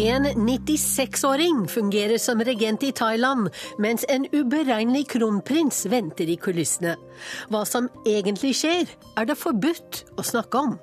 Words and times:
En 0.00 0.26
96-åring 0.26 1.68
fungerer 1.68 2.18
som 2.18 2.40
regent 2.40 2.82
i 2.82 2.92
Thailand, 2.92 3.48
mens 3.78 4.04
en 4.08 4.26
uberegnelig 4.32 5.08
kronprins 5.12 5.82
venter 5.86 6.30
i 6.30 6.36
kulissene. 6.40 6.94
Hva 7.52 7.66
som 7.68 7.90
egentlig 8.08 8.54
skjer, 8.56 8.88
er 9.20 9.28
det 9.28 9.36
forbudt 9.36 9.98
å 10.16 10.24
snakke 10.24 10.62
om. 10.62 10.78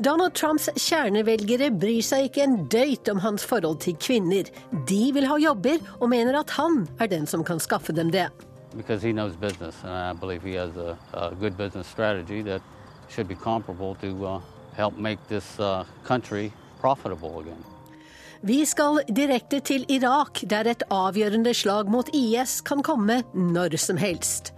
Donald 0.00 0.32
Trumps 0.32 0.70
kjernevelgere 0.80 1.68
bryr 1.76 2.00
seg 2.00 2.30
ikke 2.30 2.46
en 2.46 2.56
døyt 2.72 3.12
om 3.12 3.20
hans 3.20 3.44
forhold 3.44 3.82
til 3.84 4.00
kvinner. 4.00 4.48
De 4.88 5.02
vil 5.12 5.28
ha 5.28 5.36
jobber, 5.36 5.84
og 6.00 6.08
mener 6.14 6.40
at 6.40 6.56
han 6.56 6.86
er 6.96 7.12
den 7.12 7.28
som 7.28 7.44
kan 7.44 7.60
skaffe 7.60 7.92
dem 7.92 8.08
det. 8.16 8.30
business, 8.72 9.84
a, 9.84 10.16
a 12.48 12.60
should 13.08 13.28
be 13.28 13.34
comparable 13.34 13.94
to 13.96 14.26
uh, 14.26 14.40
help 14.74 14.96
make 14.96 15.18
this 15.28 15.60
uh, 15.60 15.84
country 16.02 16.50
profitable 16.80 17.40
again. 17.40 17.75
Vi 18.46 18.60
skal 18.66 19.00
direkte 19.10 19.58
til 19.58 19.82
Irak, 19.90 20.38
der 20.46 20.68
et 20.70 20.84
avgjørende 20.94 21.50
slag 21.54 21.88
mot 21.90 22.06
IS 22.14 22.60
kan 22.62 22.78
komme 22.86 23.16
når 23.34 23.74
som 23.82 23.98
helst. 23.98 24.52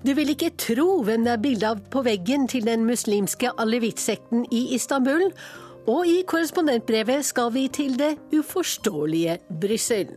Du 0.00 0.14
vil 0.16 0.32
ikke 0.32 0.54
tro 0.56 1.02
hvem 1.04 1.26
det 1.26 1.32
er 1.34 1.42
bilde 1.42 1.72
av 1.74 1.82
på 1.92 2.00
veggen 2.06 2.46
til 2.48 2.64
den 2.64 2.86
muslimske 2.88 3.50
alevittsekten 3.60 4.46
i 4.48 4.62
Istanbul. 4.78 5.26
Og 5.84 6.08
i 6.08 6.22
korrespondentbrevet 6.24 7.26
skal 7.28 7.52
vi 7.52 7.66
til 7.68 7.98
det 8.00 8.14
uforståelige 8.32 9.36
Brussel. 9.60 10.16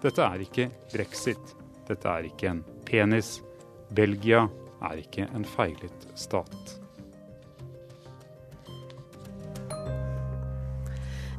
Dette 0.00 0.24
er 0.24 0.46
ikke 0.46 0.70
brexit. 0.94 1.52
Dette 1.90 2.08
er 2.08 2.30
ikke 2.30 2.54
en 2.54 2.64
penis. 2.88 3.42
Belgia 3.92 4.46
er 4.80 5.04
ikke 5.04 5.28
en 5.28 5.44
feilet 5.44 6.08
stat. 6.16 6.75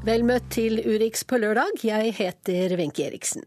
Vel 0.08 0.22
møtt 0.23 0.45
til 0.55 0.77
Urix 0.88 1.25
på 1.27 1.36
lørdag. 1.41 1.81
Jeg 1.83 2.13
heter 2.16 2.72
Wenche 2.80 3.09
Eriksen. 3.09 3.44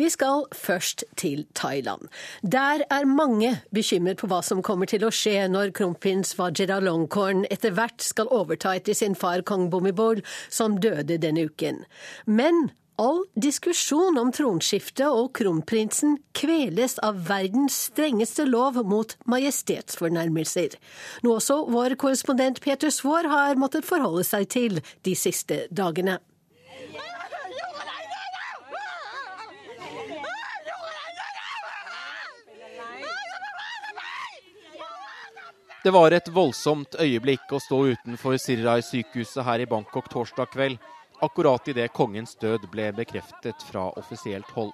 Vi 0.00 0.06
skal 0.08 0.46
først 0.56 1.04
til 1.20 1.42
Thailand. 1.58 2.06
Der 2.40 2.80
er 2.88 3.04
mange 3.04 3.50
bekymret 3.76 4.22
på 4.22 4.30
hva 4.30 4.38
som 4.40 4.62
kommer 4.64 4.88
til 4.88 5.04
å 5.04 5.12
skje 5.12 5.44
når 5.52 5.74
kronprins 5.76 6.32
Vajiralongkorn 6.38 7.44
etter 7.52 7.76
hvert 7.76 8.00
skal 8.00 8.32
overta 8.32 8.72
etter 8.78 8.96
sin 8.96 9.18
far 9.20 9.44
kong 9.44 9.68
Bumibol, 9.68 10.24
som 10.48 10.80
døde 10.80 11.20
denne 11.20 11.44
uken. 11.50 11.84
Men 12.24 12.70
All 12.98 13.20
diskusjon 13.38 14.16
om 14.18 14.32
tronskiftet 14.34 15.06
og 15.06 15.28
kronprinsen 15.38 16.16
kveles 16.34 16.96
av 17.06 17.20
verdens 17.28 17.76
strengeste 17.92 18.42
lov 18.48 18.80
mot 18.90 19.14
majestetsfornærmelser. 19.30 20.74
Noe 21.22 21.38
også 21.38 21.60
vår 21.70 21.94
korrespondent 22.02 22.58
Peter 22.64 22.90
Svaar 22.90 23.30
har 23.30 23.54
måttet 23.54 23.86
forholde 23.86 24.26
seg 24.26 24.50
til 24.50 24.82
de 25.06 25.14
siste 25.14 25.68
dagene. 25.70 26.18
Det 35.86 35.94
var 35.94 36.10
et 36.10 36.26
voldsomt 36.34 36.98
øyeblikk 36.98 37.52
å 37.54 37.62
stå 37.62 37.84
utenfor 37.94 38.34
Sirrai-sykehuset 38.42 39.46
her 39.46 39.62
i 39.62 39.70
Bangkok 39.70 40.10
torsdag 40.10 40.50
kveld, 40.50 40.80
akkurat 41.20 41.68
idet 41.68 41.92
kongens 41.92 42.36
død 42.40 42.68
ble 42.72 42.92
bekreftet 42.96 43.62
fra 43.70 43.88
offisielt 43.98 44.50
hold. 44.56 44.72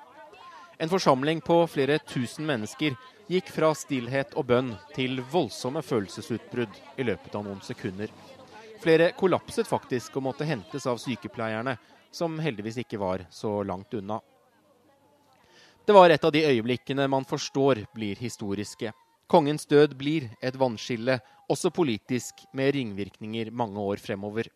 En 0.79 0.91
forsamling 0.91 1.41
på 1.41 1.61
flere 1.71 1.99
tusen 1.99 2.47
mennesker 2.47 2.97
gikk 3.31 3.49
fra 3.55 3.71
stillhet 3.79 4.35
og 4.37 4.49
bønn 4.51 4.73
til 4.95 5.23
voldsomme 5.33 5.83
følelsesutbrudd 5.83 6.81
i 6.99 7.07
løpet 7.07 7.35
av 7.35 7.47
noen 7.47 7.63
sekunder. 7.65 8.11
Flere 8.83 9.13
kollapset 9.17 9.69
faktisk 9.69 10.19
og 10.19 10.27
måtte 10.27 10.45
hentes 10.49 10.87
av 10.91 10.99
sykepleierne, 11.01 11.77
som 12.13 12.37
heldigvis 12.43 12.83
ikke 12.83 13.01
var 13.01 13.25
så 13.33 13.63
langt 13.67 13.95
unna. 13.95 14.21
Det 15.85 15.93
var 15.93 16.11
et 16.11 16.25
av 16.25 16.33
de 16.33 16.45
øyeblikkene 16.45 17.07
man 17.09 17.27
forstår 17.29 17.85
blir 17.95 18.21
historiske. 18.21 18.93
Kongens 19.29 19.67
død 19.67 19.97
blir 19.97 20.29
et 20.41 20.57
vannskille, 20.57 21.19
også 21.49 21.71
politisk, 21.75 22.45
med 22.53 22.75
ringvirkninger 22.77 23.51
mange 23.53 23.81
år 23.81 24.01
fremover. 24.01 24.49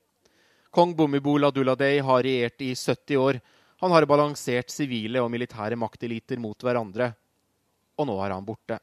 Kong 0.70 0.92
Bhumibol 0.96 1.48
Aduladei 1.48 1.98
har 2.04 2.22
regjert 2.22 2.60
i 2.60 2.74
70 2.74 3.16
år. 3.16 3.40
Han 3.80 3.94
har 3.94 4.06
balansert 4.06 4.68
sivile 4.70 5.22
og 5.24 5.30
militære 5.32 5.78
makteliter 5.80 6.40
mot 6.42 6.60
hverandre. 6.60 7.12
Og 7.96 8.08
nå 8.10 8.16
er 8.20 8.34
han 8.34 8.44
borte. 8.44 8.76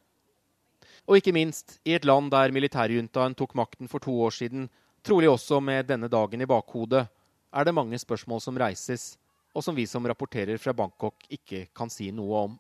Og 1.06 1.20
ikke 1.20 1.36
minst, 1.36 1.78
i 1.86 1.94
et 1.94 2.08
land 2.08 2.32
der 2.34 2.54
militærjuntaen 2.56 3.38
tok 3.38 3.54
makten 3.54 3.92
for 3.92 4.02
to 4.02 4.16
år 4.26 4.34
siden, 4.34 4.66
trolig 5.06 5.30
også 5.30 5.60
med 5.62 5.86
denne 5.92 6.10
dagen 6.10 6.42
i 6.42 6.50
bakhodet, 6.50 7.06
er 7.54 7.64
det 7.64 7.76
mange 7.78 8.00
spørsmål 8.02 8.42
som 8.42 8.58
reises, 8.58 9.14
og 9.54 9.64
som 9.64 9.78
vi 9.78 9.86
som 9.86 10.06
rapporterer 10.10 10.58
fra 10.58 10.74
Bangkok 10.74 11.28
ikke 11.30 11.68
kan 11.78 11.94
si 11.94 12.10
noe 12.12 12.48
om. 12.50 12.56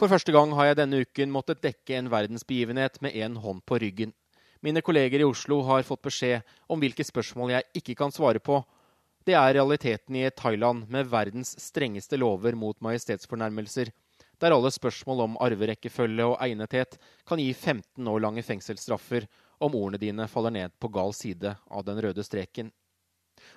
For 0.00 0.08
første 0.08 0.32
gang 0.32 0.50
har 0.56 0.70
jeg 0.70 0.80
denne 0.80 1.02
uken 1.04 1.32
måttet 1.32 1.62
dekke 1.64 2.00
en 2.00 2.08
verdensbegivenhet 2.12 2.98
med 3.04 3.12
én 3.12 3.36
hånd 3.40 3.62
på 3.68 3.78
ryggen. 3.84 4.16
Mine 4.60 4.80
kolleger 4.80 5.20
i 5.20 5.24
Oslo 5.28 5.60
har 5.62 5.82
fått 5.82 6.02
beskjed 6.06 6.56
om 6.72 6.80
hvilke 6.80 7.04
spørsmål 7.04 7.52
jeg 7.56 7.68
ikke 7.80 7.96
kan 7.98 8.12
svare 8.14 8.40
på. 8.40 8.62
Det 9.26 9.34
er 9.34 9.56
realiteten 9.58 10.16
i 10.16 10.28
Thailand 10.30 10.86
med 10.88 11.08
verdens 11.10 11.56
strengeste 11.60 12.16
lover 12.16 12.54
mot 12.54 12.78
majestetsfornærmelser, 12.80 13.90
der 14.38 14.54
alle 14.54 14.70
spørsmål 14.70 15.22
om 15.24 15.36
arverekkefølge 15.42 16.24
og 16.30 16.36
egnethet 16.44 16.98
kan 17.26 17.40
gi 17.40 17.52
15 17.52 18.08
år 18.08 18.22
lange 18.22 18.44
fengselsstraffer 18.46 19.26
om 19.58 19.74
ordene 19.74 20.00
dine 20.00 20.28
faller 20.28 20.54
ned 20.54 20.74
på 20.80 20.88
gal 20.92 21.14
side 21.16 21.56
av 21.70 21.84
den 21.84 22.00
røde 22.04 22.24
streken. 22.24 22.70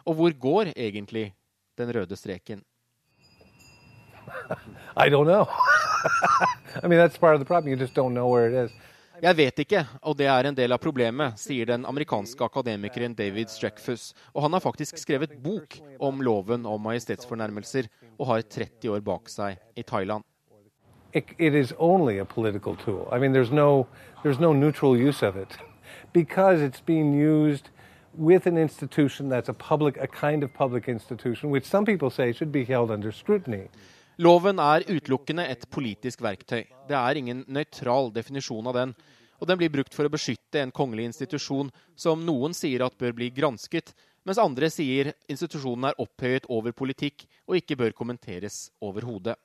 Og 0.07 0.15
hvor 0.15 0.31
går 0.31 0.73
egentlig 0.75 1.33
den 1.77 1.93
røde 1.95 2.15
streken? 2.17 2.63
I 4.97 5.09
don't 5.09 5.25
know. 5.27 5.47
I 6.83 6.87
mean, 6.87 6.99
that's 6.99 7.17
part 7.17 7.35
of 7.35 7.39
the 7.39 7.45
problem. 7.45 7.71
You 7.71 7.77
just 7.77 7.93
don't 7.93 8.13
know 8.13 8.27
where 8.27 8.47
it 8.47 8.53
is. 8.53 8.71
Jeg 9.19 9.35
vet 9.35 9.57
ikke, 9.59 9.81
og 10.07 10.15
det 10.15 10.29
er 10.31 10.47
en 10.47 10.55
del 10.55 10.71
av 10.71 10.79
problemet, 10.79 11.35
sier 11.41 11.67
den 11.67 11.83
amerikanske 11.89 12.45
akademikeren 12.45 13.15
David 13.17 13.51
Streckfuss. 13.51 14.13
Og 14.31 14.45
han 14.45 14.53
har 14.55 14.63
faktisk 14.63 14.97
skrevet 15.01 15.33
bok 15.43 15.75
om 15.99 16.21
loven 16.23 16.63
om 16.65 16.79
majestetsfornærmelser, 16.87 17.89
og 18.15 18.29
har 18.31 18.45
30 18.47 18.93
år 18.95 19.03
bak 19.03 19.27
seg 19.27 19.59
i 19.75 19.83
Thailand. 19.83 20.23
It, 21.11 21.33
it 21.37 21.53
is 21.53 21.73
only 21.77 22.19
a 22.19 22.25
political 22.25 22.77
tool. 22.77 23.09
I 23.11 23.19
mean, 23.19 23.33
there's 23.33 23.51
no, 23.51 23.87
there's 24.23 24.39
no 24.39 24.53
neutral 24.53 24.95
use 24.95 25.21
of 25.21 25.35
it 25.35 25.57
because 26.13 26.61
it's 26.61 26.79
being 26.79 27.13
used 27.13 27.69
with 28.17 28.47
an 28.47 28.57
institution 28.57 29.27
that's 29.27 29.49
a 29.49 29.53
public, 29.53 29.97
a 29.97 30.07
kind 30.07 30.43
of 30.43 30.53
public 30.53 30.87
institution, 30.87 31.49
which 31.49 31.65
some 31.65 31.83
people 31.83 32.09
say 32.09 32.31
should 32.31 32.51
be 32.51 32.63
held 32.63 32.89
under 32.89 33.11
scrutiny. 33.11 33.67
Loven 34.19 34.59
er 34.59 34.83
utelukkende 34.83 35.45
et 35.47 35.61
politisk 35.71 36.19
verktøy. 36.19 36.65
Det 36.89 36.95
er 36.97 37.15
ingen 37.15 37.45
nøytral 37.47 38.09
definisjon 38.11 38.65
av 38.67 38.75
den. 38.75 38.89
Og 39.39 39.47
den 39.47 39.57
blir 39.61 39.71
brukt 39.71 39.93
for 39.95 40.03
å 40.03 40.11
beskytte 40.11 40.59
en 40.59 40.73
kongelig 40.75 41.05
institusjon 41.07 41.69
som 41.95 42.25
noen 42.27 42.51
sier 42.51 42.83
at 42.83 42.97
bør 42.99 43.13
bli 43.15 43.29
gransket, 43.31 43.93
mens 44.27 44.41
andre 44.43 44.67
sier 44.67 45.13
institusjonen 45.31 45.87
er 45.87 46.01
opphøyet 46.03 46.49
over 46.51 46.75
politikk 46.75 47.23
og 47.47 47.61
ikke 47.61 47.77
bør 47.79 47.95
kommenteres 47.95 48.57
overhodet. 48.83 49.37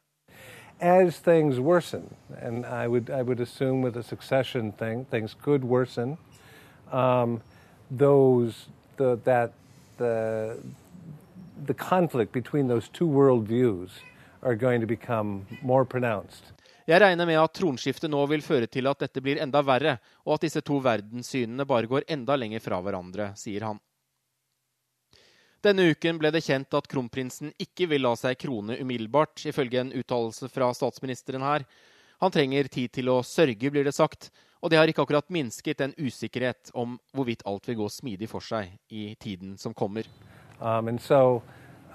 As 0.80 1.20
things 1.22 1.60
worsen, 1.60 2.10
and 2.42 2.66
I 2.66 2.88
would, 2.88 3.10
I 3.10 3.22
would 3.22 3.38
assume 3.38 3.80
with 3.80 3.96
a 3.96 4.02
succession 4.02 4.72
thing, 4.72 5.04
things 5.04 5.36
could 5.41 5.62
worsen, 5.62 6.18
um, 6.91 7.42
those, 7.92 8.66
the, 8.96 9.20
that, 9.22 9.52
the, 9.98 10.58
the 11.64 11.74
conflict 11.74 12.32
between 12.32 12.66
those 12.66 12.88
two 12.88 13.06
worldviews 13.06 14.03
are 14.44 14.54
going 14.54 14.80
to 14.80 14.86
become 14.86 15.46
more 15.62 15.84
pronounced. 15.84 16.52
Jeg 16.84 17.00
regner 17.00 17.24
med 17.24 17.38
at 17.41 17.54
tronskiftet 17.56 18.10
nå 18.12 18.20
vil 18.28 18.42
føre 18.44 18.68
til 18.68 18.84
at 18.91 19.00
dette 19.00 19.22
blir 19.24 19.41
enda 19.41 19.62
verre, 19.64 19.96
og 20.26 20.36
at 20.36 20.44
disse 20.44 20.60
to 20.60 20.82
verdenssynene 20.84 21.64
bare 21.64 21.88
går 21.88 22.04
enda 22.12 22.36
lenger 22.36 22.60
fra 22.60 22.80
hverandre, 22.84 23.30
sier 23.41 23.64
han. 23.64 23.80
Denne 25.64 25.86
uken 25.94 26.18
ble 26.20 26.28
det 26.28 26.42
kjent 26.44 26.76
at 26.76 26.88
kronprinsen 26.92 27.54
ikke 27.56 27.88
vil 27.88 28.04
la 28.04 28.12
seg 28.20 28.36
krone 28.36 28.76
umiddelbart, 28.76 29.46
ifølge 29.48 29.80
en 29.80 29.94
uttalelse 29.96 30.50
fra 30.52 30.68
statsministeren 30.76 31.46
her. 31.46 31.64
Han 32.20 32.34
trenger 32.34 32.68
tid 32.68 32.92
til 32.92 33.08
å 33.08 33.22
sørge, 33.24 33.72
blir 33.72 33.88
det 33.88 33.96
sagt, 33.96 34.28
og 34.60 34.68
det 34.68 34.76
har 34.76 34.92
ikke 34.92 35.06
akkurat 35.06 35.32
minsket 35.32 35.80
en 35.80 35.96
usikkerhet 35.96 36.68
om 36.76 36.98
hvorvidt 37.16 37.46
alt 37.48 37.64
vil 37.68 37.80
gå 37.80 37.88
smidig 37.96 38.28
for 38.28 38.44
seg 38.44 38.76
i 38.92 39.14
tiden 39.16 39.56
som 39.56 39.72
kommer. 39.72 40.04
Um, 40.60 40.88
and 40.88 41.00
so, 41.00 41.42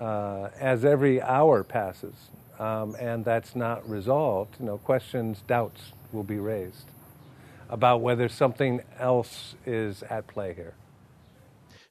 uh, 0.02 0.50
as 0.58 0.84
every 0.84 1.22
hour 1.22 1.64
passes, 1.64 2.32
um, 2.60 2.96
and 3.00 3.26
that's 3.26 3.56
not 3.56 3.90
resolved, 3.90 4.60
you 4.60 4.66
know, 4.66 4.78
questions, 4.78 5.44
doubts 5.48 5.94
will 6.12 6.24
be 6.24 6.40
raised 6.40 6.88
about 7.70 8.02
whether 8.02 8.28
something 8.28 8.82
else 9.00 9.56
is 9.66 10.04
at 10.10 10.28
play 10.28 10.54
here. 10.54 10.74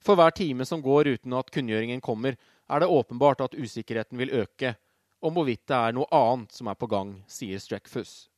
For 0.01 0.17
hver 0.17 0.31
time 0.31 0.65
som 0.65 0.83
går 0.83 1.07
uten 1.07 1.33
at 1.33 1.51
kunngjøringen 1.51 2.01
kommer, 2.01 2.37
er 2.69 2.81
det 2.81 2.89
åpenbart 2.89 3.41
at 3.41 3.55
usikkerheten 3.55 4.19
vil 4.19 4.31
øke 4.31 4.75
om 5.21 5.35
hvorvidt 5.35 5.67
det 5.67 5.77
er 5.77 5.95
noe 5.97 6.07
annet 6.15 6.53
som 6.55 6.69
er 6.71 6.79
på 6.79 6.87
gang, 6.87 7.15
sier 7.27 7.59
Streckfuss. 7.59 8.29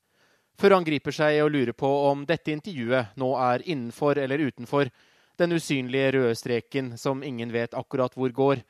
Før 0.60 0.76
han 0.76 0.84
griper 0.84 1.12
seg 1.12 1.40
og 1.44 1.52
lurer 1.52 1.72
på 1.76 1.88
om 2.10 2.24
dette 2.28 2.52
intervjuet 2.52 3.16
nå 3.20 3.30
er 3.40 3.64
innenfor 3.64 4.18
eller 4.18 4.42
utenfor 4.48 4.90
den 5.40 5.56
usynlige 5.56 6.12
røde 6.16 6.34
streken 6.36 6.92
som 7.00 7.24
ingen 7.24 7.52
vet 7.52 7.74
akkurat 7.76 8.16
hvor 8.16 8.32
går, 8.32 8.62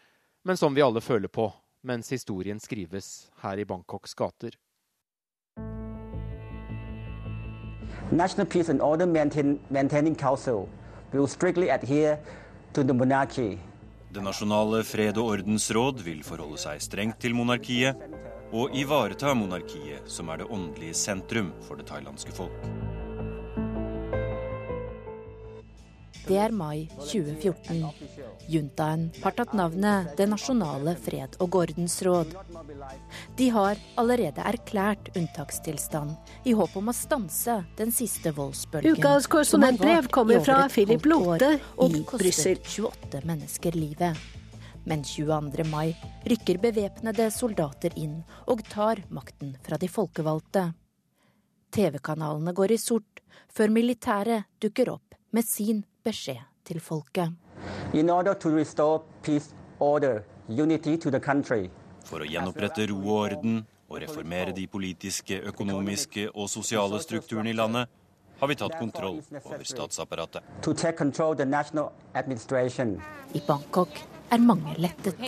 men 0.46 0.56
som 0.56 0.74
vi 0.74 0.82
alle 0.82 1.02
føler 1.02 1.28
på 1.28 1.50
mens 1.82 2.10
historien 2.10 2.60
skrives 2.60 3.30
her 3.42 3.58
i 3.58 3.64
Bangkoks 3.64 4.14
gater. 4.14 4.56
National 8.10 8.46
Peace 8.46 8.68
and 8.68 8.82
Order 8.82 9.06
maintain, 9.06 9.60
Maintaining 9.70 10.16
Council 10.16 10.68
will 11.12 11.26
strictly 11.26 11.70
adhere 11.70 12.18
to 12.74 12.82
the 12.82 12.92
monarchy. 12.92 13.58
Det 14.14 14.22
nasjonale 14.22 14.82
fred- 14.84 15.18
og 15.18 15.24
ordensråd 15.36 16.02
vil 16.02 16.24
forholde 16.26 16.58
seg 16.58 16.82
strengt 16.82 17.20
til 17.22 17.34
monarkiet 17.38 17.94
og 18.52 18.74
ivareta 18.74 19.34
monarkiet, 19.34 20.10
som 20.10 20.28
er 20.28 20.42
det 20.42 20.50
åndelige 20.50 20.94
sentrum 20.94 21.52
for 21.62 21.78
det 21.78 21.86
thailandske 21.86 22.34
folk. 22.34 22.66
Det 26.26 26.36
er 26.38 26.50
mai 26.50 26.88
2014. 26.98 27.84
Juntaen 28.50 29.10
har 29.22 29.34
tatt 29.38 29.52
navnet 29.54 30.16
Det 30.18 30.26
nasjonale 30.26 30.96
fred- 30.98 31.36
og 31.38 31.54
ordensråd. 31.60 32.32
De 33.38 33.48
har 33.54 33.78
allerede 34.00 34.42
erklært 34.42 35.12
unntakstilstand 35.14 36.16
i 36.44 36.54
håp 36.58 36.74
om 36.80 36.90
å 36.90 36.94
stanse 36.96 37.60
den 37.78 37.94
siste 37.94 38.32
voldsbølgen. 38.34 38.98
Ukas 38.98 39.28
korrespondentbrev 39.30 40.10
kommer 40.10 40.42
fra 40.42 40.64
Philip 40.68 41.06
Lote 41.06 41.54
i 41.60 42.02
Brussel. 42.02 42.58
28 42.66 43.22
mennesker 43.24 43.78
livet. 43.78 44.18
Men 44.84 45.04
22. 45.04 45.64
mai 45.70 45.94
rykker 46.26 46.58
bevæpnede 46.58 47.28
soldater 47.30 47.94
inn 48.00 48.22
og 48.50 48.64
tar 48.72 49.04
makten 49.14 49.54
fra 49.62 49.78
de 49.78 49.88
folkevalgte. 49.88 50.70
TV-kanalene 51.70 52.54
går 52.56 52.74
i 52.74 52.80
sort 52.82 53.22
før 53.52 53.70
militæret 53.70 54.48
dukker 54.62 54.90
opp 54.96 55.14
med 55.30 55.46
sin 55.46 55.84
beskjed 56.02 56.42
til 56.66 56.82
folket 56.82 57.30
in 57.92 58.10
order 58.10 58.34
to 58.34 58.50
restore 58.50 59.02
peace, 59.22 59.54
order, 59.78 60.24
unity 60.48 60.96
to 60.96 61.10
the 61.10 61.20
country. 61.20 61.70
For 62.04 62.24
å 62.24 62.26
gjenopprette 62.26 62.88
ro 62.90 62.98
og 63.04 63.16
orden 63.20 63.62
og 63.90 64.00
reformere 64.02 64.54
de 64.56 64.66
politiske, 64.70 65.40
økonomiske 65.50 66.28
og 66.34 66.48
sosiale 66.50 67.00
strukturene 67.02 67.50
i 67.50 67.56
landet, 67.58 67.90
har 68.40 68.48
vi 68.48 68.56
tatt 68.56 68.78
kontroll 68.78 69.18
over 69.44 69.64
statsapparatet. 69.68 70.40
I 73.34 73.40
Bangkok 73.46 74.00
er 74.30 74.38
mange 74.38 74.74
lettet. 74.78 75.20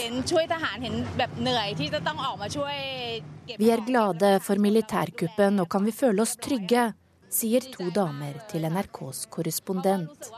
Vi 3.58 3.70
er 3.70 3.84
glade 3.86 4.32
for 4.46 4.56
militærkuppen, 4.66 5.60
og 5.60 5.68
kan 5.68 5.84
vi 5.84 5.92
føle 5.92 6.24
oss 6.24 6.36
trygge, 6.40 6.92
sier 7.32 7.64
to 7.74 7.88
damer 7.94 8.36
til 8.50 8.66
NRKs 8.68 9.26
korrespondent. 9.32 10.30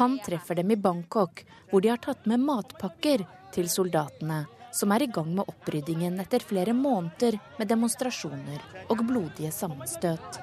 Han 0.00 0.18
treffer 0.24 0.58
dem 0.60 0.70
i 0.74 0.78
Bangkok, 0.78 1.44
hvor 1.70 1.82
de 1.82 1.92
har 1.92 2.02
tatt 2.02 2.26
med 2.30 2.42
matpakker 2.42 3.24
til 3.54 3.70
soldatene, 3.70 4.44
som 4.72 4.92
er 4.94 5.06
i 5.06 5.10
gang 5.10 5.30
med 5.34 5.48
oppryddingen 5.50 6.20
etter 6.22 6.42
flere 6.44 6.74
måneder 6.76 7.38
med 7.58 7.70
demonstrasjoner 7.70 8.86
og 8.88 9.02
blodige 9.06 9.50
sammenstøt. 9.54 10.42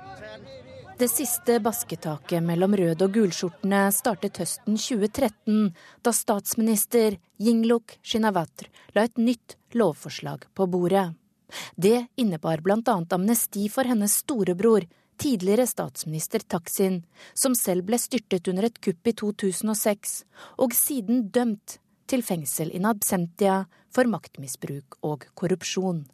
Det 0.97 1.11
siste 1.11 1.59
basketaket 1.61 2.41
mellom 2.41 2.73
rød- 2.73 3.03
og 3.05 3.11
gulskjortene 3.13 3.83
startet 3.93 4.39
høsten 4.41 4.79
2013, 4.81 5.75
da 6.01 6.09
statsminister 6.09 7.19
Yingluk 7.37 7.99
Shinawatra 8.01 8.71
la 8.95 9.03
et 9.05 9.21
nytt 9.21 9.59
lovforslag 9.77 10.47
på 10.57 10.65
bordet. 10.65 11.11
Det 11.75 12.07
innebar 12.17 12.63
bl.a. 12.65 12.95
amnesti 13.13 13.67
for 13.69 13.85
hennes 13.85 14.17
storebror, 14.23 14.87
tidligere 15.17 15.67
statsminister 15.67 16.43
Taksin, 16.45 17.01
som 17.33 17.55
selv 17.55 17.87
ble 17.87 17.99
styrtet 18.01 18.47
under 18.47 18.67
et 18.69 18.79
kupp 18.83 19.07
i 19.07 19.15
2006, 19.17 20.21
og 20.63 20.75
siden 20.77 21.27
dømt 21.33 21.79
til 22.07 22.23
fengsel 22.23 22.71
in 22.75 22.87
absentia 22.87 23.65
for 23.93 24.07
maktmisbruk 24.09 24.99
og 25.03 25.27
korrupsjon. 25.35 26.05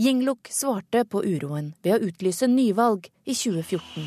Yingluk 0.00 0.48
svarte 0.52 1.04
på 1.08 1.22
uroen 1.24 1.72
ved 1.82 1.96
å 1.96 2.08
utlyse 2.08 2.48
nyvalg 2.50 3.08
i 3.24 3.34
2014. 3.34 4.04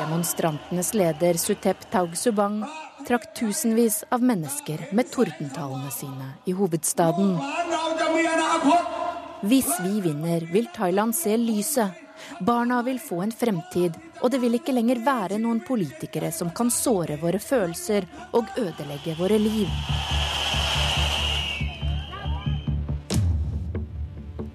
Demonstrantenes 0.00 0.94
leder 0.96 1.36
Sutep 1.40 1.84
Taug-Subang 1.92 2.62
trakk 3.08 3.28
tusenvis 3.36 4.02
av 4.12 4.24
mennesker 4.24 4.88
med 4.96 5.12
tordentalene 5.12 5.92
sine 5.92 6.32
i 6.48 6.56
hovedstaden. 6.56 7.36
Hvis 9.40 9.68
vi 9.80 10.00
vinner, 10.00 10.40
vil 10.52 10.66
Thailand 10.74 11.14
se 11.16 11.36
lyset. 11.36 11.90
Barna 12.40 12.82
vil 12.82 12.98
få 13.00 13.22
en 13.24 13.32
fremtid, 13.32 13.94
og 14.20 14.28
det 14.30 14.40
vil 14.42 14.58
ikke 14.58 14.74
lenger 14.76 15.00
være 15.00 15.38
noen 15.40 15.62
politikere 15.64 16.28
som 16.28 16.50
kan 16.52 16.68
såre 16.68 17.16
våre 17.22 17.40
følelser 17.40 18.04
og 18.36 18.50
ødelegge 18.60 19.14
våre 19.16 19.38
liv. 19.40 19.70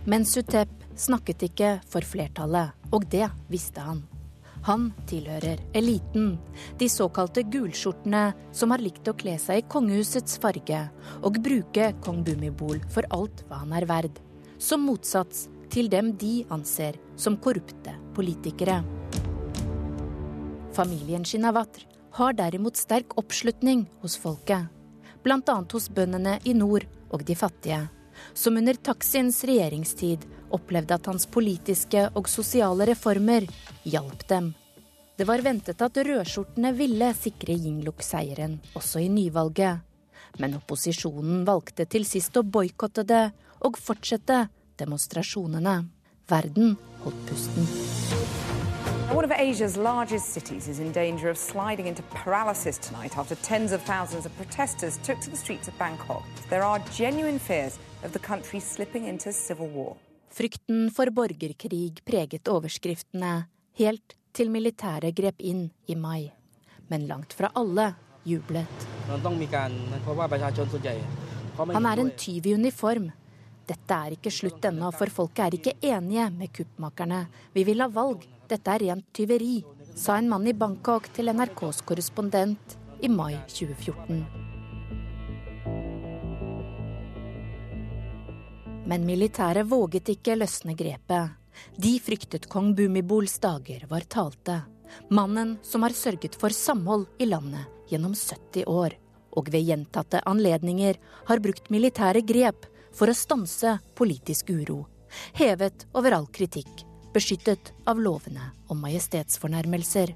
Men 0.06 0.26
Sutep 0.30 0.70
snakket 0.94 1.48
ikke 1.50 1.72
for 1.90 2.06
flertallet, 2.06 2.78
og 2.94 3.10
det 3.10 3.26
visste 3.50 3.82
han. 3.82 4.04
Han 4.70 4.92
tilhører 5.10 5.64
eliten, 5.78 6.36
de 6.78 6.90
såkalte 6.90 7.42
gulskjortene 7.50 8.28
som 8.54 8.74
har 8.74 8.86
likt 8.86 9.10
å 9.10 9.18
kle 9.18 9.36
seg 9.42 9.64
i 9.64 9.66
kongehusets 9.70 10.38
farge 10.42 10.80
og 11.26 11.42
bruke 11.42 11.92
kong 12.06 12.22
Bumibol 12.26 12.86
for 12.94 13.06
alt 13.14 13.46
hva 13.50 13.62
han 13.62 13.74
er 13.78 13.90
verd, 13.90 14.25
som 14.66 14.82
motsats 14.82 15.46
til 15.70 15.90
dem 15.94 16.16
de 16.18 16.40
anser 16.54 16.98
som 17.22 17.38
korrupte 17.38 17.94
politikere. 18.18 18.80
Familien 20.74 21.26
Shinawatr 21.26 21.86
har 22.18 22.34
derimot 22.34 22.80
sterk 22.80 23.14
oppslutning 23.20 23.86
hos 24.02 24.18
folket, 24.18 24.66
bl.a. 25.24 25.58
hos 25.72 25.90
bøndene 25.90 26.40
i 26.44 26.56
nord 26.58 26.88
og 27.14 27.26
de 27.28 27.36
fattige, 27.38 27.84
som 28.34 28.58
under 28.58 28.80
Taksins 28.90 29.44
regjeringstid 29.46 30.26
opplevde 30.56 30.98
at 30.98 31.10
hans 31.12 31.28
politiske 31.30 32.08
og 32.16 32.30
sosiale 32.32 32.88
reformer 32.90 33.46
hjalp 33.84 34.28
dem. 34.32 34.54
Det 35.16 35.28
var 35.28 35.44
ventet 35.46 35.80
at 35.82 35.98
rødskjortene 36.08 36.74
ville 36.76 37.14
sikre 37.16 37.56
Yingluck 37.56 38.04
seieren 38.04 38.58
også 38.76 39.04
i 39.04 39.12
nyvalget. 39.12 39.84
Men 40.42 40.58
opposisjonen 40.58 41.46
valgte 41.48 41.86
til 41.88 42.04
sist 42.08 42.36
å 42.36 42.44
boikotte 42.44 43.06
det 43.08 43.26
og 43.62 43.78
fortsette 43.78 44.48
demonstrasjonene. 44.80 45.86
Verden 46.30 46.78
holdt 47.04 47.26
pusten. 47.30 47.68
One 49.14 49.24
of 49.24 49.32
Asia's 49.32 49.78
largest 49.78 50.34
cities 50.34 50.68
is 50.68 50.80
in 50.80 50.92
danger 50.92 51.30
of 51.30 51.38
sliding 51.38 51.88
into 51.88 52.02
paralysis 52.04 52.78
tonight 52.78 53.18
after 53.18 53.36
tens 53.36 53.72
of 53.72 53.82
thousands 53.84 54.26
of 54.26 54.36
protesters 54.36 54.98
took 55.04 55.20
to 55.22 55.30
the 55.30 55.38
streets 55.38 55.68
of 55.68 55.78
Bangkok. 55.78 56.26
There 56.50 56.64
are 56.64 56.82
genuine 56.92 57.40
fears 57.40 57.80
of 58.04 58.12
the 58.12 58.20
country 58.20 58.60
slipping 58.60 59.08
into 59.08 59.32
civil 59.32 59.68
war. 59.68 59.96
Frykten 60.30 60.92
for 60.92 61.06
borgerkrig 61.06 62.02
preget 62.06 62.48
overskriftene, 62.48 63.46
helt 63.78 64.18
til 64.34 64.50
militæret 64.52 65.16
grep 65.16 65.40
inn 65.40 65.70
i 65.88 65.96
mai. 65.96 66.34
Men 66.90 67.08
langt 67.08 67.34
fra 67.34 67.52
alle 67.56 67.94
jublet. 68.26 68.88
Han 71.72 71.86
er 71.86 72.00
en 72.02 72.12
tyv 72.18 72.46
i 72.46 72.54
uniform. 72.54 73.12
Dette 73.66 73.98
er 73.98 74.14
ikke 74.14 74.30
slutt 74.30 74.66
ennå, 74.70 74.92
for 74.94 75.10
folket 75.10 75.46
er 75.46 75.56
ikke 75.58 75.78
enige 75.90 76.30
med 76.36 76.52
kuppmakerne. 76.54 77.26
Vi 77.54 77.64
vil 77.66 77.82
ha 77.82 77.90
valg. 77.90 78.26
Dette 78.46 78.70
er 78.76 78.84
rent 78.84 79.08
tyveri, 79.16 79.64
sa 79.98 80.20
en 80.20 80.30
mann 80.30 80.46
i 80.46 80.54
Bangkok 80.54 81.08
til 81.16 81.32
NRKs 81.34 81.80
korrespondent 81.82 82.76
i 83.02 83.10
mai 83.10 83.34
2014. 83.50 84.20
Men 88.86 89.08
militæret 89.08 89.66
våget 89.66 90.14
ikke 90.14 90.38
løsne 90.38 90.78
grepet. 90.78 91.34
De 91.82 91.96
fryktet 92.04 92.46
kong 92.52 92.76
Bumibols 92.78 93.40
dager 93.42 93.88
var 93.90 94.06
talte. 94.06 94.60
Mannen 95.10 95.58
som 95.66 95.82
har 95.82 95.96
sørget 95.98 96.38
for 96.38 96.54
samhold 96.54 97.08
i 97.18 97.26
landet 97.26 97.66
gjennom 97.90 98.14
70 98.14 98.70
år, 98.70 98.94
og 99.34 99.50
ved 99.50 99.66
gjentatte 99.72 100.22
anledninger 100.30 101.02
har 101.26 101.42
brukt 101.42 101.74
militære 101.74 102.22
grep 102.22 102.70
for 102.96 103.12
å 103.12 103.18
stanse 103.18 103.78
politisk 103.96 104.50
uro. 104.56 104.86
Hevet 105.38 105.88
over 105.94 106.16
all 106.18 106.30
kritikk, 106.32 106.86
beskyttet 107.16 107.74
av 107.88 108.00
lovene 108.02 108.52
om 108.68 108.82
majestetsfornærmelser. 108.84 110.16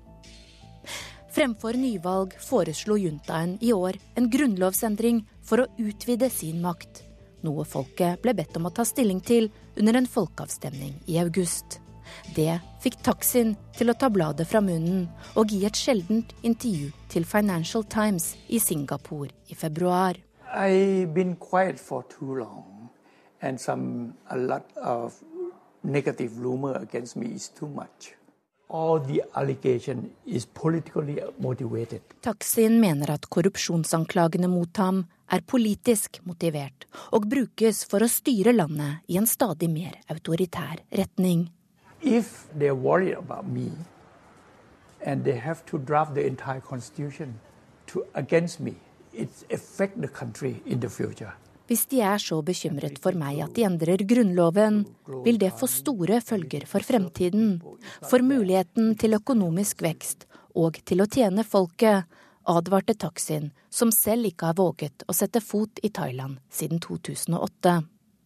Fremfor 1.29 1.77
nyvalg 1.77 2.33
foreslo 2.41 2.97
juntaen 2.97 3.57
i 3.61 3.69
år 3.75 3.99
en 4.17 4.31
grunnlovsendring 4.33 5.21
for 5.45 5.63
å 5.63 5.69
utvide 5.77 6.31
sin 6.33 6.63
makt 6.63 7.03
noe 7.45 7.65
folket 7.67 8.21
ble 8.23 8.33
bedt 8.35 8.57
om 8.59 8.67
å 8.67 8.73
ta 8.73 8.85
stilling 8.87 9.21
til 9.23 9.49
under 9.79 9.99
en 9.99 10.09
folkeavstemning 10.09 10.95
i 11.07 11.19
august. 11.21 11.79
Det 12.35 12.57
fikk 12.83 12.99
Taksin 13.05 13.53
til 13.77 13.91
å 13.91 13.97
ta 13.97 14.09
bladet 14.11 14.47
fra 14.49 14.61
munnen 14.65 15.05
og 15.37 15.53
gi 15.53 15.61
et 15.67 15.77
sjeldent 15.77 16.33
intervju 16.41 16.89
til 17.13 17.27
Financial 17.29 17.85
Times 17.85 18.33
i 18.49 18.59
Singapore 18.59 19.29
i 19.49 19.57
februar. 19.57 20.17
I've 20.51 21.13
been 21.13 21.35
quiet 21.35 21.79
for 21.79 22.03
too 22.03 22.35
long, 22.35 22.89
and 23.41 23.59
some 23.59 24.15
a 24.29 24.37
lot 24.37 24.65
of 24.75 25.13
negative 25.83 26.39
rumor 26.39 26.73
against 26.75 27.15
me 27.15 27.27
is 27.27 27.49
too 27.49 27.67
much. 27.67 28.15
all 28.69 28.99
the 28.99 29.23
allegation 29.35 30.11
is 30.25 30.45
politically 30.45 31.19
motivated. 31.39 32.01
Taksin 32.21 32.79
mener 32.79 33.11
at 33.11 33.29
korrupsjonsanklagene 33.29 34.47
mot 34.47 34.77
ham 34.77 35.07
er 35.33 35.41
politisk 35.41 36.21
motivert 36.25 36.85
og 37.11 37.25
brukes 37.29 37.83
for 37.89 38.05
å 38.05 38.09
styre 38.09 38.53
landet 38.53 39.01
i 39.09 39.17
en 39.17 39.27
stadig 39.29 39.69
mer 39.73 39.97
autoritær 40.09 40.83
retning. 40.93 41.49
If 42.01 42.47
they're 42.53 42.77
worried 42.77 43.17
about 43.17 43.47
me 43.47 43.71
and 45.01 45.25
they 45.25 45.35
have 45.35 45.65
to 45.65 45.77
draft 45.79 46.13
the 46.13 46.25
entire 46.25 46.61
constitution 46.61 47.39
to, 47.87 48.05
against 48.13 48.59
me, 48.59 48.75
Hvis 51.69 51.83
de 51.91 51.99
er 52.01 52.17
så 52.17 52.39
bekymret 52.41 52.97
for 52.97 53.13
meg 53.13 53.43
at 53.45 53.53
de 53.53 53.65
endrer 53.67 54.01
Grunnloven, 54.09 54.81
vil 55.25 55.37
det 55.37 55.51
få 55.59 55.69
store 55.69 56.17
følger 56.25 56.65
for 56.65 56.81
fremtiden, 56.81 57.59
for 58.01 58.25
muligheten 58.25 58.95
til 58.97 59.13
økonomisk 59.19 59.83
vekst 59.85 60.25
og 60.57 60.79
til 60.81 61.03
å 61.03 61.07
tjene 61.09 61.45
folket, 61.45 62.09
advarte 62.49 62.95
Taksin, 62.97 63.51
som 63.69 63.93
selv 63.93 64.31
ikke 64.31 64.49
har 64.49 64.57
våget 64.57 65.05
å 65.05 65.13
sette 65.13 65.43
fot 65.45 65.77
i 65.85 65.91
Thailand 65.93 66.39
siden 66.49 66.81
2008. 66.81 67.77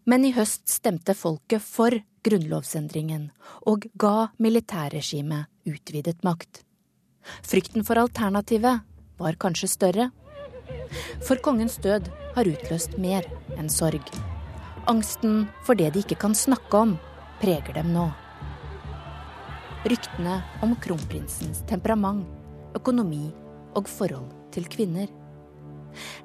Men 0.08 0.24
i 0.24 0.32
høst 0.36 0.70
stemte 0.72 1.16
folket 1.16 1.64
for 1.64 2.00
grunnlovsendringen 2.24 3.30
og 3.68 3.90
ga 4.00 4.30
militærregimet 4.40 5.52
utvidet 5.68 6.24
makt. 6.24 6.64
Frykten 7.44 7.84
for 7.88 8.00
alternativet 8.00 8.84
var 9.20 9.40
kanskje 9.40 9.72
større 9.72 10.12
for 11.24 11.42
kongens 11.44 11.78
død 11.84 12.10
har 12.36 12.50
utløst 12.50 12.98
mer 13.02 13.28
enn 13.58 13.70
sorg. 13.72 14.04
Angsten 14.90 15.48
for 15.64 15.80
det 15.80 15.94
de 15.94 16.04
ikke 16.04 16.20
kan 16.20 16.36
snakke 16.36 16.84
om, 16.86 16.98
preger 17.42 17.78
dem 17.78 17.94
nå. 17.96 18.10
Ryktene 19.88 20.38
om 20.64 20.76
kronprinsens 20.80 21.64
temperament, 21.68 22.28
økonomi 22.76 23.28
og 23.76 23.90
forhold 23.92 24.32
til 24.54 24.68
kvinner. 24.72 25.10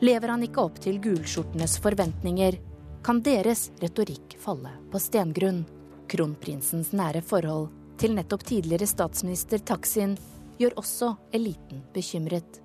Lever 0.00 0.32
han 0.32 0.44
ikke 0.46 0.62
opp 0.64 0.78
til 0.82 1.00
gulskjortenes 1.02 1.76
forventninger, 1.82 2.58
kan 3.04 3.20
deres 3.24 3.68
retorikk 3.82 4.36
falle 4.42 4.72
på 4.92 5.00
stengrunn. 5.02 5.64
Kronprinsens 6.08 6.94
nære 6.96 7.20
forhold 7.24 7.68
til 8.00 8.14
nettopp 8.16 8.46
tidligere 8.48 8.88
statsminister 8.88 9.60
Taksin 9.60 10.16
gjør 10.58 10.78
også 10.80 11.12
eliten 11.36 11.82
bekymret. 11.94 12.62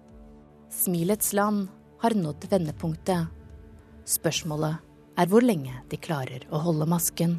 Smilets 0.73 1.33
land 1.33 1.67
har 2.01 2.15
nådd 2.17 2.47
vendepunktet. 2.49 3.29
Spørsmålet 4.05 4.81
er 5.19 5.29
hvor 5.29 5.45
lenge 5.45 5.75
de 5.91 5.99
klarer 6.01 6.43
å 6.51 6.59
holde 6.65 6.87
masken. 6.89 7.37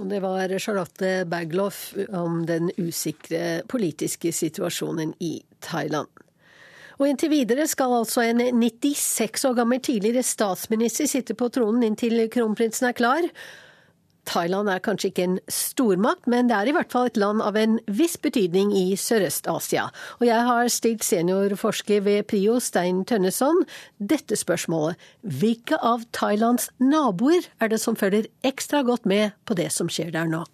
Og 0.00 0.08
det 0.10 0.18
var 0.24 0.50
Charlotte 0.58 1.12
Bergloff 1.30 1.92
om 2.08 2.40
den 2.48 2.72
usikre 2.80 3.60
politiske 3.70 4.32
situasjonen 4.34 5.12
i 5.22 5.36
Thailand. 5.62 6.08
Og 6.98 7.06
inntil 7.08 7.30
videre 7.32 7.68
skal 7.70 7.94
altså 8.00 8.24
en 8.24 8.42
96 8.58 9.44
år 9.48 9.54
gammel 9.60 9.82
tidligere 9.84 10.24
statsminister 10.26 11.06
sitte 11.10 11.36
på 11.38 11.52
tronen 11.54 11.86
inntil 11.86 12.26
kronprinsen 12.32 12.88
er 12.90 12.96
klar. 12.98 13.28
Thailand 14.28 14.70
er 14.70 14.82
kanskje 14.82 15.10
ikke 15.10 15.24
en 15.26 15.38
stormakt, 15.50 16.28
men 16.30 16.48
det 16.50 16.56
er 16.56 16.70
i 16.70 16.74
hvert 16.76 16.92
fall 16.94 17.08
et 17.10 17.18
land 17.18 17.42
av 17.42 17.56
en 17.58 17.78
viss 17.90 18.14
betydning 18.22 18.70
i 18.76 18.94
Sørøst-Asia. 18.98 19.88
Og 20.20 20.26
jeg 20.28 20.46
har 20.46 20.70
stilt 20.72 21.06
seniorforsker 21.06 22.04
ved 22.06 22.28
Prio, 22.30 22.58
Stein 22.62 23.02
Tønneson, 23.08 23.64
dette 23.98 24.38
spørsmålet. 24.38 25.00
Hvilke 25.26 25.78
av 25.82 26.06
Thailands 26.14 26.70
naboer 26.78 27.50
er 27.58 27.72
det 27.72 27.82
som 27.82 27.98
følger 27.98 28.30
ekstra 28.46 28.84
godt 28.86 29.08
med 29.10 29.34
på 29.48 29.58
det 29.58 29.70
som 29.74 29.90
skjer 29.90 30.14
der 30.14 30.30
nå? 30.30 30.44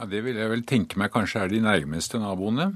Ja, 0.00 0.06
Det 0.06 0.24
vil 0.24 0.36
jeg 0.36 0.48
vel 0.48 0.64
tenke 0.64 1.00
meg 1.00 1.12
kanskje 1.12 1.44
er 1.44 1.52
de 1.52 1.60
nærmeste 1.64 2.20
naboene. 2.20 2.74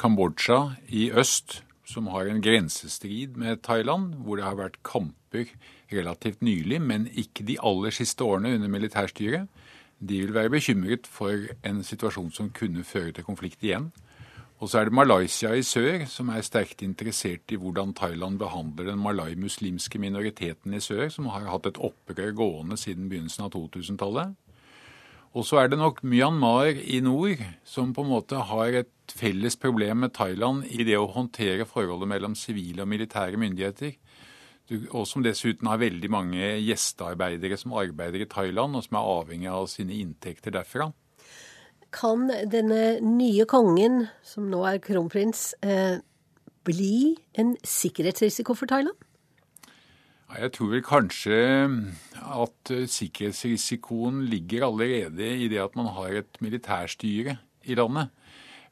Kambodsja 0.00 0.76
i 0.88 1.10
øst, 1.12 1.62
som 1.90 2.10
har 2.14 2.30
en 2.30 2.42
grensestrid 2.42 3.36
med 3.40 3.62
Thailand, 3.66 4.14
hvor 4.22 4.38
det 4.38 4.46
har 4.46 4.58
vært 4.58 4.78
kamper 4.86 5.50
relativt 5.90 6.42
nylig, 6.42 6.78
men 6.82 7.08
ikke 7.10 7.46
de 7.46 7.58
aller 7.62 7.94
siste 7.94 8.24
årene 8.24 8.54
under 8.58 8.70
militærstyret. 8.70 9.48
De 10.00 10.20
vil 10.22 10.34
være 10.34 10.54
bekymret 10.54 11.08
for 11.10 11.50
en 11.66 11.82
situasjon 11.84 12.30
som 12.32 12.52
kunne 12.56 12.86
føre 12.86 13.12
til 13.12 13.26
konflikt 13.26 13.66
igjen. 13.66 13.90
Og 14.60 14.68
så 14.68 14.78
er 14.78 14.88
det 14.88 14.96
Malaysia 14.96 15.54
i 15.56 15.62
sør, 15.64 16.04
som 16.08 16.28
er 16.28 16.44
sterkt 16.44 16.82
interessert 16.84 17.52
i 17.52 17.56
hvordan 17.56 17.94
Thailand 17.96 18.36
behandler 18.38 18.90
den 18.90 19.00
malai-muslimske 19.00 19.98
minoriteten 19.98 20.74
i 20.76 20.80
sør, 20.84 21.08
som 21.08 21.30
har 21.32 21.48
hatt 21.48 21.68
et 21.70 21.80
opprør 21.80 22.34
gående 22.36 22.76
siden 22.76 23.08
begynnelsen 23.08 23.46
av 23.46 23.54
2000-tallet. 23.56 24.36
Og 25.30 25.46
så 25.46 25.60
er 25.60 25.70
det 25.70 25.78
nok 25.78 26.00
Myanmar 26.02 26.74
i 26.74 26.98
nord, 27.04 27.38
som 27.62 27.92
på 27.94 28.02
en 28.02 28.10
måte 28.10 28.40
har 28.50 28.80
et 28.80 29.14
felles 29.14 29.54
problem 29.56 30.02
med 30.04 30.14
Thailand 30.16 30.64
i 30.66 30.82
det 30.86 30.96
å 30.98 31.10
håndtere 31.10 31.68
forholdet 31.68 32.10
mellom 32.10 32.34
sivile 32.38 32.82
og 32.82 32.90
militære 32.90 33.38
myndigheter 33.38 33.94
og 34.70 35.06
som 35.08 35.24
dessuten 35.24 35.68
har 35.70 35.80
veldig 35.82 36.10
mange 36.12 36.50
gjestearbeidere 36.62 37.58
som 37.58 37.74
arbeider 37.78 38.22
i 38.22 38.30
Thailand, 38.30 38.76
og 38.76 38.86
som 38.86 38.98
er 38.98 39.12
avhengig 39.16 39.50
av 39.50 39.66
sine 39.70 39.96
inntekter 39.98 40.54
derfra. 40.54 40.90
Kan 41.90 42.28
denne 42.52 43.00
nye 43.02 43.46
kongen, 43.50 44.04
som 44.22 44.46
nå 44.50 44.62
er 44.68 44.78
kronprins, 44.78 45.54
eh, 45.62 45.98
bli 46.64 47.16
en 47.34 47.56
sikkerhetsrisiko 47.64 48.54
for 48.54 48.66
Thailand? 48.66 48.94
Jeg 50.38 50.52
tror 50.54 50.68
vel 50.70 50.82
kanskje 50.86 51.38
at 52.20 52.70
sikkerhetsrisikoen 52.70 54.22
ligger 54.30 54.68
allerede 54.68 55.26
i 55.44 55.48
det 55.50 55.58
at 55.58 55.74
man 55.76 55.90
har 55.96 56.20
et 56.20 56.38
militærstyre 56.40 57.36
i 57.64 57.74
landet. 57.74 58.12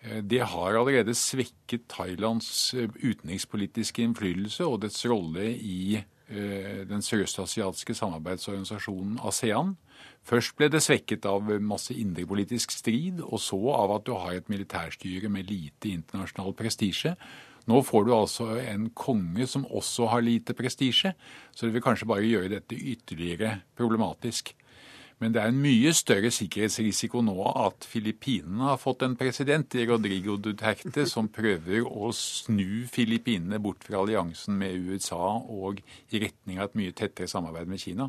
Eh, 0.02 0.22
det 0.22 0.40
har 0.40 0.78
allerede 0.78 1.14
svekket 1.14 1.88
Thailands 1.90 2.74
eh, 2.74 2.88
utenrikspolitiske 3.02 4.02
innflytelse 4.02 4.66
og 4.66 4.82
dets 4.82 5.04
rolle 5.10 5.50
i 5.56 5.98
eh, 5.98 6.84
den 6.88 7.02
sørøstasiatiske 7.02 7.94
samarbeidsorganisasjonen 7.98 9.18
ASEAN. 9.26 9.74
Først 10.22 10.54
ble 10.56 10.68
det 10.70 10.82
svekket 10.84 11.26
av 11.26 11.50
masse 11.60 11.94
indrepolitisk 11.94 12.70
strid, 12.70 13.22
og 13.24 13.40
så 13.42 13.58
av 13.74 13.96
at 13.96 14.06
du 14.06 14.14
har 14.14 14.36
et 14.36 14.50
militærstyre 14.52 15.30
med 15.32 15.50
lite 15.50 15.90
internasjonal 15.90 16.54
prestisje. 16.54 17.16
Nå 17.68 17.82
får 17.84 18.06
du 18.06 18.14
altså 18.16 18.52
en 18.62 18.88
konge 18.96 19.46
som 19.50 19.66
også 19.66 20.08
har 20.14 20.24
lite 20.24 20.56
prestisje, 20.56 21.12
så 21.52 21.66
det 21.66 21.74
vil 21.74 21.84
kanskje 21.84 22.08
bare 22.08 22.24
gjøre 22.24 22.54
dette 22.56 22.78
ytterligere 22.78 23.58
problematisk. 23.76 24.54
Men 25.18 25.34
det 25.34 25.40
er 25.42 25.50
en 25.50 25.58
mye 25.58 25.90
større 25.98 26.30
sikkerhetsrisiko 26.30 27.20
nå 27.26 27.34
at 27.50 27.86
Filippinene 27.90 28.68
har 28.70 28.78
fått 28.78 29.02
en 29.02 29.16
president, 29.18 29.74
Rodrigo 29.90 30.36
Duterte, 30.38 31.08
som 31.10 31.30
prøver 31.34 31.82
å 31.82 32.12
snu 32.14 32.86
Filippinene 32.90 33.58
bort 33.62 33.82
fra 33.86 33.98
alliansen 34.04 34.54
med 34.60 34.78
USA 34.78 35.34
og 35.42 35.82
i 36.14 36.22
retning 36.22 36.62
av 36.62 36.70
et 36.70 36.78
mye 36.78 36.94
tettere 36.94 37.30
samarbeid 37.30 37.70
med 37.70 37.82
Kina. 37.82 38.08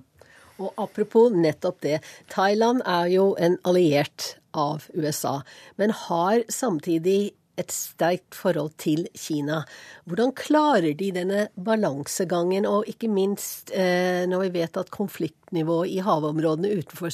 Og 0.60 0.76
apropos 0.78 1.34
nettopp 1.34 1.82
det. 1.82 1.98
Thailand 2.30 2.84
er 2.86 3.10
jo 3.16 3.32
en 3.40 3.58
alliert 3.66 4.36
av 4.54 4.86
USA, 4.94 5.40
men 5.82 5.94
har 6.06 6.44
samtidig 6.52 7.32
et 7.60 7.74
sterkt 7.74 8.38
forhold 8.38 8.74
til 8.82 9.06
Kina. 9.18 9.62
Hvordan 10.10 10.34
klarer 10.38 10.94
de 10.98 11.12
denne 11.16 11.48
balansegangen, 11.56 12.68
og 12.70 12.88
ikke 12.90 13.12
minst 13.12 13.74
eh, 13.76 14.26
når 14.30 14.48
vi 14.48 14.54
vet 14.62 14.80
at 14.80 14.92
konfliktnivået 14.96 15.94
i 15.96 16.00
havområdene 16.06 16.72
utenfor 16.80 17.12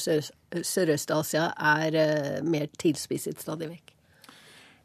Sørøst-Asia 0.62 1.50
er 1.74 2.00
eh, 2.00 2.44
mer 2.46 2.70
tilspisset 2.78 3.42
stadig 3.42 3.70
vekk? 3.74 3.94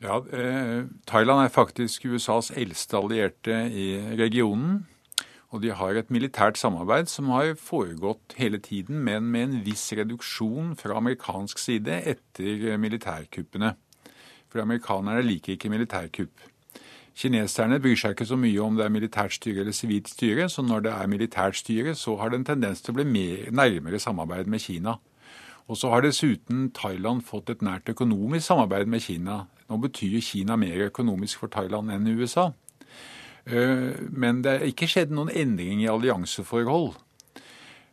Ja, 0.02 0.18
eh, 0.34 0.88
Thailand 1.06 1.46
er 1.46 1.54
faktisk 1.54 2.08
USAs 2.10 2.50
eldste 2.58 2.98
allierte 2.98 3.68
i 3.70 3.94
regionen. 4.18 4.88
Og 5.52 5.60
de 5.60 5.74
har 5.76 5.98
et 6.00 6.12
militært 6.14 6.56
samarbeid 6.56 7.10
som 7.12 7.28
har 7.36 7.58
foregått 7.60 8.38
hele 8.40 8.56
tiden, 8.64 9.02
men 9.04 9.28
med 9.34 9.44
en 9.44 9.58
viss 9.66 9.90
reduksjon 9.92 10.78
fra 10.80 10.96
amerikansk 10.96 11.60
side 11.60 11.98
etter 12.08 12.78
militærkuppene. 12.80 13.74
For 14.52 14.62
amerikanerne 14.64 15.24
liker 15.24 15.56
ikke 15.56 15.72
militærkupp. 15.72 16.48
Kineserne 17.16 17.80
bryr 17.84 17.98
seg 18.00 18.16
ikke 18.16 18.28
så 18.30 18.38
mye 18.40 18.64
om 18.64 18.78
det 18.80 18.86
er 18.86 18.94
militært 18.94 19.36
styre 19.36 19.64
eller 19.64 19.76
sivilt 19.76 20.10
styre, 20.12 20.48
så 20.50 20.64
når 20.64 20.86
det 20.86 20.94
er 20.96 21.10
militært 21.12 21.60
styre, 21.60 21.96
så 21.96 22.16
har 22.20 22.32
det 22.32 22.40
en 22.40 22.48
tendens 22.54 22.82
til 22.82 22.94
å 22.94 23.00
bli 23.00 23.08
mer, 23.08 23.50
nærmere 23.52 24.00
samarbeid 24.00 24.50
med 24.52 24.64
Kina. 24.64 24.96
Og 25.68 25.78
så 25.78 25.92
har 25.92 26.04
dessuten 26.04 26.70
Thailand 26.76 27.24
fått 27.28 27.52
et 27.52 27.62
nært 27.64 27.92
økonomisk 27.92 28.48
samarbeid 28.48 28.90
med 28.92 29.04
Kina. 29.04 29.46
Nå 29.70 29.78
betyr 29.84 30.20
Kina 30.24 30.58
mer 30.60 30.88
økonomisk 30.88 31.44
for 31.44 31.52
Thailand 31.52 31.92
enn 31.94 32.10
USA. 32.16 32.52
Eh, 33.46 33.92
men 34.10 34.42
det 34.44 34.52
er 34.52 34.68
ikke 34.68 34.90
skjedd 34.90 35.14
noen 35.16 35.32
endring 35.32 35.84
i 35.84 35.92
allianseforhold. 35.92 36.96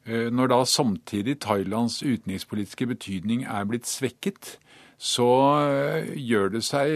Eh, 0.07 0.31
når 0.33 0.51
da 0.55 0.63
samtidig 0.65 1.39
Thailands 1.45 2.01
utenrikspolitiske 2.03 2.87
betydning 2.87 3.45
er 3.45 3.69
blitt 3.69 3.87
svekket, 3.87 4.57
så 4.99 5.29
eh, 5.63 6.09
gjør 6.19 6.57
det 6.57 6.65
seg 6.67 6.91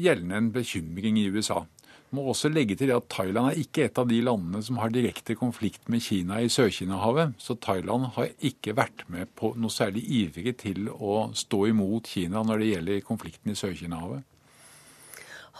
gjeldende 0.00 0.38
en 0.40 0.52
bekymring 0.54 1.18
i 1.20 1.28
USA. 1.28 1.66
må 2.10 2.22
også 2.24 2.48
legge 2.48 2.74
til 2.80 2.88
at 2.94 3.04
Thailand 3.12 3.50
er 3.50 3.58
ikke 3.60 3.84
et 3.84 3.98
av 4.00 4.08
de 4.08 4.22
landene 4.24 4.62
som 4.64 4.78
har 4.80 4.88
direkte 4.88 5.36
konflikt 5.36 5.90
med 5.92 6.00
Kina 6.00 6.40
i 6.40 6.48
Sør-Kina-havet. 6.48 7.34
Så 7.36 7.58
Thailand 7.60 8.14
har 8.16 8.30
ikke 8.40 8.72
vært 8.72 9.04
med 9.12 9.28
på 9.36 9.52
noe 9.60 9.68
særlig 9.68 10.06
ivrig 10.08 10.56
til 10.56 10.88
å 10.88 11.28
stå 11.36 11.66
imot 11.68 12.08
Kina 12.08 12.40
når 12.42 12.64
det 12.64 12.70
gjelder 12.72 13.04
konflikten 13.04 13.52
i 13.52 13.58
Sør-Kina-havet. 13.60 14.24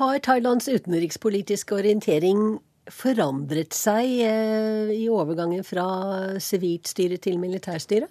Har 0.01 0.19
Thailands 0.25 0.69
utenrikspolitiske 0.71 1.75
orientering 1.75 2.61
forandret 2.89 3.77
seg 3.77 4.09
eh, 4.25 4.93
i 4.95 5.05
overgangen 5.13 5.65
fra 5.67 5.85
sivilt 6.41 6.89
styre 6.89 7.19
til 7.21 7.37
militærstyre? 7.43 8.09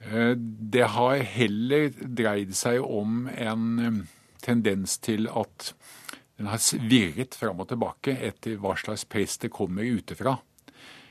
Eh, 0.00 0.32
det 0.36 0.86
har 0.96 1.16
heller 1.36 1.90
dreid 2.00 2.54
seg 2.56 2.80
om 2.80 3.26
en 3.36 3.66
eh, 3.78 3.98
tendens 4.40 4.96
til 5.04 5.28
at 5.28 5.72
den 6.40 6.48
har 6.48 6.62
virret 6.88 7.36
fram 7.36 7.60
og 7.60 7.68
tilbake 7.68 8.14
etter 8.16 8.56
hva 8.60 8.72
slags 8.80 9.04
press 9.04 9.36
det 9.42 9.52
kommer 9.52 9.84
utefra. 9.84 10.38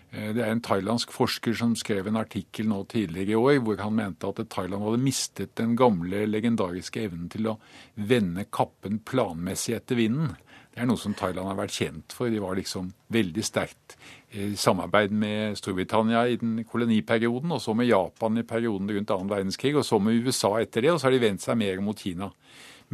Eh, 0.10 0.31
det 0.34 0.41
er 0.41 0.55
en 0.55 0.63
thailandsk 0.65 1.13
forsker 1.13 1.53
som 1.53 1.75
skrev 1.77 2.10
en 2.10 2.17
artikkel 2.17 2.69
nå 2.72 2.81
tidligere 2.89 3.36
i 3.36 3.38
år 3.38 3.62
hvor 3.62 3.84
han 3.84 3.98
mente 4.00 4.31
at 4.31 4.41
Thailand 4.50 4.81
hadde 4.88 5.05
mistet 5.05 5.53
den 5.62 5.75
gamle, 5.77 6.25
legendariske 6.25 7.05
evnen 7.05 7.29
til 7.29 7.51
å 7.51 7.60
vende 7.93 8.48
kappen 8.50 9.03
planmessig 9.05 9.77
etter 9.77 10.01
vinden. 10.01 10.34
Det 10.79 10.86
er 10.86 10.88
noe 10.88 11.00
som 11.01 11.12
Thailand 11.12 11.50
har 11.50 11.57
vært 11.59 11.75
kjent 11.75 12.13
for. 12.15 12.31
De 12.31 12.38
var 12.39 12.55
liksom 12.55 12.93
veldig 13.12 13.43
sterkt 13.43 13.98
i 14.31 14.53
samarbeid 14.55 15.12
med 15.12 15.57
Storbritannia 15.59 16.21
i 16.31 16.38
den 16.39 16.62
koloniperioden, 16.63 17.51
og 17.51 17.59
så 17.59 17.74
med 17.75 17.89
Japan 17.89 18.39
i 18.39 18.45
perioden 18.48 18.88
rundt 18.88 19.09
annen 19.12 19.27
verdenskrig, 19.27 19.74
og 19.75 19.83
så 19.83 19.98
med 20.00 20.24
USA 20.24 20.53
etter 20.62 20.86
det, 20.86 20.93
og 20.93 21.01
så 21.01 21.09
har 21.09 21.17
de 21.17 21.19
vendt 21.25 21.43
seg 21.43 21.57
mer 21.59 21.81
mot 21.83 22.00
Kina. 22.00 22.29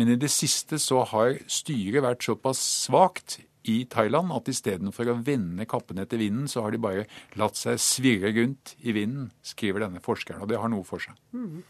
Men 0.02 0.10
i 0.10 0.16
det 0.18 0.32
siste 0.34 0.80
så 0.82 1.04
har 1.12 1.38
styret 1.46 2.02
vært 2.08 2.26
såpass 2.26 2.64
svakt 2.88 3.36
i 3.70 3.76
Thailand 3.94 4.34
at 4.34 4.50
istedenfor 4.50 5.12
å 5.12 5.20
vende 5.28 5.68
kappen 5.70 6.02
etter 6.02 6.18
vinden, 6.24 6.48
så 6.50 6.64
har 6.66 6.74
de 6.74 6.82
bare 6.82 7.06
latt 7.38 7.60
seg 7.60 7.78
svirre 7.86 8.32
rundt 8.34 8.74
i 8.82 8.96
vinden, 8.98 9.30
skriver 9.46 9.86
denne 9.86 10.02
forskeren. 10.02 10.42
Og 10.42 10.50
det 10.50 10.58
har 10.58 10.74
noe 10.74 10.90
for 10.90 11.06
seg. 11.06 11.14
Mm. 11.38 11.62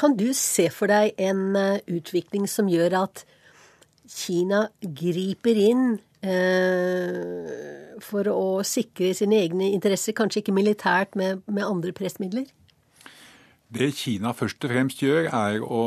Kan 0.00 0.16
du 0.16 0.30
se 0.32 0.70
for 0.72 0.88
deg 0.88 1.12
en 1.20 1.52
eh, 1.58 1.84
utvikling 2.00 2.48
som 2.48 2.72
gjør 2.72 3.02
at 3.02 3.26
Kina 4.10 4.64
griper 4.82 5.58
inn 5.62 5.84
eh, 6.26 7.96
for 8.02 8.26
å 8.32 8.46
sikre 8.66 9.12
sine 9.16 9.38
egne 9.44 9.70
interesser, 9.70 10.16
kanskje 10.16 10.42
ikke 10.42 10.56
militært, 10.56 11.14
med, 11.18 11.44
med 11.46 11.66
andre 11.66 11.94
pressmidler? 11.96 12.48
Det 13.70 13.92
Kina 13.94 14.32
først 14.34 14.64
og 14.66 14.72
fremst 14.72 15.02
gjør, 15.04 15.28
er 15.30 15.62
å 15.62 15.82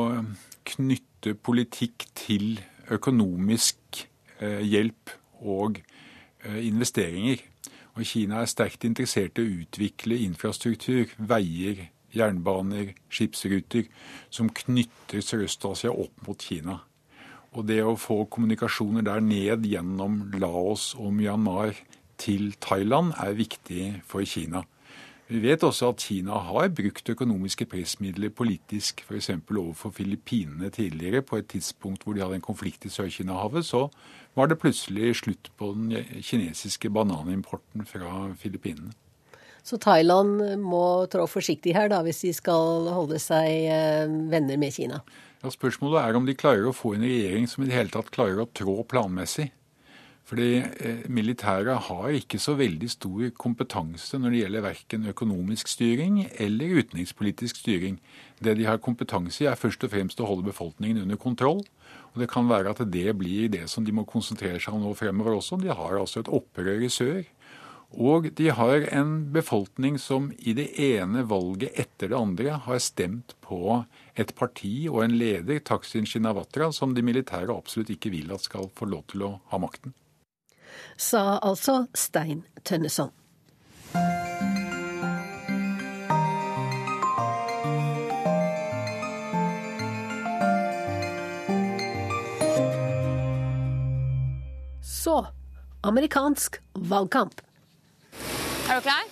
knytte 0.70 1.34
politikk 1.36 2.08
til 2.15 2.62
økonomisk 2.94 4.06
eh, 4.39 4.62
hjelp 4.63 5.12
og 5.44 5.82
eh, 5.82 6.62
investeringer. 6.63 7.44
Og 7.94 8.08
Kina 8.08 8.39
er 8.42 8.50
sterkt 8.50 8.88
interessert 8.88 9.38
i 9.38 9.44
å 9.44 9.58
utvikle 9.65 10.18
infrastruktur, 10.24 11.12
veier, 11.20 11.89
jernbaner, 12.13 12.96
skipsruter, 13.12 13.89
som 14.34 14.50
knytter 14.50 15.22
Sørøst-Asia 15.22 15.92
opp 15.92 16.25
mot 16.27 16.39
Kina. 16.39 16.80
Og 17.53 17.67
det 17.69 17.83
å 17.86 17.98
få 18.00 18.24
kommunikasjoner 18.33 19.05
der 19.05 19.22
ned 19.22 19.67
gjennom 19.69 20.24
Laos 20.41 20.93
og 20.98 21.13
Myanmar 21.13 21.77
til 22.22 22.53
Thailand 22.62 23.13
er 23.22 23.36
viktig 23.38 23.89
for 24.10 24.25
Kina. 24.25 24.63
Vi 25.31 25.39
vet 25.41 25.63
også 25.63 25.93
at 25.93 26.03
Kina 26.03 26.38
har 26.45 26.67
brukt 26.75 27.10
økonomiske 27.10 27.65
pressmidler 27.72 28.33
politisk, 28.36 29.05
f.eks. 29.07 29.29
overfor 29.50 29.93
Filippinene 29.95 30.69
tidligere. 30.69 31.22
På 31.22 31.39
et 31.39 31.48
tidspunkt 31.48 32.03
hvor 32.03 32.13
de 32.13 32.22
hadde 32.22 32.41
en 32.41 32.43
konflikt 32.43 32.86
i 32.86 32.91
Sør-Kina-havet, 32.91 33.65
så 33.65 33.88
var 34.36 34.50
det 34.51 34.60
plutselig 34.60 35.15
slutt 35.22 35.50
på 35.57 35.72
den 35.77 36.22
kinesiske 36.22 36.89
bananimporten 36.89 37.86
fra 37.88 38.33
Filippinene. 38.38 38.91
Så 39.63 39.80
Thailand 39.80 40.41
må 40.60 41.06
trå 41.08 41.23
forsiktig 41.32 41.71
her, 41.78 41.88
da, 41.88 42.01
hvis 42.04 42.25
de 42.25 42.34
skal 42.36 42.89
holde 42.91 43.19
seg 43.23 43.69
eh, 43.71 44.12
venner 44.30 44.60
med 44.60 44.75
Kina? 44.75 44.99
Ja, 45.43 45.51
Spørsmålet 45.51 45.99
er 45.99 46.15
om 46.15 46.23
de 46.23 46.38
klarer 46.39 46.69
å 46.69 46.75
få 46.75 46.93
en 46.95 47.03
regjering 47.03 47.49
som 47.51 47.65
i 47.65 47.67
det 47.67 47.75
hele 47.75 47.91
tatt 47.91 48.13
klarer 48.15 48.39
å 48.39 48.47
trå 48.56 48.77
planmessig. 48.88 49.49
Fordi 50.23 50.62
eh, 50.63 51.01
militæret 51.12 51.89
har 51.89 52.15
ikke 52.15 52.39
så 52.39 52.53
veldig 52.56 52.88
stor 52.88 53.25
kompetanse 53.36 54.15
når 54.15 54.32
det 54.32 54.39
gjelder 54.39 54.63
verken 54.63 55.10
økonomisk 55.12 55.67
styring 55.67 56.21
eller 56.39 56.77
utenrikspolitisk 56.79 57.60
styring. 57.60 57.97
Det 58.39 58.56
de 58.56 58.69
har 58.69 58.79
kompetanse 58.79 59.43
i, 59.43 59.49
er 59.51 59.60
først 59.60 59.84
og 59.84 59.91
fremst 59.91 60.23
å 60.23 60.29
holde 60.29 60.47
befolkningen 60.47 61.03
under 61.03 61.19
kontroll. 61.19 61.60
Og 62.13 62.23
Det 62.23 62.29
kan 62.32 62.47
være 62.47 62.71
at 62.71 62.79
det 62.93 63.12
blir 63.19 63.51
det 63.51 63.67
som 63.67 63.84
de 63.84 63.91
må 63.91 64.08
konsentrere 64.08 64.63
seg 64.63 64.77
om 64.77 64.88
nå 64.88 64.95
fremover 64.95 65.36
også. 65.41 65.60
De 65.60 65.75
har 65.75 65.99
altså 65.99 66.23
et 66.23 66.32
opprør 66.32 66.88
i 66.88 66.91
sør. 66.93 67.25
Og 67.93 68.29
de 68.36 68.49
har 68.49 68.88
en 68.89 69.15
befolkning 69.34 69.99
som 70.01 70.32
i 70.39 70.56
det 70.58 70.71
ene 70.82 71.25
valget 71.29 71.77
etter 71.77 72.10
det 72.10 72.17
andre 72.17 72.60
har 72.65 72.79
stemt 72.82 73.36
på 73.45 73.84
et 74.17 74.34
parti 74.36 74.88
og 74.89 75.03
en 75.06 75.17
leder, 75.17 75.62
Taksin 75.62 76.10
Shinawatra, 76.10 76.71
som 76.73 76.97
de 76.97 77.06
militære 77.06 77.53
absolutt 77.53 77.93
ikke 77.93 78.13
vil 78.15 78.34
at 78.34 78.49
skal 78.49 78.71
få 78.73 78.89
lov 78.89 79.06
til 79.13 79.27
å 79.29 79.36
ha 79.53 79.62
makten 79.62 79.93
sa 80.97 81.38
altså 81.38 81.86
Stein 81.93 82.43
Tønneson. 82.63 83.12
Så 94.82 95.25
amerikansk 95.82 96.62
valgkamp. 96.73 97.42
Er 98.69 98.76
du 98.76 98.82
klar? 98.82 99.04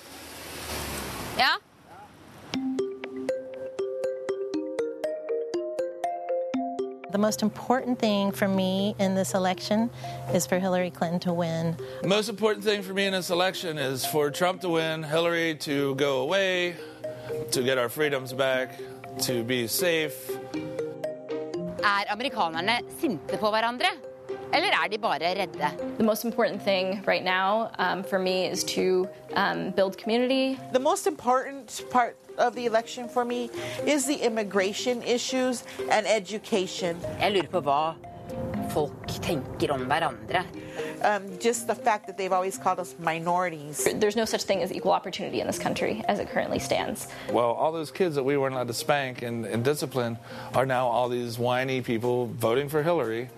Ja? 1.37 1.57
The 7.11 7.17
most 7.17 7.41
important 7.43 7.99
thing 7.99 8.31
for 8.31 8.47
me 8.47 8.95
in 8.97 9.15
this 9.15 9.33
election 9.33 9.89
is 10.33 10.47
for 10.47 10.59
Hillary 10.59 10.89
Clinton 10.89 11.19
to 11.19 11.33
win. 11.33 11.75
The 12.01 12.07
most 12.07 12.29
important 12.29 12.63
thing 12.63 12.81
for 12.81 12.93
me 12.93 13.05
in 13.05 13.11
this 13.13 13.29
election 13.29 13.77
is 13.77 14.05
for 14.05 14.31
Trump 14.31 14.61
to 14.61 14.69
win, 14.69 15.03
Hillary 15.03 15.55
to 15.55 15.95
go 15.95 16.21
away, 16.21 16.75
to 17.51 17.61
get 17.61 17.77
our 17.77 17.89
freedoms 17.89 18.31
back, 18.31 18.79
to 19.23 19.43
be 19.43 19.67
safe. 19.67 20.31
Er 21.83 22.05
amerikanerne 22.09 22.79
sinte 23.01 23.37
på 23.37 23.49
hverandre? 23.49 24.10
Eller 24.53 24.67
er 24.83 24.87
de 24.87 24.97
bare 24.97 25.19
redde? 25.19 25.71
The 25.97 26.03
most 26.03 26.25
important 26.25 26.61
thing 26.61 27.01
right 27.07 27.23
now 27.23 27.71
um, 27.77 28.03
for 28.03 28.19
me 28.19 28.47
is 28.47 28.63
to 28.63 29.07
um, 29.35 29.71
build 29.71 29.97
community. 29.97 30.59
The 30.73 30.79
most 30.79 31.07
important 31.07 31.81
part 31.89 32.15
of 32.37 32.55
the 32.55 32.65
election 32.65 33.07
for 33.07 33.23
me 33.25 33.49
is 33.87 34.05
the 34.05 34.15
immigration 34.15 35.01
issues 35.03 35.63
and 35.89 36.05
education. 36.07 36.97
Jeg 37.19 37.31
lurer 37.31 37.47
på 37.47 37.61
hva 37.61 37.93
folk 38.69 39.07
tenker 39.21 39.71
om 39.71 39.85
hverandre. 39.85 40.43
Um, 41.03 41.23
just 41.39 41.67
the 41.67 41.75
fact 41.75 42.07
that 42.07 42.17
they've 42.17 42.31
always 42.31 42.57
called 42.57 42.79
us 42.79 42.95
minorities. 42.99 43.87
There's 43.95 44.15
no 44.15 44.25
such 44.25 44.43
thing 44.43 44.61
as 44.61 44.71
equal 44.71 44.91
opportunity 44.91 45.41
in 45.41 45.47
this 45.47 45.59
country 45.59 46.03
as 46.07 46.19
it 46.19 46.29
currently 46.29 46.59
stands. 46.59 47.07
Well, 47.31 47.51
all 47.51 47.71
those 47.71 47.91
kids 47.91 48.15
that 48.15 48.23
we 48.23 48.37
weren't 48.37 48.53
allowed 48.53 48.67
to 48.67 48.73
spank 48.73 49.21
and, 49.21 49.45
and 49.45 49.63
discipline 49.63 50.17
are 50.53 50.65
now 50.65 50.87
all 50.87 51.09
these 51.09 51.39
whiny 51.39 51.81
people 51.81 52.27
voting 52.27 52.69
for 52.69 52.83
Hillary. 52.83 53.29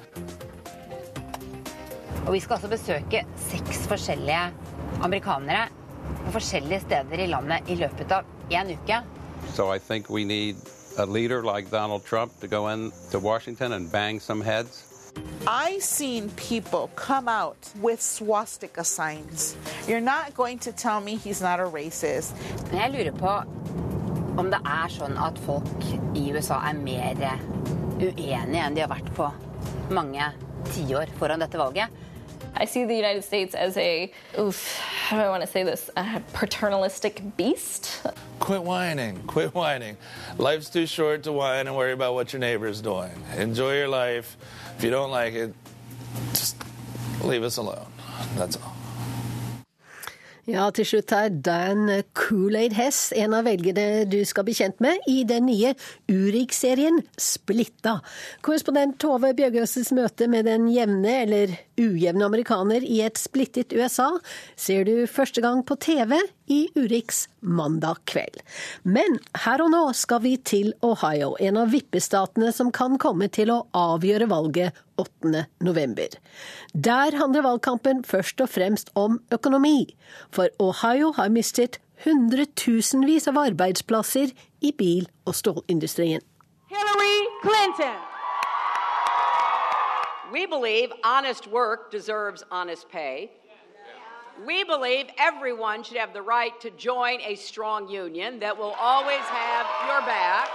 Og 2.23 2.33
vi 2.33 2.39
skal 2.39 2.55
altså 2.55 2.69
besøke 2.71 3.25
seks 3.49 3.83
forskjellige 3.91 4.43
amerikanere 5.03 5.67
på 6.25 6.31
forskjellige 6.37 6.79
steder 6.85 7.19
i 7.19 7.27
landet 7.27 7.67
i 7.67 7.75
løpet 7.75 8.11
av 8.15 8.23
én 8.51 8.71
uke. 8.71 9.01
So 9.53 9.73
I 9.73 9.79
think 9.79 10.09
we 10.09 10.23
need 10.23 10.55
a 10.97 11.05
leader 11.05 11.43
like 11.43 11.69
Donald 11.71 12.05
Trump 12.05 12.31
to 12.39 12.47
go 12.47 12.69
into 12.69 13.19
Washington 13.19 13.73
and 13.73 13.91
bang 13.91 14.21
some 14.21 14.41
heads. 14.41 14.83
I've 15.45 15.83
seen 15.83 16.29
people 16.31 16.89
come 16.95 17.27
out 17.27 17.69
with 17.81 18.01
swastika 18.01 18.83
signs. 18.83 19.55
You're 19.87 20.01
not 20.01 20.33
going 20.33 20.59
to 20.59 20.71
tell 20.71 21.01
me 21.01 21.17
he's 21.17 21.41
not 21.41 21.59
a 21.59 21.65
racist. 21.65 22.33
Jeg 22.71 22.91
lurer 22.91 23.11
på 23.11 23.33
om 24.39 24.49
det 24.49 24.61
er 24.65 24.89
sånn 24.89 25.17
at 25.19 25.37
folk 25.45 25.83
i 26.15 26.31
USA 26.31 26.61
er 26.69 26.79
mer 26.79 27.19
uenige 27.99 28.63
enn 28.63 28.73
de 28.73 28.81
har 28.81 28.89
vært 28.89 29.11
på 29.13 29.27
mange 29.93 30.31
tiår 30.71 31.11
foran 31.19 31.43
dette 31.43 31.59
valget. 31.59 31.91
I 32.55 32.65
see 32.65 32.85
the 32.85 32.95
United 32.95 33.23
States 33.23 33.55
as 33.55 33.75
a, 33.77 34.11
oof, 34.37 34.77
how 34.77 35.17
do 35.17 35.23
I 35.23 35.29
want 35.29 35.41
to 35.41 35.47
say 35.47 35.63
this, 35.63 35.89
a 35.97 36.21
paternalistic 36.33 37.35
beast. 37.35 38.05
Quit 38.39 38.63
whining, 38.63 39.23
quit 39.23 39.55
whining. 39.55 39.97
Life's 40.37 40.69
too 40.69 40.85
short 40.85 41.23
to 41.23 41.31
whine 41.31 41.67
and 41.67 41.75
worry 41.75 41.93
about 41.93 42.13
what 42.13 42.31
your 42.31 42.39
neighbor's 42.39 42.81
doing. 42.81 43.11
Enjoy 43.37 43.75
your 43.75 43.87
life. 43.87 44.37
If 44.77 44.83
you 44.83 44.91
don't 44.91 45.11
like 45.11 45.33
it, 45.33 45.53
just 46.29 46.63
leave 47.23 47.43
us 47.43 47.57
alone. 47.57 47.87
That's 48.35 48.57
all. 48.57 48.75
Ja, 50.43 50.65
til 50.75 50.83
slutt 50.83 51.11
her 51.15 51.29
Dan 51.31 51.87
Kool-Aid 52.19 52.73
Hess, 52.75 53.13
en 53.15 53.31
av 53.31 53.45
velgerne 53.47 54.03
du 54.11 54.17
skal 54.27 54.43
bli 54.43 54.55
kjent 54.57 54.81
med 54.83 55.05
i 55.07 55.21
den 55.23 55.45
nye 55.47 55.71
Urix-serien 56.11 56.99
Splitta. 57.15 57.93
Korrespondent 58.43 58.97
Tove 58.99 59.31
Bjørgaas' 59.37 59.93
møte 59.95 60.27
med 60.27 60.49
den 60.49 60.67
jevne 60.73 61.13
eller 61.21 61.55
ujevne 61.79 62.27
amerikaner 62.27 62.83
i 62.83 62.99
et 63.05 63.21
splittet 63.21 63.71
USA 63.71 64.09
ser 64.59 64.83
du 64.83 65.07
første 65.07 65.39
gang 65.39 65.63
på 65.63 65.79
TV 65.79 66.19
i 66.53 66.61
Urix 66.77 67.25
mandag 67.41 68.03
kveld. 68.09 68.39
Men 68.85 69.17
her 69.45 69.63
og 69.65 69.71
nå 69.73 69.81
skal 69.97 70.21
vi 70.25 70.35
til 70.37 70.73
Ohio, 70.85 71.33
en 71.39 71.59
av 71.63 71.73
vippestatene 71.73 72.51
som 72.55 72.71
kan 72.75 72.99
komme 73.01 73.29
til 73.33 73.51
å 73.53 73.63
avgjøre 73.77 74.29
valget 74.31 74.77
8. 75.01 75.45
november. 75.65 76.19
Der 76.73 77.17
handler 77.17 77.47
valgkampen 77.47 78.03
først 78.05 78.43
og 78.43 78.51
fremst 78.53 78.93
om 78.99 79.19
økonomi, 79.33 79.95
for 80.31 80.53
Ohio 80.61 81.13
har 81.17 81.33
mistet 81.33 81.79
hundretusenvis 82.05 83.27
av 83.31 83.39
arbeidsplasser 83.47 84.33
i 84.61 84.71
bil- 84.77 85.09
og 85.25 85.35
stålindustrien. 85.35 86.21
Hillary 86.69 87.19
Clinton. 87.41 88.01
We 90.33 90.47
believe 90.47 90.91
honest 91.03 91.47
work 91.47 91.91
deserves 91.91 92.43
honest 92.49 92.89
pay. 92.89 93.29
We 94.41 94.63
believe 94.63 95.13
everyone 95.19 95.83
should 95.83 95.99
have 96.01 96.13
the 96.13 96.25
right 96.25 96.59
to 96.61 96.69
join 96.71 97.21
a 97.21 97.35
strong 97.35 97.87
union 97.87 98.39
that 98.39 98.57
will 98.57 98.73
always 98.81 99.21
have 99.29 99.65
your 99.87 100.01
back. 100.01 100.49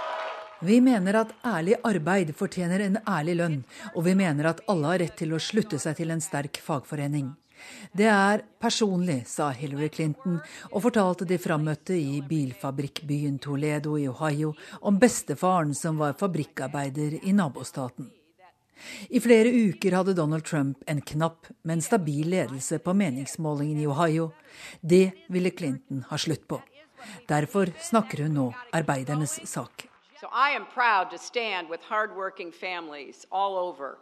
Vi 0.61 0.81
mener 0.81 1.15
at 1.15 1.31
ærlig 1.45 1.77
arbeid 1.87 2.33
fortjener 2.35 2.83
en 2.83 2.97
ærlig 3.07 3.37
lønn, 3.39 3.63
og 3.95 4.03
vi 4.05 4.15
mener 4.19 4.49
at 4.49 4.59
alle 4.67 4.91
har 4.91 4.99
rett 4.99 5.15
til 5.15 5.31
å 5.31 5.39
slutte 5.39 5.79
seg 5.79 5.95
til 5.95 6.11
en 6.11 6.19
sterk 6.19 6.59
fagforening. 6.59 7.31
Det 7.95 8.11
er 8.11 8.43
personlig, 8.59 9.21
sa 9.31 9.49
Hillary 9.55 9.87
Clinton, 9.95 10.41
og 10.73 10.83
fortalte 10.83 11.23
de 11.23 11.39
frammøtte 11.39 11.95
i 11.95 12.19
bilfabrikkbyen 12.19 13.39
Toledo 13.39 13.95
i 13.95 14.09
Ohio 14.11 14.51
om 14.81 14.99
bestefaren 14.99 15.71
som 15.71 16.03
var 16.03 16.19
fabrikkarbeider 16.19 17.21
i 17.23 17.31
nabostaten. 17.31 18.11
I 19.09 19.19
flere 19.19 19.49
uker 19.49 19.95
hadde 19.95 20.15
Donald 20.17 20.45
Trump 20.45 20.83
en 20.87 21.01
knapp, 21.01 21.47
men 21.63 21.81
stabil 21.81 22.29
ledelse 22.29 22.79
på 22.79 22.93
meningsmålingen 22.93 23.79
i 23.79 23.87
Ohio. 23.87 24.31
Det 24.81 25.11
ville 25.27 25.51
Clinton 25.51 26.05
ha 26.09 26.17
slutt 26.17 26.47
på. 26.47 26.61
Derfor 27.27 27.71
snakker 27.81 28.23
hun 28.23 28.35
nå 28.35 28.53
arbeidernes 28.73 29.39
sak. 29.45 29.85
So 30.19 30.27
I 30.27 30.51
am 30.55 30.65
proud 30.73 31.09
to 31.11 31.17
stand 31.17 31.69
with 31.69 31.83
hardworking 31.83 32.51
families 32.51 33.25
over 33.31 33.97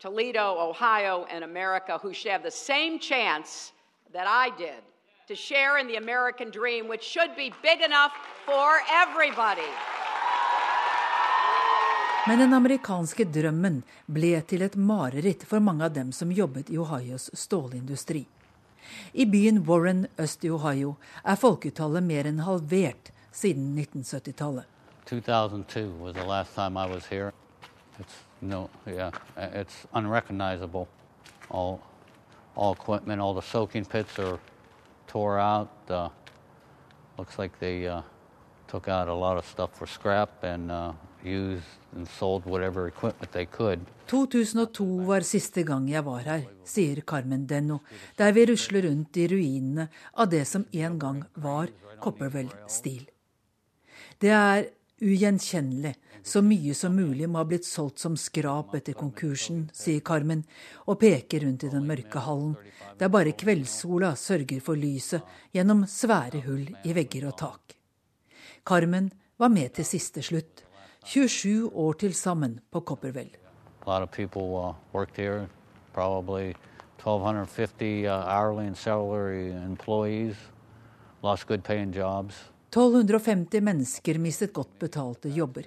Toledo, 0.00 0.70
Ohio, 0.70 1.26
and 1.30 1.44
America 1.44 1.98
who 1.98 2.14
should 2.14 2.32
have 2.32 2.42
the 2.42 2.50
same 2.50 2.98
chance 2.98 3.72
that 4.12 4.26
I 4.26 4.50
did 4.56 4.82
to 5.28 5.34
share 5.34 5.76
in 5.78 5.86
the 5.86 5.96
American 5.96 6.50
dream, 6.50 6.88
which 6.88 7.02
should 7.02 7.36
be 7.36 7.52
big 7.62 7.82
enough 7.82 8.12
for 8.46 8.80
everybody. 8.90 9.68
Men 12.28 12.38
den 12.38 12.52
amerikanske 12.52 13.24
drømmen 13.24 13.78
ble 14.12 14.34
til 14.44 14.60
et 14.66 14.74
mareritt 14.76 15.46
for 15.48 15.64
mange 15.64 15.86
av 15.86 15.94
dem 15.94 16.10
som 16.12 16.28
jobbet 16.28 16.68
i 16.68 16.76
Ohios 16.76 17.30
stålindustri. 17.32 18.26
I 19.12 19.24
byen 19.24 19.62
Warren 19.64 20.02
øst 20.20 20.44
i 20.44 20.50
Ohio 20.52 20.90
er 21.24 21.40
folketallet 21.40 22.04
mer 22.04 22.28
enn 22.28 22.42
halvert 22.44 23.08
siden 23.32 23.72
1970-tallet. 23.78 24.68
2002 25.08 25.86
was 26.02 26.14
the 26.20 26.28
last 26.28 26.54
time 26.54 26.76
I 26.76 26.84
was 26.92 27.08
here. 27.08 27.32
It's 27.98 28.20
no, 28.42 28.68
yeah, 28.86 29.10
it's 29.38 29.86
unrecognizable. 29.94 30.86
All, 31.50 31.80
all 32.56 32.74
equipment, 32.74 33.22
all 33.22 33.32
the 33.32 33.48
soaking 33.54 33.86
pits 33.86 34.18
are 34.18 34.38
tore 35.06 35.38
out. 35.40 35.70
Uh, 35.88 36.10
looks 37.16 37.38
like 37.38 37.58
they 37.58 37.88
uh, 37.88 38.02
took 38.66 38.86
out 38.86 39.08
a 39.08 39.14
lot 39.14 39.38
of 39.38 39.46
stuff 39.46 39.70
for 39.72 39.86
scrap 39.86 40.44
and 40.44 40.70
uh, 40.70 40.92
used 41.24 41.78
and 41.96 42.08
sold 42.08 42.46
whatever 42.46 42.86
equipment 42.88 43.32
they 43.32 43.46
could. 43.46 43.80
2002 44.06 44.86
var 45.04 45.26
siste 45.26 45.62
gang 45.62 45.88
jeg 45.90 46.04
var 46.04 46.24
her, 46.24 46.46
sier 46.64 47.02
Carmen 47.06 47.46
Denno, 47.46 47.80
der 48.16 48.32
vi 48.32 48.46
rusler 48.48 48.88
rundt 48.88 49.16
i 49.16 49.28
ruinene 49.28 49.88
av 50.14 50.30
det 50.30 50.44
som 50.48 50.64
en 50.72 50.98
gang 50.98 51.22
var 51.34 51.68
Copperwell-stil. 52.00 53.08
Det 54.18 54.30
er 54.30 54.68
ugjenkjennelig. 55.00 55.94
Så 56.22 56.42
mye 56.42 56.74
som 56.74 56.96
mulig 56.96 57.28
må 57.30 57.38
ha 57.40 57.46
blitt 57.48 57.64
solgt 57.64 58.02
som 58.02 58.16
skrap 58.18 58.74
etter 58.76 58.96
konkursen, 58.98 59.68
sier 59.72 60.02
Carmen, 60.04 60.42
og 60.90 60.98
peker 61.00 61.44
rundt 61.46 61.64
i 61.64 61.70
den 61.72 61.86
mørke 61.88 62.20
hallen, 62.26 62.56
der 62.98 63.12
bare 63.12 63.36
kveldssola 63.38 64.14
sørger 64.18 64.60
for 64.64 64.76
lyset 64.76 65.24
gjennom 65.54 65.86
svære 65.88 66.42
hull 66.44 66.66
i 66.84 66.96
vegger 66.96 67.28
og 67.30 67.38
tak. 67.38 67.76
Carmen 68.66 69.12
var 69.38 69.54
med 69.54 69.72
til 69.78 69.86
siste 69.86 70.24
slutt. 70.26 70.67
27 71.08 71.70
år 71.72 71.94
til 71.96 72.12
sammen 72.12 72.58
på 72.70 72.80
Copperwell. 72.84 73.30
A 73.86 73.90
lot 73.90 74.02
of 74.02 74.10
people 74.10 74.42
uh, 74.60 74.74
worked 74.92 75.16
here, 75.16 75.48
probably 75.94 76.54
1,250 77.00 78.06
uh, 78.06 78.12
hourly 78.28 78.66
and 78.66 78.76
salary 78.76 79.52
employees, 79.52 80.36
lost 81.22 81.46
good 81.46 81.64
paying 81.64 81.94
jobs. 81.96 82.34
1250 82.68 83.60
mennesker 83.64 84.18
mistet 84.18 84.52
godt 84.52 84.78
betalte 84.78 85.32
jobber. 85.32 85.64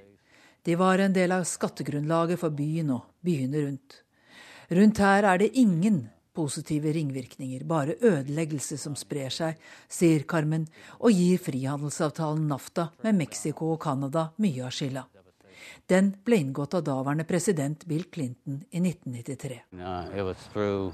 De 0.62 0.76
var 0.76 1.02
en 1.02 1.14
del 1.14 1.32
av 1.34 1.48
skattegrunnlaget 1.50 2.38
for 2.40 2.54
byen 2.54 2.92
og 2.94 3.08
byene 3.26 3.64
rundt. 3.66 3.96
Rundt 4.70 5.02
her 5.02 5.26
er 5.26 5.42
det 5.42 5.56
ingen 5.58 6.04
positive 6.38 6.94
ringvirkninger, 6.94 7.64
bare 7.66 7.98
ødeleggelse 7.98 8.78
som 8.78 8.94
sprer 8.96 9.34
seg, 9.34 9.58
sier 9.90 10.22
Carmen, 10.30 10.68
og 11.02 11.18
gir 11.18 11.42
frihandelsavtalen 11.42 12.46
NAFTA 12.54 12.92
med 13.02 13.18
Mexico 13.26 13.74
og 13.74 13.82
Canada 13.82 14.30
mye 14.38 14.70
av 14.70 14.78
skylda. 14.78 15.08
Den 15.90 16.16
ble 16.26 16.42
inngått 16.44 16.74
av 16.74 16.84
daværende 16.84 17.24
president 17.24 17.86
Bill 17.86 18.04
Clinton 18.04 18.64
i 18.72 18.80
1993. 18.80 19.62
Uh, 19.74 20.34
through, 20.54 20.94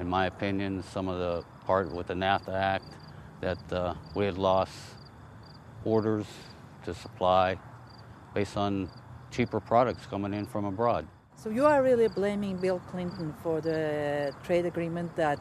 in 0.00 0.08
my 0.08 0.26
opinion, 0.26 0.82
some 0.82 1.08
of 1.08 1.18
the 1.18 1.44
part 1.66 1.92
with 1.92 2.06
the 2.06 2.14
NAFTA 2.14 2.54
Act 2.54 2.96
that 3.40 3.72
uh, 3.72 3.94
we 4.14 4.24
had 4.26 4.38
lost 4.38 4.72
orders 5.84 6.26
to 6.84 6.94
supply 6.94 7.58
based 8.34 8.56
on 8.56 8.88
cheaper 9.30 9.60
products 9.60 10.06
coming 10.06 10.34
in 10.34 10.46
from 10.46 10.64
abroad. 10.64 11.06
So 11.36 11.50
you 11.50 11.66
are 11.66 11.82
really 11.82 12.08
blaming 12.08 12.56
Bill 12.56 12.80
Clinton 12.90 13.34
for 13.42 13.60
the 13.60 14.32
trade 14.42 14.66
agreement 14.66 15.14
that 15.16 15.38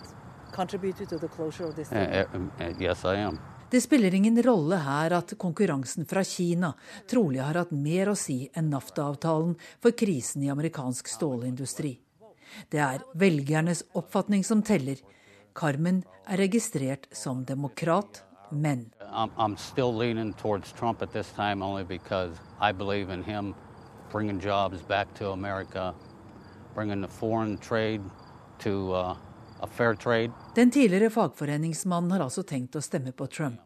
contributed 0.51 1.09
to 1.09 1.17
the 1.17 1.27
closure 1.27 1.65
of 1.65 1.75
this 1.75 1.91
Uh, 1.91 2.25
uh, 2.33 2.73
yes, 2.79 3.03
I 3.05 3.15
am. 3.15 3.39
Det 3.69 3.81
spiller 3.81 4.13
ingen 4.15 4.43
rolle 4.43 4.77
her 4.79 5.11
at 5.11 5.33
konkurransen 5.37 6.05
fra 6.07 6.23
Kina 6.23 6.69
trolig 7.09 7.41
har 7.43 7.57
hatt 7.59 7.73
mer 7.75 8.07
å 8.07 8.15
si 8.15 8.45
enn 8.55 8.69
NAFTA-avtalen 8.71 9.57
for 9.83 9.91
krisen 9.91 10.45
i 10.45 10.51
amerikansk 10.53 11.09
stålindustri. 11.11 11.97
Det 12.71 12.79
er 12.79 13.03
velgernes 13.11 13.83
oppfatning 13.91 14.45
som 14.47 14.63
teller. 14.63 15.01
Carmen 15.51 15.99
er 16.23 16.39
registrert 16.39 17.09
som 17.11 17.43
demokrat, 17.43 18.23
men 18.51 18.87
I'm, 19.11 19.57
still 19.57 19.91
leaning 19.91 20.33
towards 20.33 20.71
Trump 20.71 21.01
at 21.01 21.11
this 21.11 21.27
time 21.35 21.61
only 21.61 21.83
because 21.83 22.39
I 22.61 22.71
believe 22.71 23.09
in 23.09 23.23
him 23.23 23.53
bringing 24.11 24.39
jobs 24.39 24.81
back 24.81 25.13
to 25.15 25.31
America, 25.31 25.93
bringing 26.73 27.01
the 27.01 27.07
foreign 27.07 27.57
trade 27.57 28.01
to 28.59 28.93
uh. 28.93 29.15
Den 30.55 30.71
tidligere 30.71 31.09
fagforeningsmannen 31.09 32.11
har 32.11 32.25
altså 32.27 32.43
tenkt 32.43 32.75
å 32.75 32.83
stemme 32.83 33.11
på 33.11 33.27
Trump. 33.27 33.61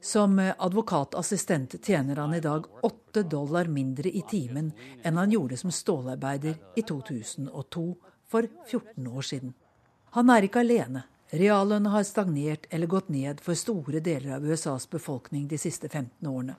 Som 0.00 0.38
advokatassistent 0.38 1.78
tjener 1.82 2.20
han 2.20 2.34
i 2.36 2.40
dag 2.40 2.66
åtte 2.84 3.22
dollar 3.22 3.66
mindre 3.72 4.12
i 4.12 4.22
timen 4.30 4.70
enn 5.02 5.16
han 5.16 5.32
gjorde 5.32 5.56
som 5.56 5.72
stålarbeider 5.72 6.54
i 6.76 6.82
2002, 6.82 7.86
for 8.26 8.48
14 8.66 9.06
år 9.06 9.22
siden. 9.22 9.54
Han 10.10 10.30
er 10.30 10.46
ikke 10.46 10.62
alene. 10.64 11.04
Reallønna 11.30 11.90
har 11.90 12.06
stagnert 12.06 12.66
eller 12.70 12.86
gått 12.86 13.08
ned 13.08 13.40
for 13.42 13.58
store 13.58 14.00
deler 14.00 14.36
av 14.36 14.46
USAs 14.46 14.86
befolkning 14.90 15.48
de 15.48 15.58
siste 15.58 15.88
15 15.88 16.28
årene. 16.30 16.54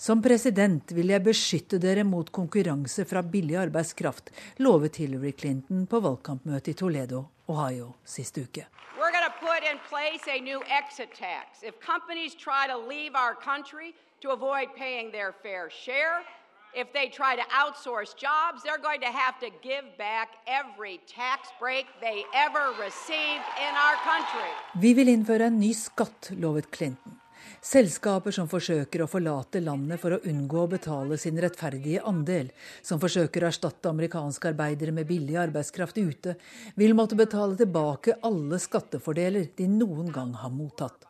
Som 0.00 0.22
president 0.24 0.94
vil 0.96 1.10
jeg 1.12 1.20
beskytte 1.20 1.76
dere 1.76 2.06
mot 2.08 2.30
konkurranse 2.32 3.04
fra 3.04 3.20
billig 3.20 3.58
arbeidskraft, 3.60 4.30
lovet 4.64 4.96
Hillary 4.96 5.34
Clinton 5.36 5.82
på 5.84 6.00
valgkampmøtet 6.00 6.72
i 6.72 6.74
Toledo, 6.80 7.26
Ohio, 7.52 7.90
sist 8.08 8.40
uke. 8.40 8.64
We're 8.96 9.12
going 9.12 9.28
to 9.28 9.36
put 9.44 9.60
in 9.60 9.76
place 9.92 10.24
a 10.24 10.40
new 10.40 10.64
exit 10.80 11.12
tax. 11.12 11.60
If 11.60 11.76
companies 11.84 12.32
try 12.32 12.64
to 12.72 12.78
leave 12.80 13.12
our 13.12 13.36
country 13.36 13.92
to 14.22 14.32
avoid 14.32 14.72
paying 14.72 15.12
their 15.12 15.34
fair 15.44 15.68
share, 15.68 16.24
if 16.72 16.88
they 16.96 17.12
try 17.20 17.36
to 17.36 17.44
outsource 17.52 18.16
jobs, 18.16 18.64
they're 18.64 18.84
going 18.88 19.04
to 19.04 19.12
have 19.12 19.36
to 19.44 19.50
give 19.60 19.84
back 19.98 20.28
every 20.48 20.96
tax 21.04 21.52
break 21.60 21.84
they 22.00 22.24
ever 22.32 22.72
received 22.86 23.46
in 23.66 23.72
our 23.84 23.96
country. 24.10 24.50
Vi 24.80 24.96
vil 24.96 25.12
innføre 25.12 25.52
en 25.52 25.60
ny 25.60 25.74
skatt, 25.76 26.32
lovet 26.40 26.72
Clinton. 26.72 27.19
Selskaper 27.60 28.32
som 28.32 28.48
forsøker 28.48 29.02
å 29.04 29.08
forlate 29.10 29.60
landet 29.60 30.00
for 30.00 30.16
å 30.16 30.20
unngå 30.30 30.62
å 30.62 30.70
betale 30.72 31.18
sin 31.20 31.36
rettferdige 31.42 32.00
andel, 32.08 32.48
som 32.80 33.00
forsøker 33.02 33.44
å 33.44 33.50
erstatte 33.50 33.90
amerikanske 33.92 34.48
arbeidere 34.48 34.94
med 34.96 35.08
billig 35.10 35.36
arbeidskraft 35.42 35.98
ute, 36.00 36.38
vil 36.80 36.96
måtte 36.96 37.18
betale 37.20 37.58
tilbake 37.60 38.16
alle 38.24 38.56
skattefordeler 38.62 39.50
de 39.58 39.68
noen 39.68 40.08
gang 40.14 40.32
har 40.40 40.52
mottatt. 40.54 41.04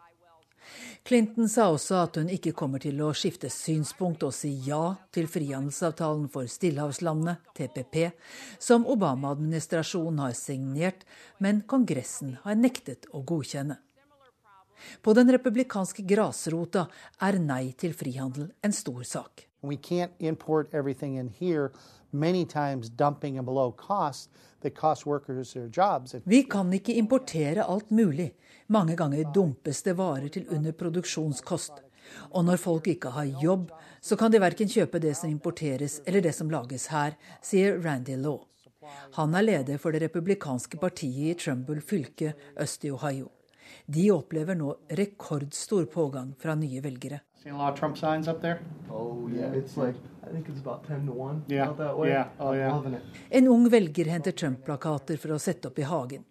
Clinton 1.07 1.49
sa 1.49 1.69
også 1.73 2.01
at 2.03 2.19
hun 2.21 2.29
ikke 2.35 2.53
kommer 2.59 2.83
til 2.83 2.99
å 3.03 3.13
skifte 3.17 3.49
synspunkt 3.51 4.27
og 4.27 4.35
si 4.37 4.51
ja 4.67 4.97
til 5.15 5.31
frihandelsavtalen 5.31 6.27
for 6.35 6.51
stillehavslandene, 6.51 7.39
TPP, 7.57 8.11
som 8.59 8.85
Obama-administrasjonen 8.91 10.21
har 10.27 10.35
signert, 10.39 11.07
men 11.39 11.63
Kongressen 11.71 12.37
har 12.43 12.59
nektet 12.59 13.09
å 13.15 13.23
godkjenne. 13.27 13.79
På 15.03 15.15
den 15.17 15.33
republikanske 15.33 16.03
grasrota 16.09 16.87
er 17.21 17.39
nei 17.43 17.73
til 17.79 17.95
frihandel 17.97 18.51
en 18.63 18.75
stor 18.77 19.03
sak. 19.03 19.47
Vi 26.25 26.43
kan 26.49 26.73
ikke 26.73 26.97
importere 26.97 27.65
alt 27.65 27.91
mulig. 27.91 28.31
Mange 28.67 28.97
ganger 28.97 29.33
dumpes 29.35 29.83
det 29.83 29.97
varer 29.99 30.29
til 30.29 30.49
under 30.51 30.73
produksjonskost. 30.73 31.73
Og 32.33 32.45
når 32.45 32.57
folk 32.57 32.89
ikke 32.89 33.13
har 33.15 33.29
jobb, 33.43 33.71
så 34.01 34.17
kan 34.17 34.33
de 34.33 34.41
verken 34.41 34.69
kjøpe 34.69 35.01
det 35.03 35.17
som 35.19 35.31
importeres 35.31 36.01
eller 36.07 36.25
det 36.25 36.33
som 36.35 36.51
lages 36.51 36.89
her, 36.91 37.17
sier 37.45 37.79
Randy 37.85 38.17
Law. 38.17 38.47
Han 39.19 39.35
er 39.37 39.45
leder 39.45 39.79
for 39.79 39.93
det 39.93 40.03
republikanske 40.07 40.81
partiet 40.81 41.35
i 41.35 41.37
Trumbull 41.39 41.83
fylke 41.85 42.33
øst 42.59 42.85
i 42.85 42.91
Ohio. 42.91 43.29
De 43.93 44.11
opplever 44.11 44.55
nå 44.55 44.77
rekordstor 44.89 45.85
pågang 45.85 46.35
fra 46.39 46.55
nye 46.55 46.81
velgere. 46.81 47.21
En 53.31 53.49
ung 53.49 53.69
velger 53.71 54.05
henter 54.05 54.33
Trump-plakater 54.33 55.17
for 55.17 55.35
å 55.35 55.39
sette 55.43 55.69
opp 55.69 55.83
i 55.83 55.89
hagen. 55.91 56.23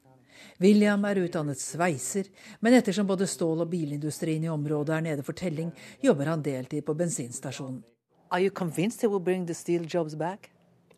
William 0.63 1.03
er 1.05 1.19
utdannet 1.25 1.59
sveiser, 1.59 2.31
men 2.63 2.79
ettersom 2.79 3.07
både 3.11 3.27
stål- 3.27 3.65
og 3.65 3.69
bilindustrien 3.75 4.47
i 4.47 4.55
området 4.55 4.95
er 4.95 5.07
nede 5.09 5.27
for 5.27 5.35
telling, 5.35 5.75
jobber 5.99 6.31
han 6.31 6.45
deltid 6.45 6.87
på 6.87 6.95
bensinstasjonen. 6.95 7.83
Are 8.31 8.39
you 8.39 8.51
convinced 8.51 9.03
it 9.03 9.11
will 9.11 9.19
bring 9.19 9.47
the 9.47 9.53
steel 9.53 9.83
jobs 9.83 10.15
back? 10.15 10.51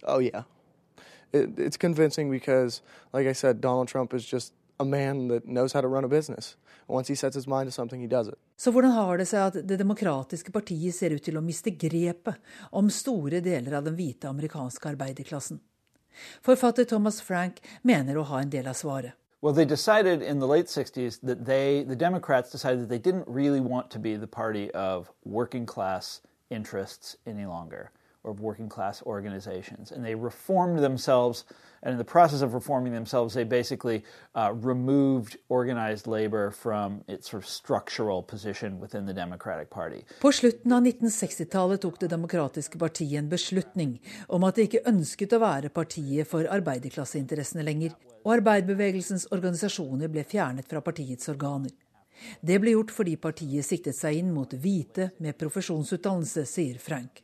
Oh 0.04 0.20
yeah, 0.22 0.44
it, 1.34 1.58
it's 1.58 1.78
convincing 1.78 2.30
because, 2.30 2.84
like 3.14 3.26
I 3.26 3.34
said, 3.34 3.62
Donald 3.62 3.88
Trump 3.88 4.14
is 4.14 4.26
just 4.34 4.54
a 4.82 4.86
man 4.86 5.28
that 5.30 5.46
knows 5.46 5.74
how 5.74 5.82
to 5.82 5.88
run 5.88 6.04
a 6.04 6.08
business. 6.08 6.56
Once 6.88 7.08
he 7.08 7.16
sets 7.16 7.36
his 7.36 7.48
mind 7.48 7.68
to 7.68 7.72
something, 7.72 8.02
he 8.02 8.08
does 8.08 8.28
it. 8.28 8.38
Så 8.58 8.72
hvordan 8.72 8.92
har 8.92 9.18
det 9.18 9.28
seg 9.28 9.48
at 9.48 9.68
Det 9.68 9.80
demokratiske 9.80 10.52
partiet 10.52 10.96
ser 10.96 11.14
ut 11.16 11.24
til 11.24 11.38
å 11.38 11.42
miste 11.42 11.72
grepet 11.72 12.36
om 12.72 12.90
store 12.90 13.42
deler 13.42 13.78
av 13.78 13.86
den 13.86 13.96
hvite 13.96 14.30
amerikanske 14.30 14.90
arbeiderklassen? 14.90 15.60
Forfatter 16.42 16.84
Thomas 16.84 17.22
Frank 17.22 17.62
mener 17.84 18.18
å 18.18 18.24
ha 18.24 18.42
en 18.42 18.50
del 18.50 18.68
av 18.68 18.76
svaret. 18.76 19.14
Well, 19.42 19.54
they 19.54 19.66
decided 19.66 20.22
in 20.22 20.40
the 20.40 20.48
late 20.48 20.68
60s 20.68 21.20
that 21.22 21.46
they, 21.46 21.84
the 21.84 21.96
Democrats 21.96 22.52
decided 22.52 22.82
that 22.82 22.90
they 22.90 23.00
didn't 23.00 23.28
really 23.28 23.60
want 23.60 23.90
to 23.90 24.00
be 24.00 24.16
the 24.16 24.28
party 24.28 24.70
of 24.72 25.12
working 25.24 25.66
class 25.66 26.22
interests 26.52 27.16
any 27.26 27.46
longer, 27.46 27.90
or 28.24 28.34
working 28.34 28.70
class 28.70 29.02
organizations. 29.04 29.92
And 29.92 30.06
they 30.06 30.16
reformed 30.16 30.80
themselves 30.80 31.46
And 31.84 31.94
in 31.94 31.98
the 31.98 32.12
process 32.12 32.42
of 32.42 32.54
reforming 32.54 32.94
themselves, 32.94 33.34
they 33.34 33.44
basically 33.44 34.04
uh, 34.36 34.54
removed 34.54 35.38
organized 35.50 36.08
labor 36.08 36.52
from 36.52 37.04
its 37.08 37.30
sort 37.30 37.44
of 37.44 37.50
structural 37.50 38.22
position 38.22 38.80
within 38.80 39.06
the 39.06 39.14
Democratic 39.14 39.70
Party. 39.70 40.04
På 40.22 40.32
slutten 40.32 40.72
av 40.72 40.86
1960-tallet 40.86 41.82
tok 41.82 42.00
Det 42.00 42.08
demokratiske 42.08 42.78
partiet 42.78 43.18
en 43.20 43.30
beslutning 43.30 44.00
om 44.28 44.44
at 44.44 44.56
det 44.56 44.68
ikke 44.70 44.84
ønsket 44.94 45.34
å 45.34 45.42
være 45.42 45.70
partiet 45.70 46.30
for 46.30 46.46
arbeiderklasseinteressene 46.46 47.66
lenger, 47.66 47.98
og 48.22 48.36
arbeiderbevegelsens 48.38 49.26
organisasjoner 49.32 50.14
ble 50.14 50.24
fjernet 50.24 50.70
fra 50.70 50.84
partiets 50.86 51.34
organer. 51.34 51.74
Det 52.42 52.60
ble 52.62 52.76
gjort 52.76 52.94
fordi 52.94 53.18
partiet 53.18 53.66
siktet 53.66 53.98
seg 53.98 54.22
inn 54.22 54.30
mot 54.34 54.54
hvite 54.54 55.10
med 55.18 55.40
profesjonsutdannelse, 55.42 56.46
sier 56.46 56.78
Frank. 56.78 57.24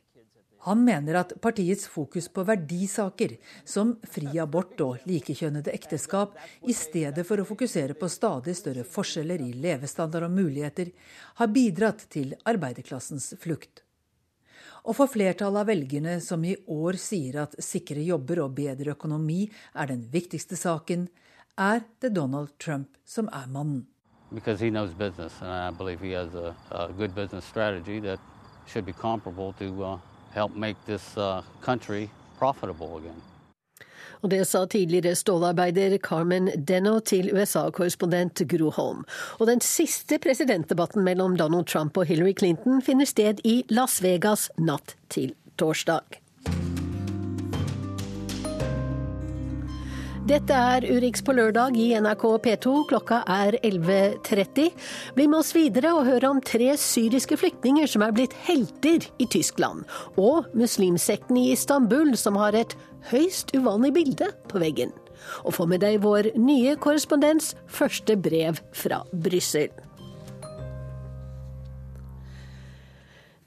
Han 0.66 0.84
mener 0.84 1.20
at 1.20 1.32
partiets 1.40 1.86
fokus 1.86 2.26
på 2.28 2.42
verdisaker, 2.42 3.36
som 3.64 3.94
fri 4.02 4.38
abort 4.42 4.80
og 4.82 5.04
likekjønnede 5.06 5.70
ekteskap, 5.70 6.34
i 6.66 6.74
stedet 6.74 7.22
for 7.26 7.38
å 7.38 7.46
fokusere 7.46 7.94
på 7.98 8.08
stadig 8.10 8.56
større 8.58 8.86
forskjeller 8.86 9.44
i 9.44 9.52
levestandard 9.54 10.26
og 10.26 10.34
muligheter, 10.34 10.90
har 11.38 11.52
bidratt 11.54 12.08
til 12.10 12.34
arbeiderklassens 12.42 13.36
flukt. 13.38 13.84
Og 14.88 14.96
for 14.96 15.10
flertallet 15.10 15.62
av 15.62 15.68
velgerne 15.68 16.16
som 16.24 16.42
i 16.44 16.56
år 16.72 16.98
sier 16.98 17.42
at 17.44 17.54
sikre 17.62 18.02
jobber 18.02 18.42
og 18.44 18.54
bedre 18.56 18.96
økonomi 18.96 19.44
er 19.74 19.90
den 19.90 20.06
viktigste 20.10 20.58
saken, 20.58 21.06
er 21.58 21.84
det 22.00 22.14
Donald 22.16 22.54
Trump 22.58 22.98
som 23.04 23.30
er 23.30 23.46
mannen. 23.46 23.86
Because 24.30 24.60
he 24.60 24.70
knows 24.70 24.92
business, 24.92 25.32
and 25.40 25.50
I 25.50 25.70
believe 25.70 26.00
he 26.00 26.12
has 26.12 26.34
a, 26.34 26.54
a 26.70 26.88
good 26.92 27.14
business 27.14 27.44
strategy 27.44 27.98
that 28.00 28.20
should 28.66 28.84
be 28.84 28.92
comparable 28.92 29.54
to 29.58 29.84
uh, 29.84 29.98
help 30.34 30.56
make 30.56 30.76
this 30.86 31.16
uh, 31.16 31.42
country 31.60 32.08
profitable 32.38 32.96
again. 32.98 33.22
Og 34.22 34.30
Det 34.30 34.44
sa 34.46 34.64
tidligere 34.66 35.14
stålarbeider 35.14 35.98
Carmen 35.98 36.50
Denno 36.68 36.98
til 37.00 37.30
USA-korrespondent 37.34 38.42
Gro 38.50 38.70
Holm. 38.70 39.04
Og 39.38 39.46
den 39.46 39.60
siste 39.60 40.18
presidentdebatten 40.18 41.04
mellom 41.04 41.36
Donald 41.36 41.66
Trump 41.66 41.96
og 41.96 42.06
Hillary 42.06 42.34
Clinton 42.38 42.82
finner 42.82 43.06
sted 43.06 43.44
i 43.44 43.62
Las 43.70 44.02
Vegas 44.02 44.50
natt 44.58 44.96
til 45.08 45.34
torsdag. 45.58 46.18
Dette 50.28 50.52
er 50.52 50.84
Urix 50.84 51.22
på 51.24 51.32
lørdag 51.32 51.78
i 51.80 51.86
NRK 51.96 52.24
P2. 52.44 52.72
Klokka 52.90 53.22
er 53.32 53.54
11.30. 53.64 54.66
Bli 55.16 55.24
med 55.24 55.38
oss 55.38 55.54
videre 55.56 55.94
og 55.96 56.04
hør 56.04 56.26
om 56.28 56.42
tre 56.44 56.74
syriske 56.76 57.38
flyktninger 57.40 57.88
som 57.88 58.04
er 58.04 58.12
blitt 58.12 58.36
helter 58.44 59.06
i 59.16 59.28
Tyskland. 59.32 59.86
Og 60.20 60.50
muslimsekten 60.52 61.40
i 61.40 61.48
Istanbul 61.54 62.12
som 62.20 62.36
har 62.42 62.58
et 62.60 62.76
høyst 63.08 63.56
uvanlig 63.56 63.94
bilde 63.96 64.28
på 64.52 64.60
veggen. 64.60 64.92
Og 65.48 65.56
få 65.56 65.70
med 65.70 65.80
deg 65.86 66.02
vår 66.04 66.34
nye 66.36 66.76
korrespondens, 66.76 67.54
første 67.64 68.20
brev 68.20 68.60
fra 68.76 69.06
Brussel. 69.16 69.72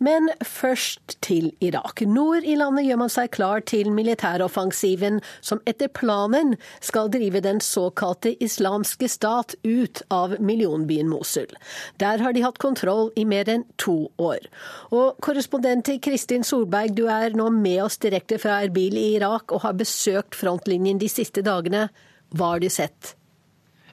Men 0.01 0.31
først 0.41 1.15
til 1.21 1.51
Irak. 1.61 2.01
Nord 2.09 2.45
i 2.47 2.55
landet 2.57 2.87
gjør 2.87 2.99
man 3.03 3.11
seg 3.13 3.29
klar 3.35 3.61
til 3.69 3.91
militæroffensiven 3.93 5.19
som 5.45 5.61
etter 5.69 5.91
planen 5.93 6.55
skal 6.81 7.11
drive 7.13 7.43
den 7.45 7.61
såkalte 7.61 8.33
islamske 8.41 9.09
stat 9.11 9.53
ut 9.61 10.01
av 10.09 10.33
millionbyen 10.41 11.09
Mosul. 11.11 11.53
Der 12.01 12.23
har 12.25 12.33
de 12.33 12.41
hatt 12.41 12.57
kontroll 12.61 13.11
i 13.13 13.27
mer 13.29 13.49
enn 13.53 13.67
to 13.77 14.09
år. 14.17 14.49
Og 14.89 15.21
korrespondent 15.21 15.93
Kristin 16.01 16.45
Solberg, 16.47 16.97
du 16.97 17.05
er 17.05 17.37
nå 17.37 17.51
med 17.53 17.83
oss 17.85 18.01
direkte 18.01 18.41
fra 18.41 18.63
Erbil 18.65 18.97
i 18.97 19.07
Irak 19.19 19.53
og 19.53 19.67
har 19.67 19.77
besøkt 19.77 20.37
frontlinjen 20.39 21.01
de 21.01 21.09
siste 21.11 21.45
dagene. 21.45 21.89
Hva 22.33 22.55
har 22.55 22.63
du 22.63 22.71
sett? 22.73 23.15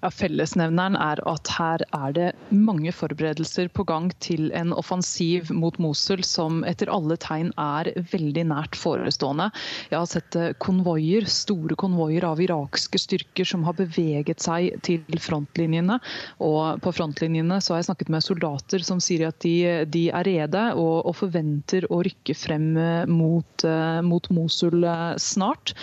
Ja, 0.03 0.11
Fellesnevneren 0.15 0.95
er 0.99 1.21
at 1.27 1.51
her 1.57 1.83
er 1.97 2.15
det 2.15 2.29
mange 2.55 2.93
forberedelser 2.95 3.71
på 3.75 3.85
gang 3.89 4.11
til 4.23 4.53
en 4.55 4.73
offensiv 4.77 5.51
mot 5.55 5.75
Mosul 5.83 6.23
som 6.27 6.61
etter 6.69 6.91
alle 6.93 7.17
tegn 7.19 7.51
er 7.59 7.91
veldig 8.13 8.45
nært 8.53 8.79
forestående. 8.79 9.49
Jeg 9.91 9.99
har 9.99 10.11
sett 10.11 10.39
eh, 10.39 10.53
konvoier, 10.63 11.27
store 11.31 11.77
konvoier 11.79 12.29
av 12.29 12.43
irakske 12.43 13.01
styrker 13.03 13.49
som 13.49 13.67
har 13.67 13.75
beveget 13.79 14.45
seg 14.45 14.79
til 14.87 15.19
frontlinjene. 15.23 15.99
Og 16.47 16.79
på 16.85 16.95
frontlinjene 16.95 17.59
så 17.63 17.75
har 17.75 17.83
jeg 17.83 17.91
snakket 17.91 18.13
med 18.15 18.27
soldater 18.27 18.87
som 18.87 19.03
sier 19.03 19.29
at 19.33 19.41
de, 19.43 19.57
de 19.91 20.07
er 20.15 20.29
rede 20.29 20.65
og, 20.77 21.09
og, 21.09 21.17
forventer 21.19 21.89
å 21.91 22.03
rykke 22.07 22.37
frem 22.39 22.71
eh, 22.79 23.11
mot, 23.11 23.67
uh, 23.67 23.99
mot 24.07 24.31
Mosul 24.35 24.87
snart. 25.19 25.75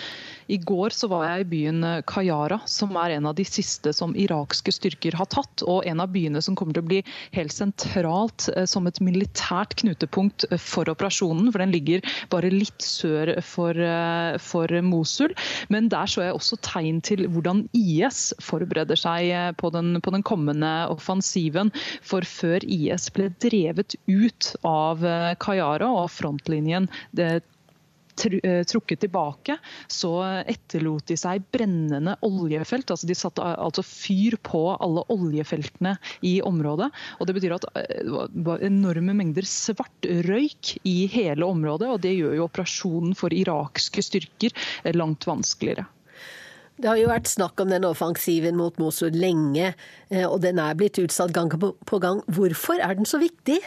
I 0.46 0.58
går 0.62 0.94
så 0.94 1.08
var 1.10 1.24
jeg 1.26 1.44
i 1.44 1.48
byen 1.50 1.84
Kayara, 2.06 2.60
som 2.70 2.94
er 3.00 3.16
en 3.16 3.26
av 3.30 3.34
de 3.38 3.44
siste 3.46 3.90
som 3.96 4.14
irakske 4.18 4.72
styrker 4.74 5.16
har 5.18 5.28
tatt. 5.32 5.64
Og 5.66 5.86
en 5.88 6.02
av 6.02 6.12
byene 6.14 6.42
som 6.44 6.56
kommer 6.58 6.76
til 6.76 6.84
å 6.84 6.90
bli 6.90 7.00
helt 7.34 7.54
sentralt 7.54 8.48
eh, 8.54 8.66
som 8.68 8.86
et 8.86 9.00
militært 9.02 9.76
knutepunkt 9.80 10.46
eh, 10.50 10.60
for 10.60 10.88
operasjonen. 10.92 11.50
For 11.50 11.62
den 11.62 11.74
ligger 11.74 12.04
bare 12.32 12.52
litt 12.52 12.84
sør 12.84 13.34
for, 13.46 13.74
eh, 13.74 14.36
for 14.42 14.70
Mosul. 14.86 15.34
Men 15.72 15.90
der 15.92 16.10
så 16.10 16.26
jeg 16.26 16.36
også 16.38 16.60
tegn 16.66 17.02
til 17.06 17.26
hvordan 17.32 17.66
IS 17.76 18.30
forbereder 18.44 18.98
seg 19.00 19.58
på 19.60 19.72
den, 19.74 19.98
på 20.02 20.14
den 20.14 20.24
kommende 20.26 20.72
offensiven. 20.92 21.72
For 22.06 22.26
før 22.26 22.64
IS 22.64 23.10
ble 23.16 23.32
drevet 23.42 23.98
ut 24.06 24.54
av 24.66 25.02
Kayara 25.42 25.90
og 26.02 26.10
frontlinjen 26.14 26.88
det 27.16 27.40
trukket 28.16 29.02
tilbake, 29.04 29.58
så 29.92 30.12
etterlot 30.48 31.06
de 31.10 31.18
seg 31.20 31.44
brennende 31.52 32.16
oljefelt. 32.26 32.90
altså 32.90 33.08
De 33.08 33.16
satte 33.18 33.44
altså 33.44 33.84
fyr 33.86 34.38
på 34.46 34.62
alle 34.74 35.04
oljefeltene 35.12 35.96
i 36.26 36.38
området. 36.44 36.90
og 37.20 37.26
Det 37.28 37.36
betyr 37.36 37.56
at 37.58 37.68
det 37.76 38.46
var 38.46 38.64
enorme 38.64 39.16
mengder 39.16 39.46
svart 39.48 40.08
røyk 40.26 40.76
i 40.88 40.98
hele 41.12 41.46
området. 41.46 41.90
og 41.90 42.00
Det 42.00 42.14
gjør 42.16 42.38
jo 42.38 42.48
operasjonen 42.48 43.16
for 43.18 43.34
irakske 43.34 44.04
styrker 44.04 44.56
langt 44.96 45.28
vanskeligere. 45.28 45.86
Det 46.76 46.90
har 46.90 46.98
jo 47.00 47.08
vært 47.08 47.30
snakk 47.30 47.60
om 47.62 47.70
den 47.72 47.86
offensiven 47.88 48.58
mot 48.58 48.76
Mosul 48.80 49.14
lenge, 49.16 49.72
eh, 50.10 50.26
og 50.28 50.42
den 50.44 50.60
er 50.60 50.76
blitt 50.76 51.00
utsatt 51.00 51.32
gang 51.32 51.48
på 51.48 52.00
gang. 52.02 52.20
Hvorfor 52.28 52.82
er 52.84 52.98
den 52.98 53.08
så 53.08 53.20
viktig? 53.22 53.62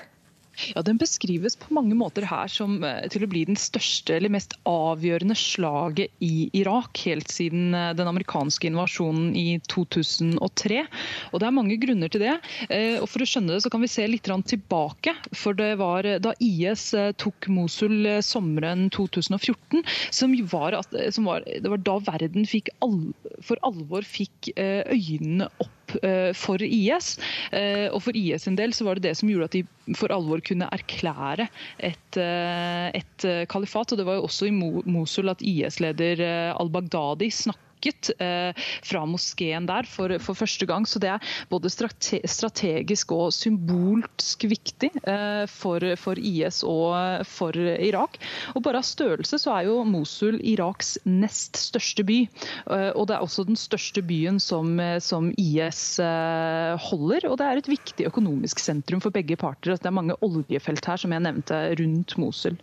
Ja, 0.75 0.81
Den 0.81 0.97
beskrives 0.99 1.55
på 1.55 1.73
mange 1.73 1.95
måter 1.97 2.25
her 2.27 2.49
som 2.51 2.79
eh, 2.83 3.07
til 3.11 3.23
å 3.25 3.29
bli 3.31 3.45
den 3.47 3.59
største 3.59 4.15
eller 4.17 4.31
mest 4.33 4.55
avgjørende 4.69 5.37
slaget 5.37 6.11
i 6.25 6.49
Irak 6.57 6.99
helt 7.05 7.31
siden 7.31 7.73
eh, 7.77 7.93
den 7.97 8.09
amerikanske 8.11 8.69
invasjonen 8.69 9.31
i 9.39 9.59
2003. 9.71 10.83
Og 11.31 11.39
Det 11.39 11.47
er 11.47 11.55
mange 11.55 11.79
grunner 11.81 12.11
til 12.11 12.25
det. 12.25 12.35
Eh, 12.67 12.97
og 12.99 13.07
For 13.11 13.23
å 13.23 13.29
skjønne 13.29 13.55
det 13.55 13.63
så 13.65 13.73
kan 13.73 13.83
vi 13.85 13.91
se 13.91 14.07
litt 14.09 14.27
tilbake. 14.29 15.15
For 15.33 15.57
det 15.57 15.71
var 15.79 16.05
da 16.21 16.35
IS 16.43 16.91
tok 17.17 17.47
Mosul 17.49 18.05
sommeren 18.25 18.89
2014, 18.93 19.81
som 20.13 20.35
var, 20.51 20.77
som 21.15 21.25
var, 21.29 21.47
det 21.47 21.71
var 21.71 21.81
da 21.81 21.97
verden 22.05 22.45
fikk 22.49 22.69
all, 22.85 23.09
for 23.45 23.59
alvor 23.65 24.05
fikk 24.05 24.51
øynene 24.59 25.49
opp 25.63 25.78
Eh, 26.03 26.31
for 26.37 26.61
IS. 26.63 27.17
Eh, 27.55 27.87
og 27.89 28.01
for 28.05 28.17
IS 28.17 28.45
sin 28.47 28.57
del 28.59 28.73
så 28.75 28.87
var 28.87 28.97
det 28.97 29.09
det 29.09 29.15
som 29.19 29.29
gjorde 29.31 29.49
at 29.49 29.57
de 29.57 29.95
for 29.97 30.13
alvor 30.13 30.41
kunne 30.45 30.69
erklære 30.75 31.47
et, 31.77 32.19
eh, 32.19 32.89
et 32.99 33.27
kalifat. 33.49 33.93
Og 33.93 34.01
det 34.01 34.05
var 34.07 34.19
jo 34.19 34.27
også 34.27 34.49
i 34.49 34.53
Mosul 34.89 35.31
at 35.33 35.41
IS-leder 35.41 36.21
al-Baghdadi 36.53 37.31
snakket 37.33 37.68
snakket 37.79 38.11
eh, 38.19 38.53
fra 38.83 39.05
moskeen 39.05 39.65
der 39.67 39.83
for, 39.87 40.17
for, 40.19 40.35
første 40.35 40.65
gang. 40.65 40.85
Så 40.85 40.99
det 40.99 41.09
er 41.09 41.19
både 41.49 41.69
strate 41.69 42.19
strategisk 42.27 43.11
og 43.11 43.31
symbolsk 43.33 44.43
viktig 44.43 44.91
eh, 45.07 45.45
for, 45.47 45.79
for, 45.97 46.17
IS 46.19 46.63
og 46.63 47.25
for 47.25 47.55
Irak. 47.55 48.19
Og 48.55 48.63
bare 48.63 48.79
av 48.79 48.87
størrelse 48.87 49.39
så 49.39 49.55
er 49.55 49.69
jo 49.69 49.83
Mosul 49.83 50.39
Iraks 50.41 50.97
nest 51.05 51.57
største 51.57 52.03
by. 52.03 52.27
Eh, 52.69 52.91
og 52.95 53.07
det 53.07 53.15
er 53.15 53.23
også 53.23 53.45
den 53.47 53.57
største 53.59 54.01
byen 54.01 54.39
som, 54.39 54.79
som 54.99 55.31
IS 55.37 55.99
holder. 55.99 57.29
Og 57.29 57.37
det 57.39 57.45
er 57.45 57.59
et 57.59 57.69
viktig 57.69 58.07
økonomisk 58.07 58.59
sentrum 58.59 59.01
for 59.01 59.11
begge 59.11 59.37
parter. 59.39 59.75
Det 59.75 59.87
er 59.87 59.95
mange 59.95 60.17
oljefelt 60.25 60.85
her, 60.85 60.99
som 60.99 61.13
jeg 61.13 61.23
nevnte, 61.25 61.63
rundt 61.79 62.17
Mosul. 62.19 62.57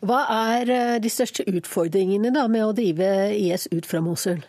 Hva 0.00 0.20
er 0.32 0.70
eh, 0.72 0.96
de 1.02 1.10
største 1.12 1.44
utfordringene 1.50 2.32
da 2.32 2.46
med 2.48 2.64
å 2.64 2.72
drive 2.76 3.10
IS 3.36 3.68
ut 3.72 3.88
fra 3.88 4.00
Mosul? 4.04 4.40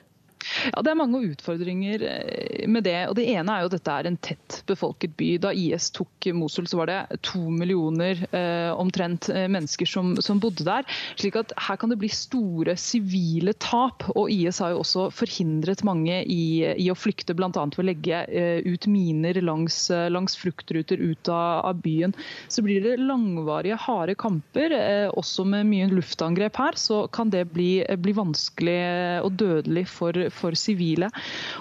Ja, 0.71 0.81
Det 0.81 0.91
er 0.91 0.99
mange 0.99 1.21
utfordringer 1.31 2.03
eh, 2.07 2.67
med 2.69 2.85
det. 2.87 2.97
og 3.09 3.15
Det 3.17 3.27
ene 3.33 3.53
er 3.53 3.63
jo 3.63 3.71
at 3.71 3.75
dette 3.77 3.95
er 3.95 4.09
en 4.09 4.19
tett 4.21 4.61
befolket 4.69 5.15
by. 5.19 5.29
Da 5.41 5.53
IS 5.55 5.89
tok 5.95 6.29
Mosul, 6.37 6.67
så 6.69 6.81
var 6.81 6.89
det 6.91 7.21
to 7.25 7.41
millioner 7.53 8.19
eh, 8.35 8.71
omtrent 8.73 9.29
eh, 9.29 9.47
mennesker 9.51 9.89
som, 9.89 10.13
som, 10.21 10.41
bodde 10.41 10.65
der. 10.65 10.87
slik 11.19 11.37
at 11.37 11.53
her 11.67 11.77
kan 11.77 11.91
det 11.91 11.99
bli 12.01 12.09
store 12.11 12.75
sivile 12.79 13.53
tap. 13.61 14.07
og 14.15 14.31
IS 14.31 14.61
har 14.63 14.73
jo 14.73 14.81
også 14.83 15.09
forhindret 15.13 15.83
mange 15.87 16.21
i, 16.25 16.65
i 16.77 16.89
å 16.91 16.97
flykte, 16.97 17.35
bl.a. 17.37 17.51
ved 17.51 17.79
å 17.81 17.87
legge 17.87 18.23
eh, 18.27 18.65
ut 18.65 18.87
miner 18.89 19.37
langs, 19.41 19.83
eh, 19.93 20.09
langs 20.11 20.37
fruktruter 20.39 21.01
ut 21.01 21.29
av, 21.29 21.65
av, 21.69 21.81
byen. 21.81 22.15
Så 22.51 22.65
blir 22.65 22.83
det 22.83 22.97
langvarige, 23.01 23.79
harde 23.85 24.15
kamper, 24.19 24.73
eh, 24.77 25.07
også 25.17 25.45
med 25.47 25.69
mye 25.69 25.89
luftangrep 25.91 26.57
her. 26.61 26.77
Så 26.79 27.05
kan 27.13 27.31
det 27.33 27.47
bli, 27.53 27.71
bli 28.01 28.15
vanskelig 28.17 28.79
og 29.25 29.35
dødelig 29.39 29.87
for 29.91 30.17
for 30.31 30.57
sivile. 30.57 31.11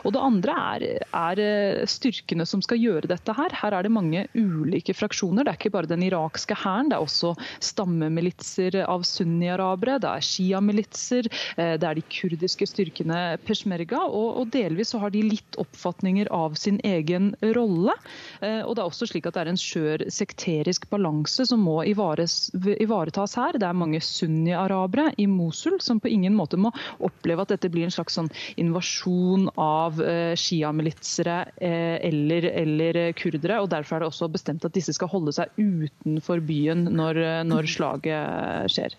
Og 0.04 0.14
Det 0.14 0.22
andre 0.22 0.56
er, 0.74 0.86
er, 1.14 1.40
eh, 1.40 1.86
styrkene 1.86 2.46
som 2.46 2.62
skal 2.62 2.78
gjøre 2.78 3.10
dette. 3.10 3.34
Her 3.34 3.50
Her 3.60 3.74
er 3.74 3.82
det 3.82 3.92
mange 3.92 4.26
ulike 4.34 4.94
fraksjoner. 4.94 5.44
Det 5.44 5.52
er 5.52 5.58
ikke 5.58 5.74
bare 5.74 5.90
den 5.90 6.02
irakske 6.06 6.54
hæren, 6.54 6.90
det 6.90 6.96
er 6.96 7.04
også 7.04 7.34
stammemilitser 7.60 8.80
av 8.86 9.04
sunni-arabere, 9.04 9.98
det 10.00 10.08
er 10.08 10.24
shia-militser, 10.24 11.28
eh, 11.56 11.76
det 11.76 11.86
er 11.86 11.98
de 11.98 12.04
kurdiske 12.08 12.66
styrkene 12.66 13.38
peshmerga, 13.46 14.02
og, 14.06 14.40
og, 14.40 14.50
delvis 14.50 14.92
så 14.94 15.00
har 15.02 15.10
de 15.14 15.22
litt 15.22 15.58
oppfatninger 15.60 16.30
av 16.34 16.56
sin 16.58 16.80
egen 16.84 17.34
rolle. 17.56 17.94
Eh, 18.40 18.62
og 18.64 18.76
det 18.76 18.82
er 18.82 18.88
også 18.88 19.10
slik 19.10 19.26
at 19.26 19.36
det 19.36 19.44
er 19.44 19.52
en 19.52 19.60
skjør 19.60 20.06
sekterisk 20.10 20.88
balanse 20.90 21.46
som 21.48 21.62
må 21.64 21.80
ivaretas 21.86 23.36
her. 23.38 23.58
Det 23.58 23.66
er 23.66 23.76
mange 23.76 24.00
sunni-arabere 24.04 25.10
i 25.18 25.26
Mosul 25.30 25.78
som 25.80 26.00
på 26.00 26.10
ingen 26.10 26.36
måte 26.36 26.58
må 26.60 26.72
oppleve 26.98 27.44
at 27.44 27.54
dette 27.54 27.70
blir 27.72 27.86
en 27.86 27.94
slags 27.94 28.16
sånn 28.18 28.30
invasjon 28.60 29.48
av 29.60 30.00
eh, 30.04 30.34
sjiamilitsere 30.38 31.38
eh, 31.56 31.96
eller, 32.10 32.46
eller, 32.62 33.00
kurdere. 33.18 33.60
og 33.60 33.70
Derfor 33.72 33.96
er 33.96 34.04
det 34.04 34.10
også 34.12 34.30
bestemt 34.32 34.64
at 34.68 34.76
disse 34.76 34.94
skal 34.96 35.10
holde 35.12 35.34
seg 35.36 35.52
utenfor 35.58 36.42
byen 36.44 36.86
når, 36.94 37.22
når 37.48 37.70
slaget 37.74 38.72
skjer. 38.72 38.96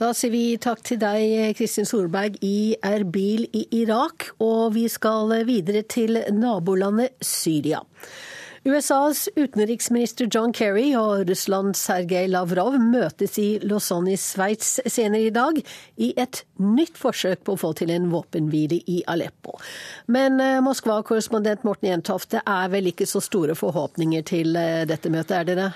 Da 0.00 0.14
sier 0.16 0.32
vi 0.32 0.44
takk 0.56 0.80
til 0.86 0.96
deg, 1.02 1.52
Kristin 1.58 1.84
Solberg 1.84 2.38
i 2.46 2.72
Erbil 2.80 3.44
i 3.52 3.66
Irak. 3.82 4.30
Og 4.40 4.72
vi 4.78 4.86
skal 4.88 5.34
videre 5.48 5.84
til 5.84 6.22
nabolandet 6.32 7.18
Syria. 7.20 7.82
USAs 8.64 9.28
utenriksminister 9.36 10.28
John 10.30 10.52
Kerry 10.52 10.90
og 10.92 11.30
Russlands 11.30 11.80
Sergej 11.80 12.26
Lavrov 12.28 12.74
møtes 12.76 13.38
i 13.40 13.54
Lausanne 13.64 14.12
i 14.12 14.18
Sveits 14.20 14.74
senere 14.84 15.30
i 15.30 15.32
dag, 15.32 15.62
i 15.96 16.10
et 16.20 16.42
nytt 16.60 17.00
forsøk 17.00 17.40
på 17.46 17.54
å 17.56 17.60
få 17.62 17.70
til 17.80 17.92
en 17.94 18.10
våpenhvile 18.12 18.82
i 18.84 18.98
Aleppo. 19.08 19.56
Men 20.12 20.36
eh, 20.44 20.58
Moskva-korrespondent 20.60 21.64
Morten 21.64 21.88
Jentoft, 21.88 22.34
det 22.36 22.44
er 22.44 22.68
vel 22.68 22.92
ikke 22.92 23.08
så 23.08 23.24
store 23.24 23.56
forhåpninger 23.56 24.28
til 24.28 24.52
eh, 24.60 24.84
dette 24.84 25.08
møtet, 25.08 25.38
er 25.38 25.48
det 25.48 25.56
det? 25.62 25.70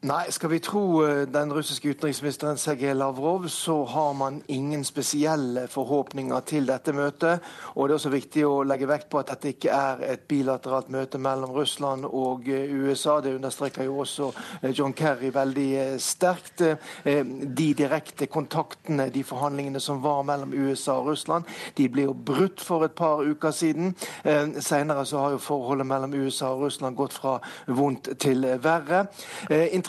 Nei, 0.00 0.30
skal 0.32 0.48
vi 0.48 0.58
tro 0.64 1.02
eh, 1.04 1.26
den 1.28 1.50
russiske 1.52 1.90
utenriksministeren 1.92 2.56
Sergej 2.56 2.94
Lavrov, 2.94 3.48
så 3.52 3.84
har 3.84 4.12
man 4.16 4.38
ingen 4.48 4.80
spesielle 4.84 5.66
forhåpninger 5.68 6.40
til 6.48 6.64
dette 6.70 6.94
møtet. 6.96 7.42
Og 7.74 7.84
det 7.84 7.92
er 7.92 7.98
også 7.98 8.12
viktig 8.14 8.46
å 8.48 8.62
legge 8.64 8.88
vekt 8.88 9.10
på 9.12 9.20
at 9.20 9.28
dette 9.34 9.50
ikke 9.52 9.74
er 9.76 10.00
et 10.14 10.22
bilateralt 10.24 10.88
møte 10.88 11.20
mellom 11.20 11.52
Russland 11.52 12.06
og 12.08 12.48
eh, 12.48 12.72
USA. 12.72 13.18
Det 13.20 13.34
understreker 13.36 13.84
jo 13.90 13.98
også 14.06 14.30
eh, 14.62 14.70
John 14.72 14.94
Kerry 14.96 15.34
veldig 15.34 15.68
sterkt. 16.00 16.64
De 17.04 17.68
direkte 17.76 18.24
kontaktene, 18.32 19.10
de 19.12 19.20
forhandlingene 19.24 19.84
som 19.84 20.00
var 20.00 20.24
mellom 20.24 20.56
USA 20.56 20.96
og 21.02 21.10
Russland, 21.10 21.44
de 21.76 21.90
ble 21.92 22.06
jo 22.06 22.16
brutt 22.16 22.64
for 22.64 22.88
et 22.88 22.96
par 22.96 23.20
uker 23.20 23.52
siden. 23.52 23.92
Senere 24.64 25.04
så 25.08 25.20
har 25.20 25.36
jo 25.36 25.44
forholdet 25.44 25.88
mellom 25.88 26.16
USA 26.16 26.54
og 26.54 26.64
Russland 26.64 26.96
gått 26.96 27.16
fra 27.16 27.36
vondt 27.68 28.14
til 28.22 28.48
verre 28.64 29.04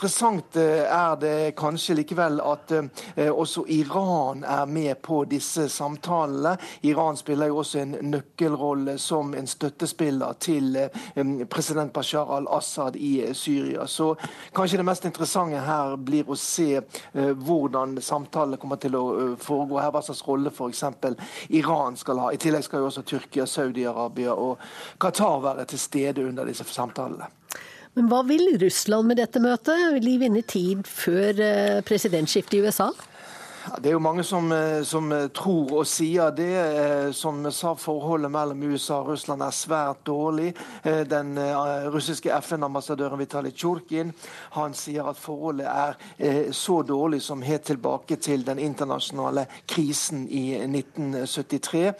interessant 0.02 0.56
eh, 0.56 0.82
er 0.90 1.16
det 1.22 1.52
kanskje 1.56 1.94
likevel 2.00 2.40
at 2.42 2.72
eh, 2.74 3.30
også 3.30 3.68
Iran 3.70 4.42
er 4.44 4.66
med 4.66 4.98
på 5.06 5.20
disse 5.30 5.68
samtalene. 5.70 6.56
Iran 6.90 7.18
spiller 7.18 7.52
jo 7.52 7.60
også 7.62 7.84
en 7.84 7.92
nøkkelrolle 8.10 8.96
som 8.98 9.36
en 9.38 9.46
støttespiller 9.48 10.40
til 10.42 10.74
eh, 10.76 11.44
president 11.46 11.94
Bashar 11.94 12.32
al-Assad 12.34 12.98
i 12.98 13.30
Syria. 13.38 13.86
Så 13.86 14.16
kanskje 14.58 14.80
det 14.82 14.88
mest 14.90 15.06
interessante 15.06 15.62
her 15.62 15.94
blir 16.02 16.26
å 16.26 16.36
se 16.36 16.82
hvordan 17.14 18.00
samtalene 18.02 18.58
kommer 18.58 18.82
til 18.82 18.98
å 18.98 19.04
foregå 19.38 19.78
her, 19.84 19.92
hva 19.94 20.02
slags 20.02 20.24
rolle 20.26 20.50
f.eks. 20.50 20.82
Iran 21.60 22.00
skal 22.00 22.24
ha. 22.24 22.32
I 22.34 22.42
tillegg 22.42 22.66
skal 22.66 22.82
jo 22.82 22.90
også 22.90 23.06
Tyrkia, 23.06 23.46
Saudi-Arabia 23.46 24.34
og 24.34 24.66
Qatar 24.98 25.46
være 25.46 25.68
til 25.70 25.84
stede 25.86 26.26
under 26.26 26.50
disse 26.50 26.66
samtalene. 26.66 27.30
Men 27.98 28.08
hva 28.12 28.22
vil 28.24 28.56
Russland 28.62 29.10
med 29.10 29.20
dette 29.20 29.42
møtet? 29.44 29.88
Vil 29.98 30.06
de 30.08 30.18
vinne 30.22 30.44
tid 30.48 30.86
før 30.88 31.42
eh, 31.44 31.80
presidentskiftet 31.88 32.60
i 32.60 32.62
USA? 32.64 32.92
Det 33.62 33.86
er 33.86 33.94
jo 33.94 34.00
mange 34.00 34.24
som, 34.24 34.52
eh, 34.52 34.84
som, 34.84 35.12
eh, 35.12 35.28
tror 35.28 35.72
og 35.80 35.88
sier 35.88 36.32
det. 36.32 36.56
Eh, 36.56 37.12
som 37.12 37.52
sa, 37.52 37.74
forholdet 37.76 38.32
mellom 38.32 38.64
USA 38.64 39.00
og 39.00 39.08
Russland 39.08 39.42
er 39.42 39.52
svært 39.52 40.04
dårlig. 40.06 40.56
Den 40.84 41.38
russiske 41.92 42.32
FN-ambassadøren 42.32 43.20
Vitalij 43.20 43.54
Tsjurkin 43.54 44.14
han 44.52 44.74
sier 44.74 45.10
at 45.10 45.18
forholdet 45.18 45.66
er 45.68 46.52
så 46.52 46.82
dårlig 46.84 47.22
som 47.22 47.42
helt 47.42 47.64
tilbake 47.64 48.16
til 48.16 48.44
den 48.46 48.60
internasjonale 48.60 49.48
krisen 49.68 50.28
i 50.30 50.56
1973. 50.56 51.94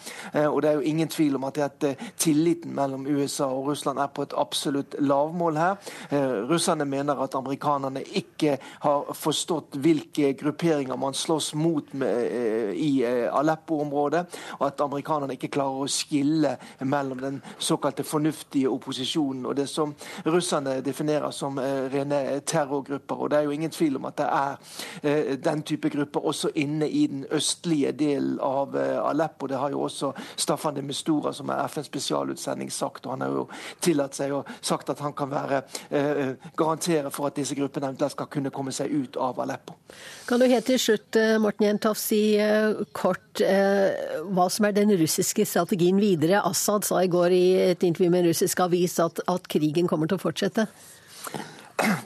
Og 0.48 0.62
det 0.62 0.70
er 0.70 0.74
jo 0.74 0.80
ingen 0.80 1.08
tvil 1.08 1.36
om 1.36 1.44
at 1.44 1.84
tilliten 2.18 2.76
mellom 2.76 3.06
USA 3.08 3.46
og 3.46 3.68
Russland 3.68 4.00
er 4.00 4.08
på 4.08 4.22
et 4.22 4.34
absolutt 4.38 4.96
lavmål 5.00 5.58
her. 5.58 5.76
Russerne 6.50 6.86
mener 6.86 7.22
at 7.24 7.36
amerikanerne 7.36 8.04
ikke 8.04 8.58
har 8.80 9.14
forstått 9.14 9.76
hvilke 9.76 10.34
grupperinger 10.34 10.98
man 10.98 11.14
slåss 11.14 11.51
mot 11.54 11.94
i 12.74 12.92
Aleppo-området, 13.32 14.22
og 14.60 14.66
at 14.68 14.82
amerikanerne 14.82 15.36
ikke 15.38 15.52
klarer 15.56 15.84
å 15.84 15.90
skille 15.92 16.56
mellom 16.86 17.22
den 17.22 17.40
såkalte 17.60 18.04
fornuftige 18.08 18.70
opposisjonen 18.70 19.46
og 19.50 19.56
det 19.58 19.68
som 19.70 19.94
russerne 20.26 20.80
definerer 20.86 21.32
som 21.36 21.60
rene 21.60 22.40
terrorgrupper. 22.46 23.16
Og 23.16 23.32
det 23.32 23.40
er 23.40 23.48
jo 23.48 23.56
ingen 23.56 23.74
tvil 23.74 24.00
om 24.00 24.08
at 24.10 24.18
det 24.22 24.28
er 24.30 25.36
den 25.42 25.64
type 25.68 25.90
grupper 25.90 26.28
også 26.32 26.54
inne 26.56 26.90
i 26.90 27.06
den 27.12 27.26
østlige 27.32 27.92
delen 27.98 28.40
av 28.42 28.76
Aleppo. 28.78 29.48
Det 29.48 29.60
har 29.60 29.74
jo 29.74 29.84
også 29.88 30.14
Staffan 30.36 30.76
de 30.76 30.86
Mistura, 30.86 31.34
som 31.34 31.50
er 31.50 31.66
FNs 31.68 31.92
spesialutsending, 31.92 32.72
sagt. 32.72 33.06
og 33.06 33.12
Han 33.12 33.22
har 33.22 33.36
jo 33.36 33.48
tillatt 33.82 34.18
seg 34.18 34.34
å 34.36 34.44
sagt 34.62 34.90
at 34.90 35.00
han 35.00 35.14
kan 35.14 35.32
være, 35.32 35.64
eh, 35.90 36.36
garantere 36.58 37.12
for 37.12 37.28
at 37.28 37.36
disse 37.36 37.56
gruppene 37.56 37.88
eventuelt 37.88 38.12
skal 38.12 38.30
kunne 38.32 38.50
komme 38.50 38.72
seg 38.72 38.92
ut 38.92 39.18
av 39.18 39.40
Aleppo. 39.40 39.76
Kan 40.28 40.40
du 40.40 40.48
helt 40.48 40.66
til 40.66 40.80
slutt 40.80 41.16
eh, 41.16 41.38
Morten 41.42 41.68
Jentoff, 41.68 42.00
si 42.00 42.38
eh, 42.40 42.78
kort 42.98 43.42
eh, 43.44 44.22
hva 44.32 44.48
som 44.54 44.68
er 44.68 44.76
den 44.78 44.94
russiske 45.00 45.46
strategien 45.50 46.00
videre? 46.02 46.44
Assad 46.48 46.88
sa 46.88 47.02
i 47.04 47.12
går 47.12 47.36
i 47.36 47.46
et 47.72 47.86
intervju 47.88 48.10
med 48.14 48.24
en 48.24 48.32
russisk 48.32 48.64
avis 48.64 49.00
at, 49.04 49.20
at 49.28 49.50
krigen 49.52 49.90
kommer 49.90 50.10
til 50.10 50.20
å 50.20 50.24
fortsette. 50.24 50.68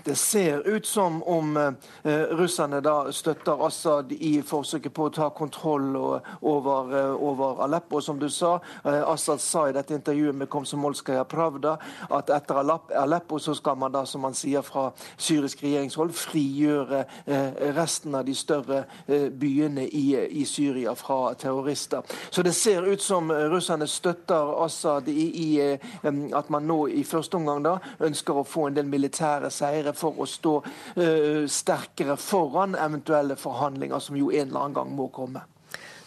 Det 0.04 0.16
ser 0.16 0.68
ut 0.68 0.86
som 0.86 1.24
om 1.24 1.58
eh, 1.58 2.12
russerne 2.12 2.80
da 2.82 3.12
støtter 3.12 3.66
Assad 3.66 4.12
i 4.12 4.42
forsøket 4.46 4.94
på 4.94 5.08
å 5.10 5.14
ta 5.14 5.30
kontroll 5.36 5.96
over, 5.96 6.94
eh, 6.96 7.14
over 7.16 7.64
Aleppo. 7.64 8.02
Som 8.02 8.20
du 8.20 8.30
sa, 8.30 8.60
eh, 8.84 9.02
Assad 9.10 9.42
sa 9.42 9.66
i 9.68 9.74
dette 9.76 9.94
intervjuet 9.94 10.36
med 10.36 10.50
Komsomolskaja 10.50 11.24
Pravda 11.24 11.78
at 12.10 12.30
etter 12.30 12.62
Aleppo 12.96 13.40
så 13.40 13.56
skal 13.56 13.76
man 13.76 13.92
da, 13.92 14.06
som 14.06 14.22
man 14.22 14.34
sier 14.34 14.62
fra 14.62 14.92
syrisk 15.18 15.64
regjeringshold, 15.64 16.14
frigjøre 16.16 17.06
eh, 17.26 17.74
resten 17.76 18.16
av 18.16 18.26
de 18.26 18.36
større 18.36 18.86
eh, 19.08 19.28
byene 19.30 19.88
i, 19.88 20.06
i, 20.42 20.46
Syria 20.46 20.96
fra 20.96 21.34
terrorister. 21.34 22.04
Så 22.30 22.44
det 22.44 22.54
ser 22.56 22.86
ut 22.86 23.02
som 23.02 23.32
russerne 23.32 23.88
støtter 23.88 24.64
Assad 24.64 25.10
i, 25.10 25.28
i 25.44 25.50
eh, 25.62 25.94
at 26.38 26.50
man 26.50 26.68
nå 26.68 26.86
i 26.88 27.04
første 27.04 27.38
omgang 27.38 27.64
da 27.66 27.78
ønsker 28.00 28.40
å 28.40 28.48
få 28.48 28.70
en 28.70 28.78
del 28.78 28.88
militære 28.90 29.50
seier 29.52 29.65
seire 29.66 29.94
for 29.98 30.22
å 30.22 30.30
stå 30.30 30.56
uh, 30.64 31.46
sterkere 31.50 32.18
foran 32.22 32.78
eventuelle 32.80 33.38
forhandlinger, 33.40 34.00
som 34.00 34.18
jo 34.20 34.32
en 34.32 34.48
eller 34.48 34.62
annen 34.68 34.80
gang 34.80 34.96
må 34.96 35.10
komme. 35.14 35.46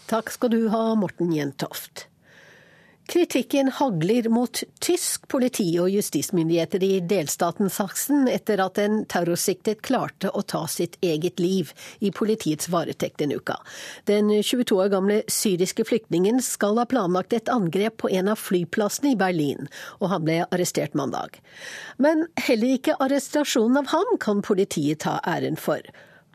Takk 0.08 0.32
skal 0.32 0.54
du 0.54 0.62
ha, 0.72 0.94
Morten 0.96 1.34
Jentoft. 1.36 2.07
Kritikken 3.08 3.70
hagler 3.72 4.26
mot 4.28 4.60
tysk 4.84 5.22
politi 5.32 5.64
og 5.80 5.88
justismyndigheter 5.88 6.82
i 6.84 6.90
delstaten 7.08 7.70
Saksen 7.72 8.26
etter 8.28 8.60
at 8.60 8.76
en 8.82 8.98
terrorsiktet 9.08 9.80
klarte 9.80 10.28
å 10.28 10.42
ta 10.44 10.66
sitt 10.68 10.98
eget 11.00 11.40
liv 11.40 11.70
i 12.04 12.10
politiets 12.12 12.68
varetekt 12.68 13.22
denne 13.22 13.38
uka. 13.40 13.56
Den 14.10 14.28
22 14.28 14.76
år 14.76 14.90
gamle 14.92 15.16
syriske 15.32 15.86
flyktningen 15.88 16.42
skal 16.44 16.76
ha 16.76 16.84
planlagt 16.90 17.32
et 17.32 17.48
angrep 17.48 17.96
på 18.02 18.10
en 18.12 18.28
av 18.28 18.42
flyplassene 18.42 19.14
i 19.14 19.16
Berlin, 19.16 19.70
og 20.04 20.12
han 20.12 20.26
ble 20.26 20.42
arrestert 20.44 20.92
mandag. 20.92 21.38
Men 21.96 22.26
heller 22.44 22.74
ikke 22.74 22.98
arrestasjonen 23.00 23.80
av 23.80 23.88
ham 23.94 24.18
kan 24.20 24.44
politiet 24.44 25.00
ta 25.06 25.16
æren 25.24 25.56
for. 25.56 25.80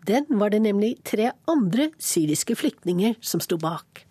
Den 0.09 0.25
var 0.41 0.49
det 0.49 0.63
nemlig 0.65 0.95
tre 1.05 1.29
andre 1.45 1.91
syriske 2.01 2.57
flyktninger 2.57 3.13
som 3.21 3.45
sto 3.45 3.61
bak. 3.61 4.07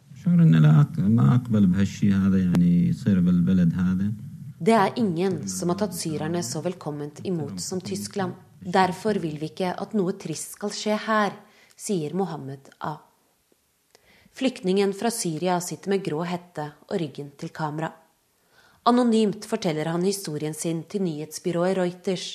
Det 4.63 4.75
er 4.79 4.99
ingen 5.01 5.49
som 5.51 5.73
har 5.73 5.79
tatt 5.81 5.97
syrerne 5.99 6.43
så 6.47 6.61
velkomment 6.63 7.19
imot 7.27 7.59
som 7.61 7.81
Tyskland. 7.83 8.37
Derfor 8.63 9.19
vil 9.19 9.41
vi 9.41 9.49
ikke 9.51 9.73
at 9.75 9.97
noe 9.99 10.15
trist 10.15 10.55
skal 10.55 10.71
skje 10.71 10.99
her, 11.09 11.35
sier 11.75 12.15
Mohammed 12.15 12.71
A. 12.87 12.93
Flyktningen 14.39 14.95
fra 14.95 15.11
Syria 15.11 15.59
sitter 15.61 15.91
med 15.91 16.05
grå 16.07 16.23
hette 16.23 16.69
og 16.87 16.95
ryggen 17.03 17.33
til 17.41 17.51
kamera. 17.51 17.91
Anonymt 18.87 19.45
forteller 19.51 19.91
han 19.91 20.07
historien 20.07 20.55
sin 20.55 20.85
til 20.87 21.03
nyhetsbyrået 21.03 21.77
Reuters. 21.79 22.29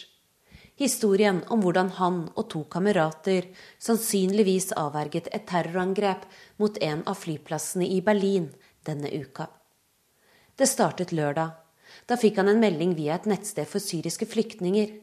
Historien 0.77 1.39
om 1.49 1.63
hvordan 1.63 1.89
han 1.97 2.19
og 2.37 2.49
to 2.53 2.59
kamerater 2.69 3.47
sannsynligvis 3.81 4.75
avverget 4.77 5.29
et 5.33 5.47
terrorangrep 5.49 6.27
mot 6.61 6.77
en 6.85 7.01
av 7.09 7.17
flyplassene 7.17 7.87
i 7.89 7.97
Berlin 8.05 8.51
denne 8.85 9.09
uka. 9.09 9.47
Det 10.57 10.69
startet 10.69 11.15
lørdag. 11.17 11.57
Da 12.05 12.17
fikk 12.21 12.37
han 12.37 12.51
en 12.51 12.61
melding 12.61 12.93
via 12.97 13.17
et 13.17 13.25
nettsted 13.25 13.65
for 13.69 13.81
syriske 13.81 14.29
flyktninger. 14.29 14.93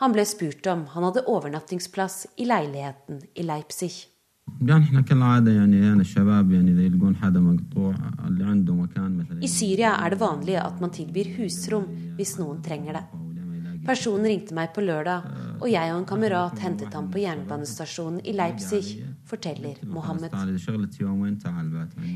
Han 0.00 0.16
ble 0.16 0.24
spurt 0.24 0.64
om 0.72 0.86
han 0.94 1.04
hadde 1.10 1.26
overnattingsplass 1.28 2.26
i 2.40 2.48
leiligheten 2.48 3.20
i 3.36 3.44
Leipzig. 3.44 3.92
I 9.40 9.48
Syria 9.48 9.96
er 10.00 10.10
det 10.10 10.20
vanlig 10.24 10.56
at 10.64 10.80
man 10.80 10.96
tilbyr 10.96 11.34
husrom 11.36 11.90
hvis 12.16 12.38
noen 12.40 12.64
trenger 12.64 12.96
det. 12.98 13.19
Personen 13.86 14.28
ringte 14.28 14.54
meg 14.56 14.72
på 14.76 14.84
lørdag, 14.84 15.26
og 15.60 15.68
jeg 15.70 15.92
og 15.92 16.00
en 16.00 16.08
kamerat 16.08 16.60
hentet 16.60 16.94
ham 16.96 17.10
på 17.12 17.22
jernbanestasjonen 17.22 18.20
i 18.28 18.34
Leipzig, 18.36 18.82
forteller 19.28 19.80
Mohammed. 19.88 20.34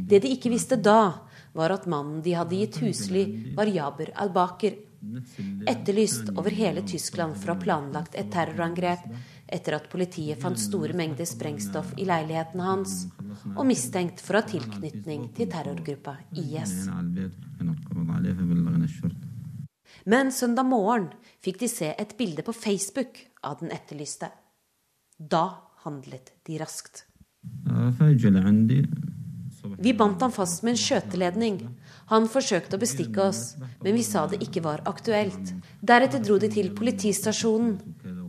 Det 0.08 0.20
de 0.24 0.32
ikke 0.34 0.52
visste 0.52 0.76
da, 0.80 1.14
var 1.54 1.74
at 1.76 1.86
mannen 1.90 2.20
de 2.24 2.34
hadde 2.36 2.58
gitt 2.58 2.80
husly, 2.84 3.24
var 3.56 3.70
Jaber 3.70 4.12
al-Baker. 4.24 4.80
Etterlyst 5.68 6.30
over 6.32 6.54
hele 6.56 6.80
Tyskland 6.88 7.36
for 7.36 7.52
å 7.52 7.56
ha 7.56 7.60
planlagt 7.60 8.16
et 8.16 8.30
terrorangrep 8.32 9.04
etter 9.52 9.76
at 9.76 9.90
politiet 9.92 10.40
fant 10.40 10.58
store 10.58 10.96
mengder 10.96 11.28
sprengstoff 11.28 11.92
i 12.00 12.06
leiligheten 12.08 12.62
hans, 12.64 13.04
og 13.52 13.66
mistenkt 13.68 14.24
for 14.24 14.38
å 14.38 14.42
ha 14.42 14.48
tilknytning 14.48 15.28
til 15.36 15.50
terrorgruppa 15.52 16.16
IS. 16.40 16.88
Men 20.04 20.32
søndag 20.32 20.68
morgen 20.68 21.08
fikk 21.44 21.62
de 21.62 21.68
se 21.70 21.94
et 21.96 22.16
bilde 22.18 22.44
på 22.44 22.52
Facebook 22.52 23.20
av 23.44 23.62
den 23.62 23.72
etterlyste. 23.72 24.28
Da 25.16 25.46
handlet 25.84 26.34
de 26.44 26.58
raskt. 26.60 27.06
Vi 29.78 29.94
bandt 29.96 30.20
ham 30.20 30.32
fast 30.32 30.62
med 30.64 30.74
en 30.74 30.80
skjøteledning. 30.80 31.56
Han 32.12 32.28
forsøkte 32.28 32.76
å 32.76 32.82
bestikke 32.82 33.22
oss, 33.30 33.54
men 33.82 33.96
vi 33.96 34.04
sa 34.04 34.26
det 34.28 34.42
ikke 34.44 34.62
var 34.64 34.84
aktuelt. 34.90 35.54
Deretter 35.80 36.20
dro 36.20 36.36
de 36.42 36.50
til 36.52 36.68
politistasjonen. 36.76 37.78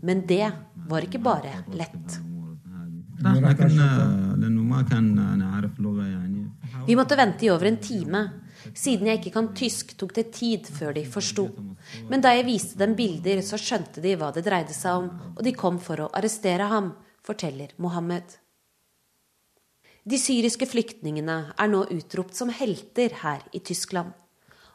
Men 0.05 0.23
det 0.29 0.47
var 0.87 1.03
ikke 1.03 1.19
bare 1.23 1.51
lett. 1.75 2.19
Vi 6.85 6.95
måtte 6.95 7.19
vente 7.19 7.45
i 7.45 7.51
over 7.51 7.71
en 7.71 7.79
time. 7.83 8.25
Siden 8.75 9.07
jeg 9.07 9.21
ikke 9.21 9.33
kan 9.37 9.53
tysk, 9.55 9.93
tok 9.95 10.11
det 10.17 10.25
tid 10.35 10.67
før 10.67 10.95
de 10.97 11.05
forsto. 11.07 11.47
Men 12.09 12.23
da 12.23 12.33
jeg 12.35 12.47
viste 12.49 12.79
dem 12.79 12.95
bilder, 12.97 13.39
så 13.45 13.59
skjønte 13.59 14.03
de 14.03 14.17
hva 14.19 14.33
det 14.35 14.43
dreide 14.43 14.75
seg 14.75 15.05
om, 15.05 15.07
og 15.31 15.43
de 15.47 15.55
kom 15.55 15.79
for 15.79 16.03
å 16.03 16.09
arrestere 16.11 16.67
ham, 16.67 16.91
forteller 17.23 17.71
Mohammed. 17.81 18.35
De 20.05 20.19
syriske 20.21 20.67
flyktningene 20.69 21.37
er 21.57 21.69
nå 21.71 21.85
utropt 21.95 22.35
som 22.37 22.51
helter 22.53 23.15
her 23.23 23.47
i 23.55 23.63
Tyskland, 23.63 24.11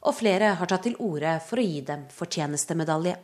og 0.01 0.17
flere 0.17 0.57
har 0.59 0.71
tatt 0.71 0.89
til 0.89 0.97
orde 0.99 1.37
for 1.45 1.61
å 1.61 1.67
gi 1.67 1.85
dem 1.87 2.09
fortjenestemedalje. 2.17 3.19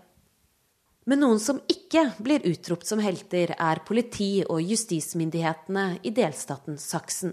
Men 1.07 1.23
noen 1.23 1.41
som 1.41 1.59
ikke 1.71 2.05
blir 2.23 2.45
utropt 2.51 2.87
som 2.87 3.01
helter, 3.03 3.55
er 3.57 3.83
politi- 3.87 4.45
og 4.45 4.61
justismyndighetene 4.61 6.03
i 6.03 6.13
delstaten 6.15 6.79
Saksen. 6.83 7.33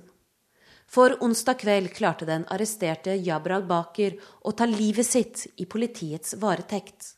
For 0.93 1.15
onsdag 1.25 1.57
kveld 1.63 1.89
klarte 1.95 2.25
den 2.29 2.43
arresterte 2.53 3.15
Jabra 3.17 3.57
al-Baker 3.57 4.13
å 4.45 4.51
ta 4.53 4.67
livet 4.69 5.07
sitt 5.07 5.47
i 5.57 5.65
politiets 5.65 6.35
varetekt. 6.37 7.15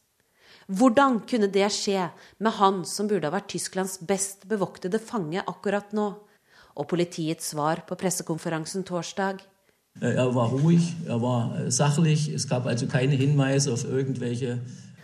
Hvordan 0.71 1.19
kunne 1.27 1.49
det 1.51 1.67
skje 1.75 2.05
med 2.39 2.55
han 2.55 2.77
som 2.87 3.09
burde 3.09 3.27
ha 3.27 3.33
vært 3.35 3.49
Tysklands 3.51 3.97
best 3.99 4.47
bevoktede 4.47 5.01
fange 5.03 5.43
akkurat 5.43 5.91
nå? 5.91 6.07
Og 6.75 6.87
politiets 6.87 7.51
svar 7.51 7.83
på 7.87 7.97
pressekonferansen 7.99 8.85
torsdag? 8.87 9.43
Äh, 10.01 10.23
var 10.35 10.55
ruhig, 10.55 10.87
var 11.07 11.69
sachlich, 11.69 12.29
gab 12.47 12.67
also 12.67 12.87
keine 12.87 13.15
Hinweise 13.15 13.73
auf 13.73 13.83
irgendwelche 13.83 14.59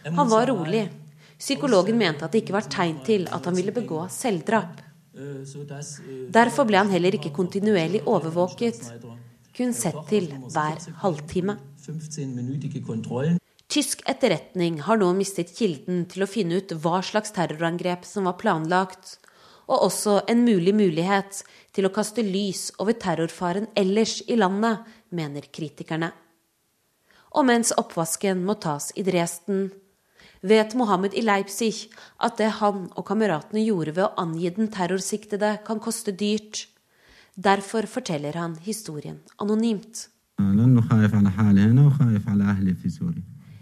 Han 0.05 0.29
var 0.29 0.47
rolig. 0.47 0.89
Psykologen 1.37 1.97
mente 1.97 2.25
at 2.25 2.31
det 2.31 2.43
ikke 2.43 2.55
var 2.55 2.71
tegn 2.71 3.03
til 3.05 3.27
at 3.27 3.45
han 3.45 3.55
ville 3.55 3.75
begå 3.75 4.07
selvdrap. 4.09 4.79
Derfor 5.11 6.67
ble 6.69 6.79
han 6.79 6.91
heller 6.91 7.17
ikke 7.17 7.33
kontinuerlig 7.35 8.03
overvåket, 8.07 8.79
kun 9.55 9.73
sett 9.75 9.99
til 10.07 10.29
hver 10.53 10.79
halvtime. 11.03 11.57
Tysk 13.71 14.03
etterretning 14.07 14.79
har 14.85 14.99
nå 14.99 15.09
mistet 15.15 15.51
kilden 15.55 16.05
til 16.11 16.23
å 16.23 16.29
finne 16.29 16.61
ut 16.61 16.71
hva 16.83 17.01
slags 17.03 17.35
terrorangrep 17.35 18.07
som 18.07 18.27
var 18.27 18.39
planlagt, 18.39 19.17
og 19.71 19.87
også 19.87 20.17
en 20.31 20.43
mulig 20.43 20.73
mulighet 20.75 21.43
til 21.75 21.87
å 21.87 21.93
kaste 21.95 22.23
lys 22.25 22.69
over 22.83 22.95
terrorfaren 22.99 23.69
ellers 23.79 24.19
i 24.27 24.35
landet, 24.39 24.83
mener 25.11 25.47
kritikerne. 25.51 26.11
Og 27.35 27.47
mens 27.47 27.71
oppvasken 27.75 28.43
må 28.47 28.57
tas 28.59 28.91
i 28.99 29.03
Dresden, 29.07 29.69
vet 30.41 30.73
Mohammed 30.77 31.13
i 31.13 31.23
Leipzig 31.23 31.89
at 32.21 32.37
det 32.41 32.49
han 32.59 32.87
og 32.95 33.05
kameratene 33.07 33.63
gjorde 33.65 33.95
ved 33.97 34.05
å 34.07 34.13
angi 34.21 34.49
den 34.55 34.71
terrorsiktede, 34.73 35.57
kan 35.65 35.81
koste 35.83 36.11
dyrt. 36.11 36.65
Derfor 37.35 37.87
forteller 37.87 38.37
han 38.37 38.57
historien 38.65 39.21
anonymt. 39.39 40.07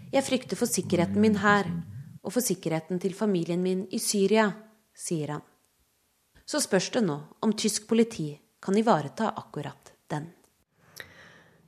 Jeg 0.10 0.26
frykter 0.26 0.58
for 0.58 0.66
sikkerheten 0.66 1.22
min 1.22 1.38
her, 1.44 1.70
og 2.24 2.34
for 2.34 2.44
sikkerheten 2.44 3.00
til 3.00 3.14
familien 3.14 3.62
min 3.62 3.86
i 3.92 4.00
Syria, 4.02 4.50
sier 4.96 5.36
han. 5.36 5.44
Så 6.50 6.64
spørs 6.64 6.90
det 6.96 7.04
nå 7.06 7.20
om 7.46 7.54
tysk 7.54 7.86
politi 7.88 8.32
kan 8.64 8.78
ivareta 8.78 9.30
akkurat 9.38 9.94
den. 10.10 10.32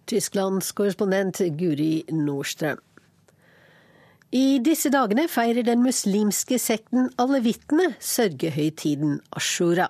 Tysklands 0.10 0.72
korrespondent 0.76 1.44
Guri 1.60 2.02
Nordstrøm. 2.12 2.82
I 4.32 4.62
disse 4.64 4.88
dagene 4.88 5.26
feirer 5.28 5.66
den 5.68 5.82
muslimske 5.84 6.56
sekten 6.56 7.10
alevittene 7.20 7.90
sørgehøytiden 8.00 9.18
ashura. 9.36 9.90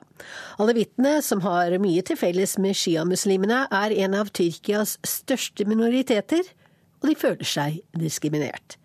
Alevittene, 0.58 1.20
som 1.22 1.44
har 1.46 1.76
mye 1.84 2.02
til 2.02 2.18
felles 2.18 2.56
med 2.58 2.74
sjiamuslimene, 2.74 3.68
er 3.70 3.94
en 4.02 4.18
av 4.18 4.34
Tyrkias 4.34 4.96
største 5.06 5.70
minoriteter, 5.70 6.42
og 7.04 7.12
de 7.12 7.18
føler 7.22 7.54
seg 7.54 7.80
diskriminert. 8.02 8.80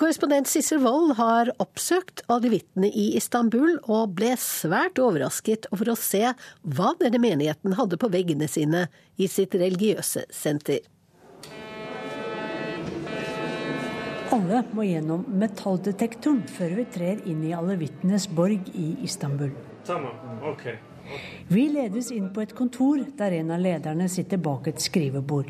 Korrespondent 0.00 0.48
Sissel 0.48 0.80
Wold 0.80 1.18
har 1.18 1.52
oppsøkt 1.60 2.22
alevittene 2.32 2.88
i 2.88 3.10
Istanbul, 3.20 3.76
og 3.92 4.16
ble 4.16 4.38
svært 4.40 4.96
overrasket 5.02 5.68
over 5.74 5.92
å 5.92 6.00
se 6.00 6.30
hva 6.64 6.94
denne 7.02 7.20
menigheten 7.20 7.76
hadde 7.76 8.00
på 8.00 8.08
veggene 8.14 8.48
sine 8.48 8.86
i 9.20 9.28
sitt 9.28 9.58
religiøse 9.58 10.30
senter. 10.32 10.80
Alle 14.38 14.60
må 14.70 14.84
gjennom 14.86 15.24
metalldetektoren 15.40 16.44
før 16.46 16.76
vi 16.78 16.84
trer 16.94 17.22
inn 17.26 17.40
i 17.42 17.54
alevittenes 17.56 18.28
borg 18.30 18.68
i 18.70 18.92
Istanbul. 19.02 19.50
Vi 21.48 21.64
ledes 21.72 22.12
inn 22.14 22.28
på 22.34 22.44
et 22.44 22.52
kontor 22.54 23.00
der 23.18 23.34
en 23.40 23.50
av 23.56 23.64
lederne 23.64 24.06
sitter 24.12 24.38
bak 24.38 24.68
et 24.70 24.82
skrivebord. 24.84 25.48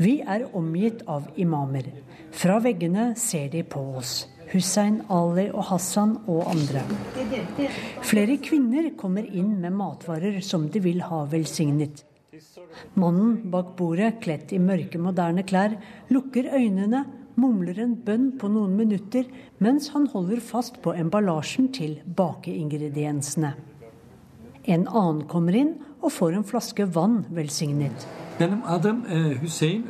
Vi 0.00 0.14
er 0.24 0.46
omgitt 0.56 1.02
av 1.10 1.26
imamer. 1.36 1.90
Fra 2.34 2.56
veggene 2.64 3.10
ser 3.20 3.50
de 3.52 3.60
på 3.62 3.82
oss. 4.00 4.14
Hussein, 4.54 5.02
Ali 5.12 5.50
og 5.50 5.66
Hassan 5.68 6.14
og 6.24 6.48
andre. 6.48 6.84
Flere 8.08 8.38
kvinner 8.40 8.88
kommer 8.96 9.26
inn 9.26 9.58
med 9.60 9.76
matvarer 9.76 10.40
som 10.40 10.64
de 10.70 10.80
vil 10.80 11.02
ha 11.04 11.24
velsignet. 11.28 12.06
Mannen 12.98 13.50
bak 13.52 13.74
bordet, 13.76 14.16
kledd 14.24 14.52
i 14.54 14.62
mørke, 14.62 14.98
moderne 14.98 15.44
klær, 15.46 15.76
lukker 16.10 16.48
øynene, 16.54 17.04
mumler 17.40 17.78
en 17.82 17.94
bønn 18.06 18.32
på 18.38 18.48
noen 18.52 18.74
minutter, 18.78 19.26
mens 19.62 19.90
han 19.94 20.06
holder 20.12 20.42
fast 20.44 20.80
på 20.84 20.94
emballasjen 20.96 21.70
til 21.74 21.98
bakeingrediensene. 22.04 23.54
En 24.64 24.86
annen 24.88 25.24
kommer 25.28 25.56
inn 25.58 25.74
og 26.00 26.12
får 26.12 26.38
en 26.38 26.46
flaske 26.46 26.86
vann 26.94 27.24
velsignet. 27.34 28.06
E, 28.34 28.46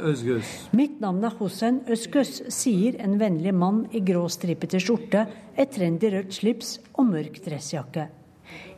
Özgöz. 0.04 0.48
Mitt 0.76 0.98
navn 1.00 1.24
er 1.24 1.32
Hussein 1.38 1.78
Øskøs, 1.88 2.42
sier 2.52 2.98
en 3.00 3.16
vennlig 3.20 3.54
mann 3.56 3.86
i 3.92 4.02
grå 4.04 4.26
stripete 4.28 4.80
skjorte, 4.82 5.24
et 5.56 5.72
trendy 5.72 6.10
rødt 6.12 6.34
slips 6.36 6.74
og 6.92 7.08
mørk 7.08 7.40
dressjakke. 7.46 8.10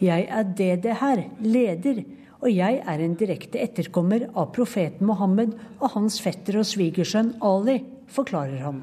Jeg 0.01 0.29
er 0.31 0.47
DD 0.47 0.87
her, 1.01 1.25
leder, 1.43 2.05
og 2.39 2.53
jeg 2.53 2.79
er 2.79 3.03
en 3.03 3.17
direkte 3.19 3.59
etterkommer 3.59 4.29
av 4.37 4.53
profeten 4.55 5.09
Mohammed 5.09 5.57
og 5.81 5.91
hans 5.97 6.21
fetter 6.23 6.61
og 6.61 6.69
svigersønn 6.69 7.35
Ali, 7.43 7.81
forklarer 8.13 8.63
han. 8.65 8.83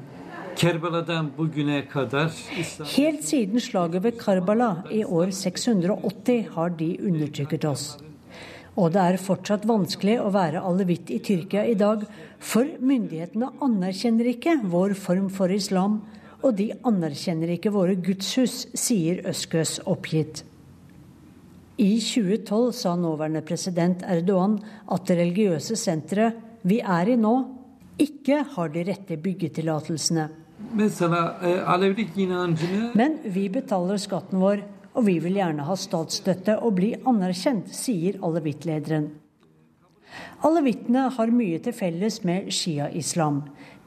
Helt 2.94 3.24
siden 3.26 3.60
slaget 3.60 4.04
ved 4.04 4.18
Karbala 4.20 4.70
i 4.90 5.02
år 5.04 5.32
680 5.34 6.48
har 6.54 6.74
de 6.78 6.90
undertrykket 7.02 7.64
oss. 7.66 7.86
Og 8.74 8.92
det 8.94 9.02
er 9.02 9.18
fortsatt 9.22 9.66
vanskelig 9.66 10.16
å 10.22 10.30
være 10.34 10.62
alevitt 10.66 11.10
i 11.14 11.20
Tyrkia 11.22 11.64
i 11.66 11.76
dag, 11.78 12.02
for 12.38 12.66
myndighetene 12.82 13.52
anerkjenner 13.62 14.30
ikke 14.32 14.56
vår 14.70 14.96
form 14.98 15.28
for 15.30 15.50
islam, 15.54 16.00
og 16.42 16.56
de 16.58 16.72
anerkjenner 16.86 17.54
ikke 17.54 17.72
våre 17.74 17.94
gudshus, 17.94 18.66
sier 18.74 19.22
Øskøs 19.30 19.78
oppgitt. 19.90 20.42
I 21.80 21.98
2012 21.98 22.74
sa 22.78 22.94
nåværende 22.98 23.42
president 23.46 24.02
Erdogan 24.06 24.60
at 24.94 25.06
det 25.08 25.18
religiøse 25.18 25.74
senteret 25.78 26.38
vi 26.62 26.78
er 26.78 27.10
i 27.10 27.16
nå, 27.18 27.34
ikke 28.00 28.40
har 28.54 28.70
de 28.74 28.84
rette 28.88 29.16
byggetillatelsene. 29.20 30.28
Men 32.94 33.18
vi 33.24 33.44
betaler 33.52 34.00
skatten 34.00 34.40
vår, 34.42 34.64
og 34.94 35.06
vi 35.08 35.18
vil 35.22 35.38
gjerne 35.40 35.66
ha 35.66 35.76
statsstøtte 35.78 36.56
og 36.62 36.76
bli 36.78 36.94
anerkjent, 37.06 37.70
sier 37.74 38.18
alevittlederen. 38.24 39.10
Alawittene 40.46 41.08
har 41.16 41.32
mye 41.34 41.58
til 41.62 41.74
felles 41.74 42.20
med 42.26 42.50
shia-islam. 42.54 43.40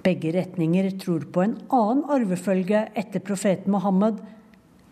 Begge 0.03 0.33
retninger 0.35 0.89
tror 0.99 1.27
på 1.31 1.43
en 1.43 1.55
annen 1.73 2.03
arvefølge 2.11 2.87
etter 2.99 3.23
profeten 3.23 3.71
Mohammed 3.71 4.19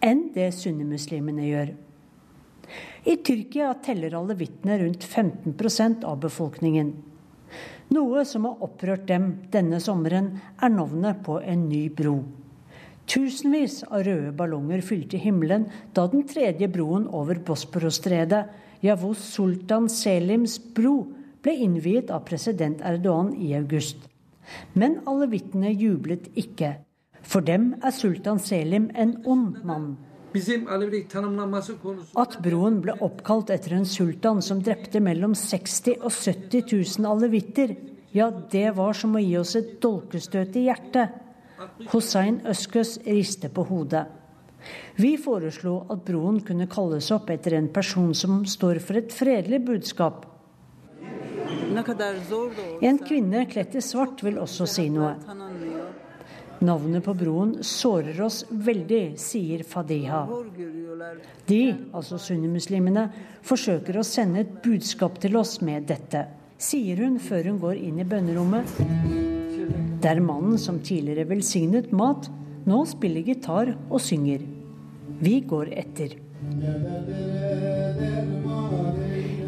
enn 0.04 0.30
det 0.36 0.52
sunnimuslimene 0.56 1.50
gjør. 1.50 1.74
I 3.06 3.18
Tyrkia 3.22 3.74
teller 3.86 4.16
alawittene 4.18 4.80
rundt 4.82 5.04
15% 5.06 6.08
av 6.08 6.18
befolkningen. 6.24 6.94
Noe 7.94 8.24
som 8.26 8.48
har 8.48 8.64
opprørt 8.66 9.06
dem 9.10 9.28
denne 9.54 9.80
sommeren, 9.84 10.32
er 10.62 10.74
navnet 10.74 11.22
på 11.26 11.38
en 11.42 11.68
ny 11.70 11.86
bro. 11.94 12.18
Tusenvis 13.06 13.84
av 13.92 14.08
røde 14.08 14.32
ballonger 14.34 14.82
fylte 14.82 15.20
himmelen 15.22 15.68
da 15.94 16.08
den 16.10 16.26
tredje 16.26 16.70
broen 16.74 17.06
over 17.14 17.38
Bosporosstredet, 17.46 18.48
Yavuz 18.82 19.22
Sultan 19.22 19.86
Selims 19.90 20.58
bro, 20.58 21.04
ble 21.46 21.54
innviet 21.62 22.10
av 22.10 22.26
president 22.26 22.82
Erdogan 22.82 23.36
i 23.38 23.54
august. 23.58 24.10
Men 24.74 25.00
alle 25.10 25.30
vitnene 25.30 25.72
jublet 25.74 26.28
ikke. 26.38 26.76
For 27.26 27.46
dem 27.46 27.74
er 27.82 27.94
sultan 27.94 28.42
Selim 28.42 28.90
en 28.94 29.16
ond 29.26 29.62
mann. 29.66 29.96
At 32.24 32.38
broen 32.44 32.80
ble 32.84 32.96
oppkalt 33.08 33.52
etter 33.56 33.76
en 33.78 33.88
sultan 33.88 34.42
som 34.44 34.62
drepte 34.64 35.00
mellom 35.04 35.36
60 35.38 36.02
og 36.02 36.12
70 36.12 36.68
000 37.00 37.08
alevitter, 37.12 37.76
ja, 38.16 38.30
det 38.32 38.70
var 38.78 38.96
som 38.96 39.16
å 39.16 39.24
gi 39.24 39.34
oss 39.40 39.56
et 39.60 39.78
dolkestøt 39.84 40.56
i 40.56 40.68
hjertet. 40.70 41.22
Hussein 41.92 42.42
Øskøs 42.48 43.00
rister 43.08 43.52
på 43.52 43.66
hodet. 43.68 44.06
Vi 44.96 45.16
foreslo 45.22 45.82
at 45.94 46.06
broen 46.08 46.40
kunne 46.46 46.68
kalles 46.72 47.12
opp 47.14 47.30
etter 47.34 47.58
en 47.58 47.68
person 47.74 48.14
som 48.18 48.44
står 48.50 48.80
for 48.84 49.00
et 49.00 49.14
fredelig 49.14 49.62
budskap. 49.68 50.26
En 52.82 53.00
kvinne 53.04 53.46
kledd 53.52 53.76
i 53.76 53.84
svart 53.84 54.24
vil 54.26 54.40
også 54.42 54.68
si 54.70 54.88
noe. 54.94 55.16
Navnet 56.64 57.04
på 57.04 57.14
broen 57.18 57.58
sårer 57.66 58.22
oss 58.24 58.44
veldig, 58.50 59.18
sier 59.20 59.66
Fadiha. 59.68 60.24
De, 61.50 61.62
altså 61.92 62.20
sunnimuslimene, 62.22 63.10
forsøker 63.46 64.00
å 64.00 64.08
sende 64.08 64.46
et 64.46 64.58
budskap 64.64 65.20
til 65.24 65.36
oss 65.40 65.60
med 65.66 65.90
dette, 65.92 66.28
sier 66.58 67.04
hun 67.04 67.20
før 67.20 67.52
hun 67.52 67.62
går 67.62 67.82
inn 67.90 68.00
i 68.00 68.08
bønnerommet 68.08 69.36
der 70.06 70.20
mannen 70.22 70.58
som 70.62 70.78
tidligere 70.86 71.26
velsignet 71.30 71.90
mat, 71.96 72.28
nå 72.70 72.84
spiller 72.86 73.26
gitar 73.26 73.72
og 73.90 74.02
synger. 74.02 74.44
Vi 75.18 75.40
går 75.50 75.72
etter. 75.74 76.14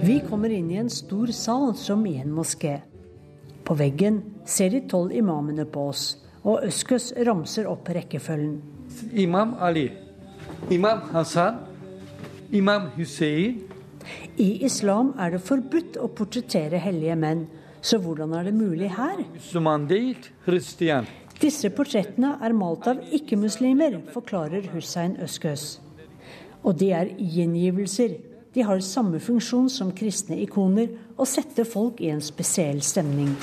Vi 0.01 0.16
kommer 0.26 0.53
inn 0.55 0.72
i 0.72 0.80
en 0.82 0.89
stor 0.89 1.34
sal 1.36 1.76
som 1.78 2.05
i 2.10 2.16
en 2.24 2.34
moské. 2.34 2.80
På 3.68 3.76
veggen 3.78 4.22
ser 4.49 4.72
de 4.74 4.82
tolv 4.89 5.14
imamene 5.14 5.68
på 5.70 5.89
oss, 5.91 6.05
og 6.43 6.65
Øskøs 6.67 7.13
ramser 7.27 7.67
opp 7.69 7.89
rekkefølgen. 7.89 8.59
Imam 9.13 9.55
Ali, 9.59 9.89
Imam 10.71 11.01
Hassan, 11.11 11.59
Imam 12.51 12.89
Hussein. 12.95 13.61
I 14.38 14.65
islam 14.65 15.13
er 15.19 15.33
det 15.35 15.41
forbudt 15.43 15.97
å 15.99 16.07
portrettere 16.15 16.79
hellige 16.79 17.15
menn, 17.19 17.47
så 17.81 17.99
hvordan 18.01 18.33
er 18.38 18.47
det 18.47 18.53
mulig 18.55 18.89
her? 18.95 19.19
Disse 21.38 21.69
portrettene 21.69 22.31
er 22.41 22.55
malt 22.57 22.88
av 22.89 23.03
ikke-muslimer, 23.13 23.99
forklarer 24.13 24.71
Hussein 24.73 25.17
Øskøs. 25.21 25.67
Og 26.63 26.79
de 26.79 26.91
er 26.95 27.11
gjengivelser. 27.17 28.15
De 28.55 28.63
har 28.65 28.79
samme 28.81 29.19
funksjon 29.21 29.67
som 29.69 29.91
kristne 29.93 30.39
ikoner, 30.41 30.89
og 31.17 31.29
setter 31.29 31.67
folk 31.67 32.01
i 32.01 32.09
en 32.09 32.23
spesiell 32.23 32.81
stemning. 32.81 33.35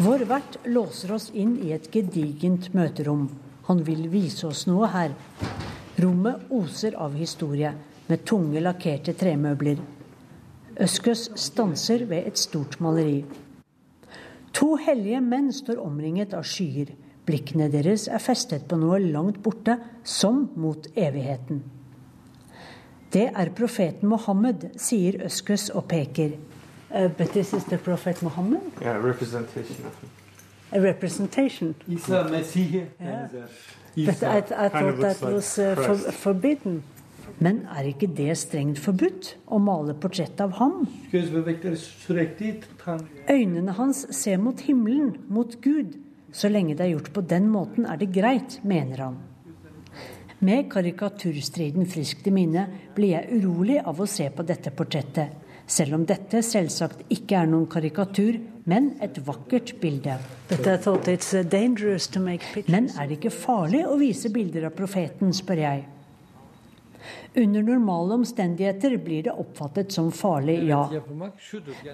Vår 0.00 0.18
vert 0.18 0.58
låser 0.64 1.10
oss 1.12 1.30
inn 1.34 1.56
i 1.58 1.72
et 1.74 1.88
gedigent 1.90 2.68
møterom. 2.70 3.24
Han 3.66 3.80
vil 3.82 4.04
vise 4.12 4.46
oss 4.46 4.60
noe 4.70 4.86
her. 4.92 5.10
Rommet 5.98 6.44
oser 6.54 6.94
av 6.94 7.16
historie, 7.18 7.72
med 8.06 8.22
tunge, 8.22 8.60
lakkerte 8.62 9.16
tremøbler. 9.18 9.80
Øskøs 10.86 11.24
stanser 11.34 12.04
ved 12.06 12.28
et 12.30 12.38
stort 12.38 12.76
maleri. 12.78 13.24
To 14.54 14.76
hellige 14.78 15.18
menn 15.18 15.50
står 15.50 15.82
omringet 15.82 16.36
av 16.38 16.46
skyer. 16.46 16.94
Blikkene 17.26 17.66
deres 17.72 18.06
er 18.06 18.22
festet 18.22 18.68
på 18.70 18.78
noe 18.78 19.00
langt 19.02 19.42
borte, 19.42 19.80
som 20.06 20.44
mot 20.54 20.86
evigheten. 20.94 21.64
Det 23.10 23.32
er 23.34 23.50
profeten 23.50 24.14
Mohammed, 24.14 24.70
sier 24.78 25.18
Øskøs 25.26 25.72
og 25.74 25.88
peker. 25.90 26.38
Uh, 26.90 27.08
but 27.08 27.32
this 27.32 27.52
is 27.52 27.64
the 27.64 27.78
prophet 27.78 28.22
Muhammad? 28.22 28.60
Yeah, 28.80 28.96
representation 28.96 29.86
of 29.86 29.94
him. 30.00 30.10
A 30.72 30.80
representation? 30.80 31.74
Isa 31.88 32.24
Messiah. 32.30 32.86
Yeah. 33.00 33.28
But 34.06 34.22
I, 34.22 34.38
I 34.38 34.68
thought 34.68 35.00
that 35.00 35.22
was 35.22 35.58
uh, 35.58 35.74
for, 35.74 35.96
forbidden. 36.12 36.82
Men 37.38 37.66
er 37.76 37.86
ikke 37.90 38.08
det 38.16 38.34
strengt 38.40 38.80
forbudt 38.82 39.34
å 39.52 39.60
male 39.62 39.94
portrett 40.00 40.40
av 40.40 40.56
ham? 40.58 40.86
Øynene 43.28 43.74
hans 43.76 44.06
ser 44.16 44.40
mot 44.42 44.60
himmelen, 44.64 45.12
mot 45.28 45.58
Gud. 45.62 45.98
Så 46.32 46.48
lenge 46.48 46.74
det 46.76 46.86
er 46.86 46.94
gjort 46.94 47.12
på 47.12 47.20
den 47.24 47.48
måten, 47.52 47.86
er 47.86 48.00
det 48.00 48.10
greit, 48.12 48.58
mener 48.64 49.04
han. 49.04 49.18
Med 50.40 50.68
karikaturstriden 50.70 51.88
friskt 51.90 52.26
i 52.28 52.32
minne 52.34 52.66
blir 52.96 53.16
jeg 53.16 53.40
urolig 53.40 53.80
av 53.82 54.00
å 54.00 54.06
se 54.08 54.28
på 54.30 54.44
dette 54.46 54.70
portrettet. 54.70 55.47
Selv 55.68 55.98
om 55.98 56.04
dette 56.08 56.40
selvsagt 56.44 57.04
ikke 57.12 57.42
er 57.42 57.48
noen 57.50 57.66
karikatur, 57.68 58.38
men 58.68 58.94
et 59.04 59.18
vakkert 59.24 59.74
bilde. 59.82 60.16
Men 62.68 62.88
er 62.88 63.04
det 63.04 63.18
ikke 63.18 63.32
farlig 63.34 63.84
å 63.84 63.98
vise 64.00 64.32
bilder 64.32 64.68
av 64.70 64.76
profeten, 64.76 65.32
spør 65.36 65.60
jeg. 65.64 65.84
Under 67.38 67.62
normale 67.62 68.16
omstendigheter 68.18 68.96
blir 69.04 69.22
det 69.28 69.34
oppfattet 69.36 69.92
som 69.94 70.08
farlig, 70.12 70.56
ja. 70.68 70.88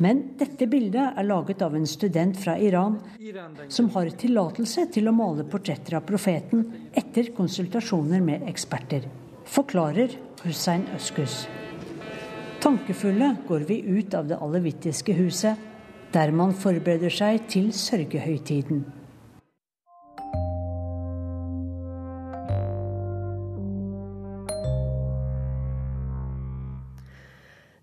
Men 0.02 0.22
dette 0.38 0.66
bildet 0.70 1.18
er 1.18 1.26
laget 1.26 1.62
av 1.66 1.74
en 1.76 1.86
student 1.86 2.38
fra 2.38 2.54
Iran 2.58 3.00
som 3.68 3.90
har 3.96 4.14
tillatelse 4.22 4.86
til 4.94 5.10
å 5.10 5.16
male 5.16 5.44
portretter 5.50 5.98
av 5.98 6.06
profeten 6.08 6.64
etter 6.94 7.34
konsultasjoner 7.36 8.24
med 8.24 8.48
eksperter, 8.54 9.10
forklarer 9.58 10.16
Hussein 10.46 10.88
Øskus. 10.96 11.44
Tankefulle 12.64 13.26
går 13.48 13.60
vi 13.68 13.82
ut 13.84 14.14
av 14.16 14.24
det 14.24 14.38
alevittiske 14.40 15.12
huset, 15.18 15.58
der 16.16 16.30
man 16.32 16.54
forbereder 16.56 17.12
seg 17.12 17.42
til 17.52 17.66
sørgehøytiden. 17.76 18.78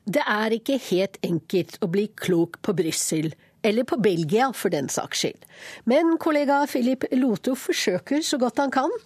Det 0.10 0.24
er 0.26 0.56
ikke 0.58 0.80
helt 0.88 1.22
enkelt 1.30 1.78
å 1.86 1.92
bli 1.94 2.08
klok 2.18 2.58
på 2.66 2.74
Brussel, 2.82 3.30
eller 3.62 3.86
på 3.86 4.02
Belgia 4.02 4.50
for 4.50 4.74
den 4.74 4.90
saks 4.90 5.22
skyld. 5.22 5.46
Men 5.86 6.18
kollega 6.18 6.64
Philip 6.66 7.06
Loto 7.22 7.54
forsøker 7.54 8.26
så 8.26 8.42
godt 8.42 8.66
han 8.66 8.74
kan. 8.74 8.98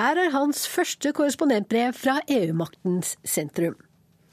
Her 0.00 0.24
er 0.24 0.32
hans 0.32 0.64
første 0.64 1.12
korrespondentbrev 1.12 1.92
fra 1.92 2.22
EU-maktens 2.24 3.18
sentrum. 3.20 3.76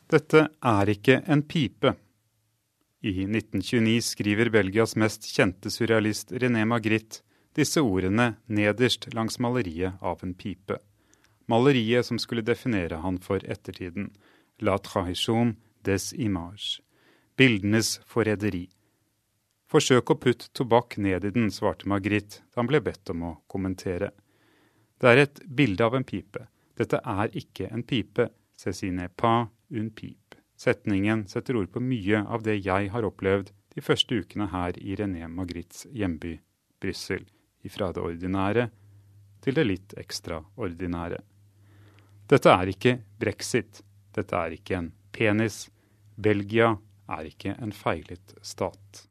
Dette 0.07 0.47
er 0.63 0.89
ikke 0.89 1.21
en 1.27 1.41
pipe. 1.43 1.91
I 3.03 3.11
1929 3.27 4.01
skriver 4.01 4.49
Belgias 4.49 4.95
mest 4.95 5.27
kjente 5.27 5.71
surrealist 5.71 6.31
René 6.31 6.63
Magritte 6.65 7.25
disse 7.57 7.81
ordene 7.81 8.35
nederst 8.45 9.09
langs 9.13 9.39
maleriet 9.43 9.97
av 10.01 10.23
en 10.23 10.33
pipe. 10.33 10.77
Maleriet 11.51 12.05
som 12.05 12.19
skulle 12.21 12.45
definere 12.45 13.01
han 13.03 13.17
for 13.19 13.43
ettertiden. 13.43 14.11
La 14.59 14.77
tradition 14.77 15.55
des 15.85 16.13
images, 16.13 16.79
bildenes 17.37 17.97
forræderi. 18.07 18.67
Forsøk 19.67 20.13
å 20.13 20.19
putte 20.21 20.51
tobakk 20.55 20.95
ned 21.03 21.27
i 21.27 21.33
den, 21.35 21.51
svarte 21.51 21.89
Margrit 21.89 22.39
da 22.39 22.61
han 22.61 22.69
ble 22.71 22.81
bedt 22.85 23.11
om 23.11 23.25
å 23.27 23.33
kommentere. 23.51 24.13
Det 24.97 25.11
er 25.11 25.23
et 25.25 25.43
bilde 25.43 25.83
av 25.83 25.97
en 25.99 26.07
pipe. 26.07 26.47
Dette 26.77 27.01
er 27.03 27.33
ikke 27.35 27.67
en 27.73 27.83
pipe. 27.83 28.29
Cécine 28.57 29.09
pas 29.13 29.49
un 29.69 29.89
pip. 29.89 30.35
Setningen 30.57 31.27
setter 31.29 31.57
ord 31.59 31.71
på 31.71 31.81
mye 31.83 32.23
av 32.25 32.43
det 32.45 32.57
jeg 32.65 32.89
har 32.93 33.05
opplevd 33.05 33.51
de 33.75 33.83
første 33.85 34.17
ukene 34.17 34.49
her 34.49 34.77
i 34.81 34.95
René 34.97 35.27
Magrits 35.29 35.85
hjemby 35.93 36.39
Brussel. 36.81 37.27
Ifra 37.65 37.91
det 37.93 38.01
ordinære 38.01 38.69
til 39.43 39.57
det 39.57 39.65
litt 39.67 39.93
ekstraordinære. 39.99 41.19
Dette 42.27 42.51
er 42.51 42.71
ikke 42.73 42.97
brexit. 43.19 43.83
Dette 44.15 44.35
er 44.35 44.55
ikke 44.57 44.79
en 44.79 44.89
penis. 45.13 45.67
Belgia 46.17 46.73
er 47.07 47.29
ikke 47.29 47.53
en 47.61 47.71
feilet 47.71 48.33
stat. 48.41 49.03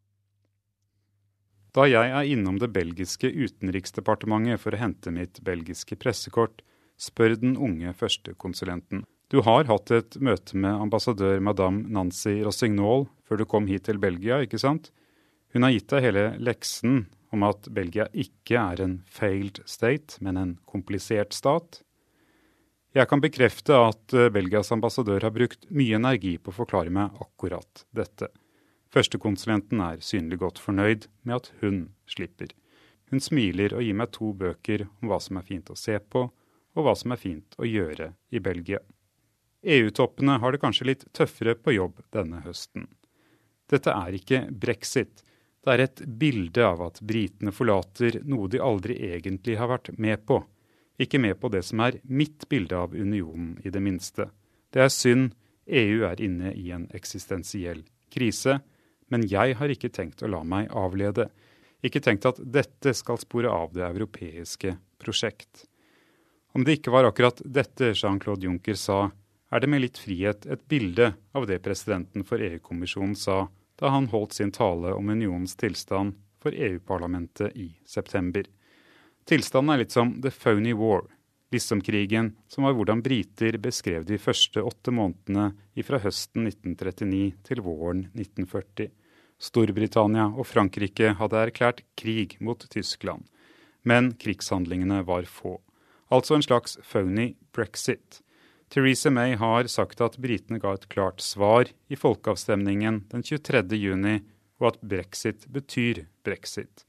Da 1.77 1.85
jeg 1.89 2.09
er 2.09 2.29
innom 2.33 2.59
det 2.61 2.71
belgiske 2.73 3.29
utenriksdepartementet 3.29 4.61
for 4.61 4.73
å 4.73 4.81
hente 4.81 5.13
mitt 5.13 5.43
belgiske 5.45 5.99
pressekort, 6.01 6.63
spør 6.97 7.37
den 7.37 7.57
unge 7.61 7.93
førstekonsulenten. 7.93 9.05
Du 9.33 9.41
har 9.43 9.67
hatt 9.67 9.91
et 9.91 10.17
møte 10.23 10.55
med 10.55 10.83
ambassadør 10.87 11.41
madame 11.43 11.83
Nancy 11.91 12.39
Rossignol 12.47 13.09
før 13.27 13.41
du 13.41 13.49
kom 13.51 13.67
hit 13.67 13.89
til 13.89 13.99
Belgia, 13.99 14.39
ikke 14.45 14.61
sant? 14.63 14.93
Hun 15.51 15.67
har 15.67 15.75
gitt 15.75 15.91
deg 15.91 16.05
hele 16.05 16.27
leksen 16.39 17.07
om 17.35 17.43
at 17.47 17.67
Belgia 17.75 18.07
ikke 18.15 18.61
er 18.61 18.83
en 18.85 19.01
failed 19.11 19.59
state, 19.67 20.21
men 20.23 20.39
en 20.39 20.55
komplisert 20.69 21.35
stat? 21.35 21.81
Jeg 22.97 23.11
kan 23.11 23.21
bekrefte 23.21 23.77
at 23.77 24.15
eh, 24.15 24.31
Belgias 24.33 24.71
ambassadør 24.73 25.27
har 25.27 25.35
brukt 25.35 25.67
mye 25.75 25.99
energi 25.99 26.37
på 26.39 26.53
å 26.53 26.59
forklare 26.63 26.93
meg 26.95 27.19
akkurat 27.21 27.83
dette. 27.93 28.31
Førstekonsulenten 28.95 29.83
er 29.85 30.05
synlig 30.07 30.39
godt 30.41 30.63
fornøyd 30.63 31.11
med 31.27 31.41
at 31.41 31.51
hun 31.61 31.83
slipper. 32.09 32.55
Hun 33.11 33.21
smiler 33.21 33.75
og 33.77 33.85
gir 33.85 33.99
meg 33.99 34.15
to 34.15 34.31
bøker 34.39 34.87
om 34.87 35.11
hva 35.11 35.19
som 35.21 35.37
er 35.37 35.45
fint 35.51 35.69
å 35.69 35.77
se 35.77 35.99
på, 35.99 36.29
og 36.77 36.87
hva 36.87 36.95
som 36.97 37.13
er 37.13 37.21
fint 37.21 37.59
å 37.59 37.69
gjøre 37.69 38.15
i 38.33 38.41
Belgia. 38.41 38.81
EU-toppene 39.67 40.39
har 40.43 40.55
det 40.55 40.63
kanskje 40.63 40.89
litt 40.93 41.07
tøffere 41.17 41.57
på 41.59 41.75
jobb 41.75 42.03
denne 42.15 42.43
høsten. 42.47 42.87
Dette 43.67 43.91
er 43.91 44.15
ikke 44.15 44.45
brexit. 44.51 45.25
Det 45.65 45.75
er 45.75 45.83
et 45.89 46.03
bilde 46.07 46.63
av 46.63 46.85
at 46.87 47.01
britene 47.03 47.51
forlater 47.55 48.21
noe 48.23 48.47
de 48.51 48.63
aldri 48.63 49.01
egentlig 49.11 49.59
har 49.59 49.73
vært 49.73 49.91
med 49.99 50.23
på 50.27 50.45
ikke 50.99 51.19
med 51.21 51.41
på 51.41 51.51
det 51.53 51.63
som 51.67 51.81
er 51.85 51.99
mitt 52.03 52.49
bilde 52.49 52.77
av 52.77 52.95
unionen, 52.95 53.57
i 53.65 53.71
det 53.71 53.83
minste. 53.85 54.31
Det 54.73 54.83
er 54.83 54.93
synd, 54.93 55.35
EU 55.67 56.05
er 56.09 56.21
inne 56.23 56.53
i 56.55 56.71
en 56.73 56.87
eksistensiell 56.95 57.83
krise, 58.13 58.61
men 59.11 59.27
jeg 59.29 59.57
har 59.59 59.73
ikke 59.73 59.93
tenkt 59.93 60.23
å 60.23 60.31
la 60.31 60.43
meg 60.47 60.71
avlede. 60.75 61.29
Ikke 61.85 62.01
tenkt 62.03 62.27
at 62.27 62.41
dette 62.41 62.95
skal 62.97 63.21
spore 63.21 63.51
av 63.53 63.75
det 63.77 63.85
europeiske 63.87 64.77
prosjekt. 65.03 65.67
Om 66.57 66.65
det 66.65 66.79
ikke 66.79 66.95
var 66.95 67.07
akkurat 67.07 67.43
dette 67.45 67.93
Jean-Claude 67.93 68.49
Juncker 68.49 68.79
sa, 68.81 69.11
er 69.51 69.63
det 69.63 69.71
med 69.71 69.85
litt 69.85 69.99
frihet 69.99 70.47
et 70.47 70.67
bilde 70.69 71.13
av 71.37 71.47
det 71.47 71.61
presidenten 71.65 72.25
for 72.27 72.43
EU-kommisjonen 72.43 73.17
sa 73.19 73.47
da 73.77 73.93
han 73.93 74.09
holdt 74.11 74.39
sin 74.39 74.53
tale 74.53 74.95
om 74.97 75.09
unionens 75.13 75.57
tilstand 75.57 76.17
for 76.43 76.55
EU-parlamentet 76.55 77.57
i 77.57 77.69
september. 77.87 78.47
Tilstanden 79.27 79.75
er 79.75 79.83
litt 79.83 79.95
som 79.95 80.17
The 80.23 80.31
Phony 80.31 80.73
War, 80.79 81.05
Lissomkrigen, 81.53 82.33
som 82.49 82.67
var 82.67 82.75
hvordan 82.75 83.03
briter 83.03 83.59
beskrev 83.63 84.07
de 84.07 84.19
første 84.19 84.63
åtte 84.63 84.95
månedene 84.95 85.53
fra 85.87 86.01
høsten 86.03 86.49
1939 86.49 87.37
til 87.47 87.63
våren 87.63 88.07
1940. 88.15 88.91
Storbritannia 89.39 90.31
og 90.33 90.47
Frankrike 90.49 91.13
hadde 91.19 91.43
erklært 91.43 91.83
krig 91.99 92.39
mot 92.41 92.63
Tyskland, 92.73 93.27
men 93.83 94.15
krigshandlingene 94.19 95.03
var 95.07 95.29
få. 95.31 95.59
Altså 96.11 96.37
en 96.37 96.47
slags 96.47 96.79
phony 96.87 97.35
brexit. 97.55 98.23
Theresa 98.69 99.11
May 99.11 99.37
har 99.39 99.69
sagt 99.71 100.01
at 100.03 100.19
britene 100.19 100.59
ga 100.59 100.75
et 100.75 100.89
klart 100.91 101.23
svar 101.23 101.71
i 101.89 101.97
folkeavstemningen 101.97 103.05
den 103.13 103.23
23. 103.23 103.63
juni, 103.79 104.19
og 104.59 104.73
at 104.73 104.81
brexit 104.81 105.47
betyr 105.53 106.07
brexit. 106.25 106.87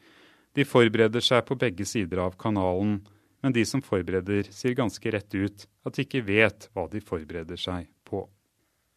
De 0.55 0.65
forbereder 0.65 1.21
seg 1.21 1.43
på 1.45 1.57
begge 1.59 1.86
sider 1.86 2.23
av 2.23 2.38
kanalen, 2.39 3.01
men 3.43 3.53
de 3.53 3.65
som 3.67 3.84
forbereder, 3.86 4.49
sier 4.49 4.73
ganske 4.78 5.11
rett 5.13 5.36
ut 5.36 5.67
at 5.86 5.93
de 5.93 6.07
ikke 6.07 6.23
vet 6.25 6.69
hva 6.73 6.88
de 6.89 7.03
forbereder 7.03 7.59
seg 7.61 7.91
på. 8.07 8.23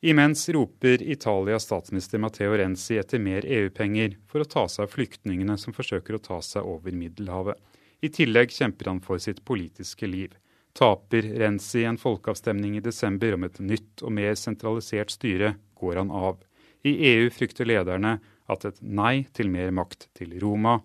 Imens 0.00 0.46
roper 0.48 1.02
Italias 1.02 1.66
statsminister 1.66 2.22
Matteo 2.22 2.54
Renzi 2.56 2.96
etter 2.96 3.20
mer 3.20 3.44
EU-penger 3.44 4.14
for 4.30 4.40
å 4.40 4.48
ta 4.48 4.62
seg 4.72 4.86
av 4.86 4.94
flyktningene 4.94 5.58
som 5.60 5.76
forsøker 5.76 6.16
å 6.16 6.22
ta 6.24 6.38
seg 6.40 6.64
over 6.64 6.96
Middelhavet. 6.96 7.58
I 8.00 8.08
tillegg 8.08 8.54
kjemper 8.56 8.88
han 8.88 9.02
for 9.04 9.20
sitt 9.20 9.44
politiske 9.44 10.08
liv. 10.08 10.32
Taper 10.76 11.26
Renzi 11.40 11.84
en 11.84 11.98
folkeavstemning 11.98 12.76
i 12.78 12.84
desember 12.84 13.34
om 13.34 13.44
et 13.46 13.58
nytt 13.60 14.04
og 14.06 14.14
mer 14.14 14.36
sentralisert 14.38 15.12
styre, 15.12 15.54
går 15.74 16.02
han 16.02 16.12
av. 16.14 16.38
I 16.86 16.92
EU 17.10 17.30
frykter 17.34 17.68
lederne 17.68 18.18
at 18.50 18.64
et 18.68 18.78
nei 18.80 19.26
til 19.36 19.50
mer 19.52 19.72
makt 19.74 20.08
til 20.16 20.38
Roma 20.42 20.78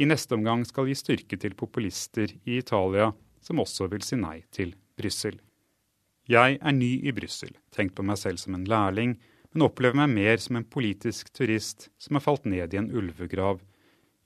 i 0.00 0.06
neste 0.06 0.36
omgang 0.36 0.62
skal 0.68 0.88
gi 0.88 0.96
styrke 0.96 1.38
til 1.40 1.56
populister 1.58 2.30
i 2.44 2.60
Italia, 2.60 3.10
som 3.42 3.60
også 3.62 3.88
vil 3.90 4.04
si 4.06 4.18
nei 4.20 4.40
til 4.54 4.74
Brussel. 4.96 5.40
Jeg 6.30 6.60
er 6.60 6.76
ny 6.76 6.92
i 7.02 7.12
Brussel, 7.16 7.56
tenkt 7.74 7.96
på 7.96 8.04
meg 8.06 8.20
selv 8.20 8.38
som 8.38 8.54
en 8.54 8.68
lærling, 8.68 9.16
men 9.50 9.66
opplever 9.66 9.98
meg 9.98 10.12
mer 10.14 10.38
som 10.38 10.60
en 10.60 10.68
politisk 10.68 11.32
turist 11.34 11.88
som 11.98 12.16
har 12.16 12.24
falt 12.24 12.46
ned 12.46 12.74
i 12.74 12.78
en 12.78 12.90
ulvegrav, 12.94 13.58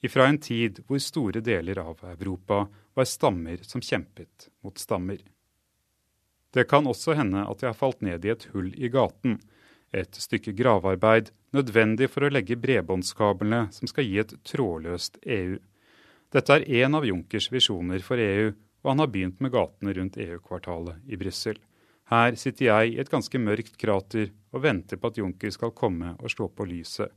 ifra 0.05 0.29
en 0.29 0.39
tid 0.39 0.83
hvor 0.87 1.01
store 1.03 1.41
deler 1.45 1.81
av 1.81 2.03
Europa 2.15 2.67
var 2.95 3.09
stammer 3.09 3.63
som 3.65 3.83
kjempet 3.83 4.49
mot 4.65 4.79
stammer. 4.79 5.23
Det 6.55 6.69
kan 6.71 6.87
også 6.87 7.17
hende 7.19 7.43
at 7.49 7.63
jeg 7.63 7.73
har 7.73 7.79
falt 7.79 8.05
ned 8.05 8.25
i 8.25 8.31
et 8.35 8.47
hull 8.53 8.71
i 8.79 8.91
gaten. 8.93 9.41
Et 9.95 10.15
stykke 10.15 10.55
gravearbeid 10.55 11.33
nødvendig 11.55 12.11
for 12.13 12.27
å 12.27 12.31
legge 12.31 12.59
bredbåndskablene 12.61 13.67
som 13.75 13.91
skal 13.91 14.07
gi 14.07 14.21
et 14.23 14.37
trådløst 14.47 15.19
EU. 15.25 15.57
Dette 16.35 16.55
er 16.59 16.69
én 16.83 16.95
av 16.99 17.07
Junkers 17.07 17.51
visjoner 17.51 18.03
for 18.03 18.23
EU, 18.23 18.53
og 18.85 18.91
han 18.91 19.03
har 19.03 19.11
begynt 19.11 19.43
med 19.43 19.55
gatene 19.55 19.95
rundt 19.97 20.19
EU-kvartalet 20.21 21.11
i 21.11 21.19
Brussel. 21.19 21.59
Her 22.11 22.37
sitter 22.37 22.69
jeg 22.69 22.93
i 22.93 22.99
et 23.01 23.11
ganske 23.11 23.39
mørkt 23.41 23.79
krater 23.81 24.29
og 24.53 24.65
venter 24.67 25.01
på 25.01 25.11
at 25.11 25.19
Junker 25.19 25.55
skal 25.55 25.73
komme 25.75 26.15
og 26.19 26.31
slå 26.31 26.51
på 26.53 26.67
lyset. 26.69 27.09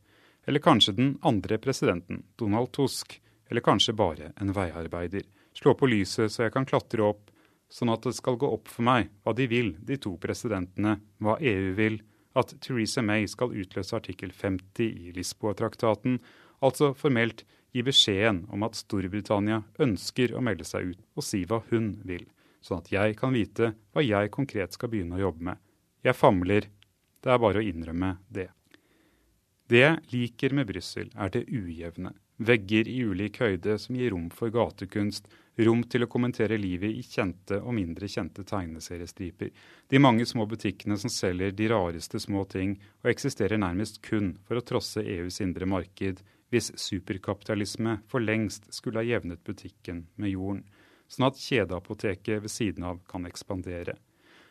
Eller 0.48 0.64
kanskje 0.64 0.94
den 0.96 1.18
andre 1.22 1.58
presidenten, 1.58 2.24
Donald 2.36 2.72
Tusk. 2.72 3.22
Eller 3.50 3.62
kanskje 3.62 3.94
bare 3.94 4.32
en 4.36 4.54
veiarbeider. 4.56 5.26
Slå 5.54 5.74
på 5.76 5.90
lyset 5.92 6.32
så 6.32 6.46
jeg 6.46 6.54
kan 6.56 6.68
klatre 6.68 7.04
opp, 7.04 7.32
sånn 7.68 7.92
at 7.92 8.06
det 8.08 8.16
skal 8.16 8.38
gå 8.40 8.48
opp 8.56 8.72
for 8.72 8.86
meg 8.88 9.10
hva 9.26 9.34
de 9.36 9.48
vil, 9.52 9.74
de 9.84 9.98
to 10.00 10.14
presidentene, 10.24 10.98
hva 11.20 11.36
EU 11.44 11.74
vil, 11.76 12.00
at 12.38 12.54
Theresa 12.64 13.04
May 13.04 13.28
skal 13.28 13.56
utløse 13.60 13.96
artikkel 13.98 14.32
50 14.32 14.88
i 14.88 15.14
Lisboa-traktaten, 15.16 16.20
altså 16.64 16.94
formelt 16.96 17.44
gi 17.76 17.84
beskjeden 17.84 18.46
om 18.54 18.64
at 18.68 18.78
Storbritannia 18.80 19.64
ønsker 19.84 20.36
å 20.36 20.44
melde 20.46 20.68
seg 20.68 20.94
ut 20.94 21.02
og 21.18 21.26
si 21.26 21.44
hva 21.50 21.64
hun 21.72 21.96
vil, 22.08 22.28
sånn 22.64 22.84
at 22.84 22.92
jeg 22.94 23.18
kan 23.20 23.36
vite 23.36 23.74
hva 23.92 24.06
jeg 24.06 24.32
konkret 24.34 24.78
skal 24.78 24.94
begynne 24.94 25.18
å 25.18 25.26
jobbe 25.28 25.50
med. 25.52 25.64
Jeg 26.06 26.16
famler, 26.16 26.70
det 27.20 27.34
er 27.34 27.42
bare 27.42 27.60
å 27.60 27.68
innrømme 27.68 28.16
det. 28.30 28.48
Det 29.68 29.82
jeg 29.82 30.00
liker 30.14 30.54
med 30.56 30.70
Brussel, 30.70 31.10
er 31.12 31.32
det 31.34 31.44
ujevne. 31.52 32.14
Vegger 32.38 32.88
i 32.88 33.02
ulik 33.04 33.42
høyde 33.42 33.74
som 33.82 33.98
gir 34.00 34.14
rom 34.14 34.30
for 34.32 34.54
gatekunst, 34.54 35.26
rom 35.68 35.82
til 35.92 36.06
å 36.06 36.08
kommentere 36.08 36.60
livet 36.62 36.94
i 36.96 37.02
kjente 37.04 37.58
og 37.60 37.76
mindre 37.76 38.08
kjente 38.08 38.46
tegneseriestriper. 38.48 39.50
De 39.92 40.00
mange 40.00 40.24
små 40.30 40.46
butikkene 40.48 40.96
som 41.02 41.12
selger 41.12 41.52
de 41.52 41.68
rareste 41.74 42.22
små 42.24 42.46
ting, 42.48 42.78
og 43.04 43.12
eksisterer 43.12 43.60
nærmest 43.60 44.00
kun 44.06 44.38
for 44.48 44.56
å 44.56 44.64
trosse 44.64 45.04
EUs 45.04 45.42
indre 45.44 45.68
marked, 45.68 46.22
hvis 46.48 46.72
superkapitalisme 46.80 47.98
for 48.08 48.24
lengst 48.24 48.70
skulle 48.72 49.02
ha 49.02 49.10
jevnet 49.10 49.44
butikken 49.44 50.06
med 50.16 50.32
jorden, 50.32 50.64
sånn 51.12 51.28
at 51.28 51.42
kjedeapoteket 51.44 52.46
ved 52.46 52.54
siden 52.54 52.88
av 52.88 53.02
kan 53.10 53.28
ekspandere. 53.28 53.98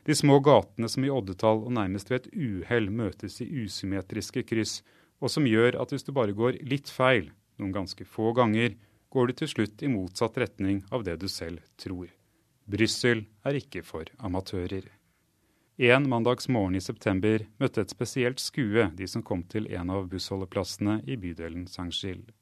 De 0.07 0.15
små 0.15 0.39
gatene 0.45 0.91
som 0.93 1.03
i 1.07 1.11
oddetall 1.11 1.65
og 1.65 1.73
nærmest 1.75 2.13
ved 2.13 2.27
et 2.27 2.35
uhell 2.37 2.93
møtes 2.95 3.41
i 3.43 3.49
usymmetriske 3.65 4.45
kryss, 4.47 4.83
og 5.21 5.33
som 5.33 5.47
gjør 5.49 5.79
at 5.81 5.93
hvis 5.93 6.07
du 6.07 6.13
bare 6.17 6.37
går 6.37 6.61
litt 6.69 6.91
feil, 6.93 7.31
noen 7.57 7.73
ganske 7.75 8.05
få 8.05 8.33
ganger, 8.37 8.77
går 9.11 9.31
du 9.31 9.39
til 9.41 9.53
slutt 9.53 9.83
i 9.83 9.91
motsatt 9.91 10.37
retning 10.41 10.83
av 10.93 11.07
det 11.07 11.17
du 11.23 11.29
selv 11.33 11.63
tror. 11.81 12.11
Brussel 12.67 13.25
er 13.47 13.59
ikke 13.61 13.85
for 13.87 14.11
amatører. 14.19 14.91
En 15.77 16.09
mandagsmorgen 16.09 16.79
i 16.79 16.81
september 16.85 17.45
møtte 17.61 17.85
et 17.85 17.93
spesielt 17.93 18.41
skue 18.41 18.89
de 18.97 19.07
som 19.09 19.23
kom 19.23 19.45
til 19.45 19.69
en 19.77 19.93
av 19.93 20.09
bussholdeplassene 20.13 21.03
i 21.05 21.19
bydelen 21.21 21.67
Saint-Gilles. 21.69 22.33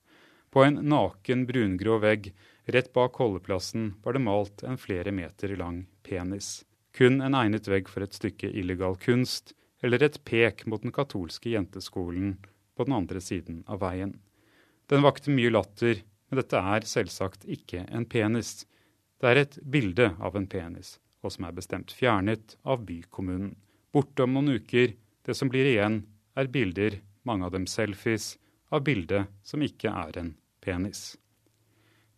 På 0.54 0.62
en 0.62 0.78
naken, 0.86 1.48
brungrå 1.48 1.98
vegg 1.98 2.28
rett 2.70 2.92
bak 2.94 3.18
holdeplassen 3.18 3.96
var 4.04 4.14
det 4.14 4.22
malt 4.22 4.62
en 4.62 4.78
flere 4.78 5.10
meter 5.10 5.56
lang 5.58 5.80
penis. 6.06 6.62
Kun 6.94 7.18
en 7.26 7.34
egnet 7.34 7.66
vegg 7.66 7.90
for 7.90 8.06
et 8.06 8.14
stykke 8.14 8.52
illegal 8.54 8.94
kunst, 9.02 9.50
eller 9.82 10.06
et 10.06 10.20
pek 10.24 10.62
mot 10.70 10.80
den 10.80 10.94
katolske 10.94 11.50
jenteskolen 11.56 12.36
på 12.76 12.86
den 12.86 12.96
andre 12.96 13.20
siden 13.20 13.62
av 13.66 13.80
veien. 13.84 14.16
Den 14.90 15.04
vakte 15.04 15.32
mye 15.32 15.52
latter, 15.52 16.02
men 16.28 16.40
dette 16.40 16.60
er 16.74 16.86
selvsagt 16.88 17.46
ikke 17.48 17.84
en 17.88 18.06
penis. 18.10 18.64
Det 19.20 19.30
er 19.30 19.40
et 19.44 19.58
bilde 19.62 20.10
av 20.20 20.36
en 20.36 20.48
penis, 20.50 20.98
og 21.22 21.32
som 21.32 21.46
er 21.48 21.56
bestemt 21.56 21.94
fjernet 21.94 22.56
av 22.64 22.84
bykommunen. 22.84 23.54
Borte 23.94 24.26
om 24.26 24.34
noen 24.34 24.58
uker, 24.58 24.96
det 25.24 25.36
som 25.38 25.48
blir 25.48 25.68
igjen, 25.70 26.02
er 26.36 26.50
bilder, 26.50 26.98
mange 27.22 27.46
av 27.46 27.54
dem 27.54 27.68
selfies, 27.70 28.34
av 28.74 28.82
bildet 28.84 29.30
som 29.46 29.62
ikke 29.62 29.92
er 29.92 30.18
en 30.20 30.34
penis. 30.64 31.14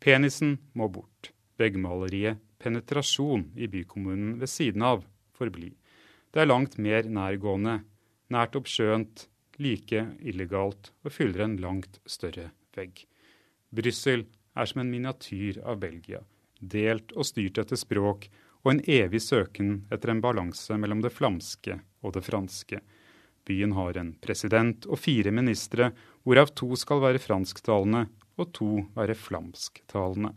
Penisen 0.01 0.57
må 0.73 0.89
bort. 0.89 1.33
Veggmaleriet 1.57 2.41
'penetrasjon' 2.59 3.53
i 3.57 3.69
bykommunen 3.69 4.39
ved 4.41 4.49
siden 4.49 4.83
av 4.83 5.05
forbli. 5.37 5.71
Det 6.33 6.43
er 6.43 6.51
langt 6.51 6.77
mer 6.79 7.07
nærgående, 7.09 7.83
nært 8.33 8.57
oppskjønt, 8.59 9.29
like 9.63 10.03
illegalt 10.21 10.93
og 11.05 11.13
fyller 11.13 11.45
en 11.47 11.59
langt 11.63 12.01
større 12.07 12.51
vegg. 12.77 13.05
Brussel 13.73 14.27
er 14.57 14.69
som 14.69 14.83
en 14.83 14.91
miniatyr 14.91 15.61
av 15.65 15.81
Belgia, 15.83 16.23
delt 16.61 17.13
og 17.17 17.29
styrt 17.29 17.61
etter 17.63 17.81
språk 17.81 18.29
og 18.65 18.73
en 18.73 18.83
evig 18.91 19.21
søken 19.23 19.85
etter 19.95 20.13
en 20.13 20.23
balanse 20.25 20.77
mellom 20.81 21.03
det 21.05 21.13
flamske 21.15 21.79
og 22.03 22.17
det 22.17 22.25
franske. 22.27 22.81
Byen 23.47 23.77
har 23.77 23.99
en 24.01 24.13
president 24.19 24.89
og 24.91 24.99
fire 24.99 25.31
ministre, 25.31 25.93
hvorav 26.27 26.51
to 26.59 26.75
skal 26.79 27.03
være 27.05 27.23
fransktalende 27.23 28.09
og 28.37 28.51
to 28.57 28.71
være 28.97 29.15
flamsktalende. 29.15 30.33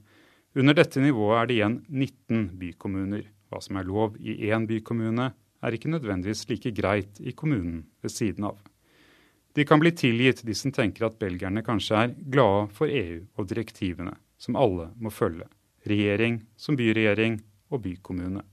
Under 0.58 0.78
dette 0.78 1.02
nivået 1.02 1.40
er 1.40 1.50
det 1.50 1.58
igjen 1.58 1.78
19 1.90 2.46
bykommuner. 2.62 3.26
Hva 3.50 3.62
som 3.66 3.80
er 3.80 3.88
lov 3.90 4.18
i 4.22 4.36
én 4.50 4.68
bykommune, 4.70 5.32
er 5.60 5.76
ikke 5.76 5.92
nødvendigvis 5.92 6.46
like 6.52 6.72
greit 6.72 7.18
i 7.20 7.34
kommunen 7.34 7.88
ved 8.04 8.14
siden 8.14 8.46
av. 8.52 8.60
De 9.60 9.66
kan 9.66 9.80
bli 9.80 9.92
tilgitt, 9.92 10.46
de 10.48 10.54
som 10.56 10.72
tenker 10.72 11.04
at 11.04 11.18
belgierne 11.20 11.60
kanskje 11.68 11.98
er 12.00 12.12
glade 12.32 12.70
for 12.78 12.88
EU 12.88 13.26
og 13.36 13.48
direktivene, 13.50 14.14
som 14.40 14.56
alle 14.56 14.86
må 14.96 15.12
følge. 15.12 15.50
Regjering 15.84 16.38
som 16.56 16.78
byregjering 16.80 17.36
og 17.68 17.82
bykommune. 17.84 18.46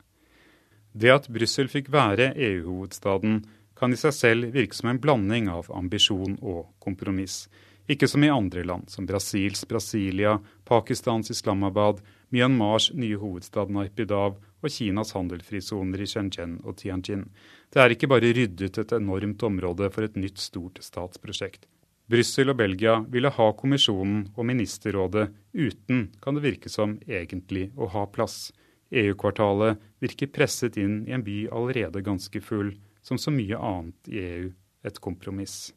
Det 0.90 1.12
at 1.14 1.28
Brussel 1.30 1.70
fikk 1.70 1.92
være 1.94 2.32
EU-hovedstaden, 2.34 3.38
kan 3.78 3.94
i 3.94 4.00
seg 4.00 4.16
selv 4.18 4.50
virke 4.56 4.74
som 4.74 4.90
en 4.90 4.98
blanding 4.98 5.46
av 5.52 5.70
ambisjon 5.70 6.40
og 6.42 6.72
kompromiss. 6.82 7.44
Ikke 7.86 8.08
som 8.10 8.26
i 8.26 8.32
andre 8.32 8.64
land, 8.66 8.90
som 8.90 9.06
Brasils 9.06 9.62
Brasilia, 9.70 10.40
Pakistans 10.66 11.30
Islamabad, 11.30 12.00
Myanmars 12.34 12.90
nye 12.98 13.20
hovedstad 13.22 13.70
Naipidav 13.70 14.40
og 14.42 14.74
Kinas 14.74 15.14
handelfrisoner 15.14 16.02
i 16.02 16.10
Shenzhen 16.10 16.58
og 16.64 16.80
Tianjin. 16.82 17.28
Det 17.72 17.82
er 17.82 17.92
ikke 17.92 18.08
bare 18.10 18.32
ryddet 18.36 18.78
et 18.78 18.92
enormt 18.96 19.42
område 19.46 19.88
for 19.92 20.06
et 20.06 20.16
nytt, 20.16 20.38
stort 20.40 20.78
statsprosjekt. 20.84 21.66
Brussel 22.06 22.52
og 22.52 22.60
Belgia 22.60 23.00
ville 23.10 23.32
ha 23.34 23.46
kommisjonen 23.58 24.28
og 24.36 24.46
ministerrådet 24.46 25.26
uten, 25.58 26.04
kan 26.22 26.36
det 26.36 26.44
virke 26.44 26.70
som, 26.70 26.94
egentlig 27.02 27.72
å 27.74 27.88
ha 27.90 28.04
plass. 28.06 28.52
EU-kvartalet 28.94 29.82
virker 29.98 30.30
presset 30.30 30.78
inn 30.78 31.00
i 31.08 31.14
en 31.16 31.24
by 31.26 31.48
allerede 31.50 32.04
ganske 32.06 32.40
full, 32.40 32.76
som 33.02 33.18
så 33.18 33.34
mye 33.34 33.58
annet 33.58 34.12
i 34.12 34.22
EU, 34.22 34.48
et 34.86 35.02
kompromiss. 35.02 35.74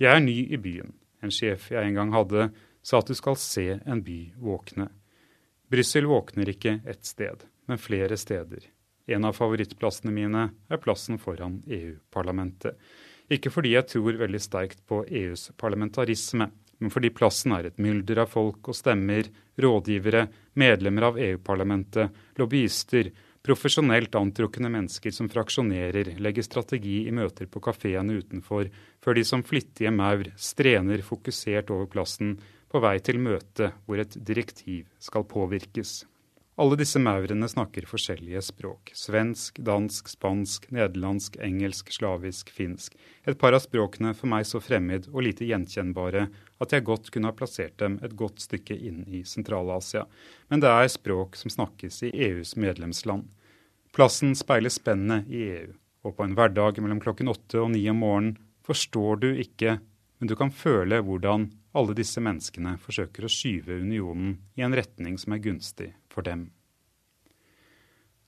Jeg 0.00 0.16
er 0.16 0.24
ny 0.24 0.38
i 0.48 0.58
byen. 0.60 0.94
En 1.22 1.30
sjef 1.30 1.68
jeg 1.70 1.84
en 1.84 1.98
gang 2.00 2.16
hadde, 2.16 2.48
sa 2.82 3.02
at 3.02 3.12
du 3.12 3.14
skal 3.14 3.36
se 3.38 3.66
en 3.76 4.00
by 4.02 4.20
våkne. 4.40 4.88
Brussel 5.70 6.08
våkner 6.08 6.48
ikke 6.52 6.80
ett 6.88 7.04
sted, 7.06 7.44
men 7.68 7.80
flere 7.80 8.16
steder. 8.16 8.64
En 9.06 9.24
av 9.26 9.34
favorittplassene 9.34 10.12
mine 10.14 10.44
er 10.70 10.82
plassen 10.82 11.18
foran 11.18 11.60
EU-parlamentet. 11.66 12.78
Ikke 13.32 13.50
fordi 13.50 13.74
jeg 13.74 13.88
tror 13.90 14.18
veldig 14.20 14.40
sterkt 14.42 14.82
på 14.86 15.02
EUs 15.08 15.50
parlamentarisme, 15.58 16.50
men 16.82 16.90
fordi 16.90 17.12
plassen 17.14 17.54
er 17.54 17.68
et 17.68 17.82
mylder 17.82 18.24
av 18.24 18.30
folk 18.32 18.72
og 18.72 18.76
stemmer, 18.76 19.28
rådgivere, 19.62 20.26
medlemmer 20.58 21.08
av 21.10 21.20
EU-parlamentet, 21.22 22.10
lobbyister, 22.38 23.12
profesjonelt 23.42 24.14
antrukne 24.18 24.70
mennesker 24.70 25.14
som 25.14 25.30
fraksjonerer, 25.30 26.14
legger 26.22 26.46
strategi 26.46 27.04
i 27.06 27.14
møter 27.14 27.48
på 27.50 27.62
kafeene 27.62 28.18
utenfor, 28.22 28.70
før 29.02 29.18
de 29.18 29.24
som 29.26 29.42
flittige 29.46 29.94
maur 29.94 30.28
strener 30.38 31.02
fokusert 31.06 31.70
over 31.74 31.90
plassen 31.90 32.36
på 32.70 32.82
vei 32.82 32.96
til 33.04 33.18
møte 33.22 33.72
hvor 33.86 34.02
et 34.02 34.14
direktiv 34.16 34.86
skal 35.02 35.26
påvirkes. 35.28 36.02
Alle 36.60 36.76
disse 36.76 37.00
maurene 37.00 37.46
snakker 37.48 37.86
forskjellige 37.88 38.42
språk. 38.44 38.90
Svensk, 38.92 39.56
dansk, 39.64 40.10
spansk, 40.12 40.66
nederlandsk, 40.68 41.38
engelsk, 41.40 41.88
slavisk, 41.96 42.50
finsk. 42.52 42.92
Et 43.24 43.38
par 43.40 43.56
av 43.56 43.62
språkene 43.64 44.12
for 44.12 44.28
meg 44.28 44.44
så 44.44 44.60
fremmed 44.60 45.08
og 45.14 45.24
lite 45.24 45.48
gjenkjennbare 45.48 46.26
at 46.60 46.74
jeg 46.76 46.84
godt 46.84 47.08
kunne 47.14 47.30
ha 47.32 47.36
plassert 47.38 47.78
dem 47.80 47.96
et 48.04 48.12
godt 48.20 48.44
stykke 48.44 48.76
inn 48.76 49.00
i 49.08 49.22
Sentral-Asia. 49.24 50.04
Men 50.52 50.60
det 50.60 50.68
er 50.68 50.92
språk 50.92 51.40
som 51.40 51.54
snakkes 51.54 52.02
i 52.10 52.12
EUs 52.28 52.52
medlemsland. 52.60 53.30
Plassen 53.96 54.36
speiler 54.36 54.72
spennet 54.72 55.32
i 55.32 55.46
EU, 55.56 55.72
og 56.04 56.18
på 56.18 56.26
en 56.26 56.36
hverdag 56.36 56.82
mellom 56.84 57.00
klokken 57.00 57.32
åtte 57.32 57.64
og 57.64 57.72
ni 57.72 57.86
om 57.88 58.04
morgenen 58.04 58.36
forstår 58.68 59.24
du 59.24 59.30
ikke, 59.40 59.78
men 60.20 60.28
du 60.28 60.36
kan 60.36 60.52
føle 60.52 61.00
hvordan 61.00 61.48
alle 61.72 61.94
disse 61.96 62.20
menneskene 62.20 62.76
forsøker 62.80 63.24
å 63.24 63.30
skyve 63.32 63.78
unionen 63.80 64.34
i 64.58 64.64
en 64.64 64.74
retning 64.76 65.16
som 65.20 65.34
er 65.34 65.44
gunstig 65.44 65.92
for 66.12 66.26
dem. 66.26 66.50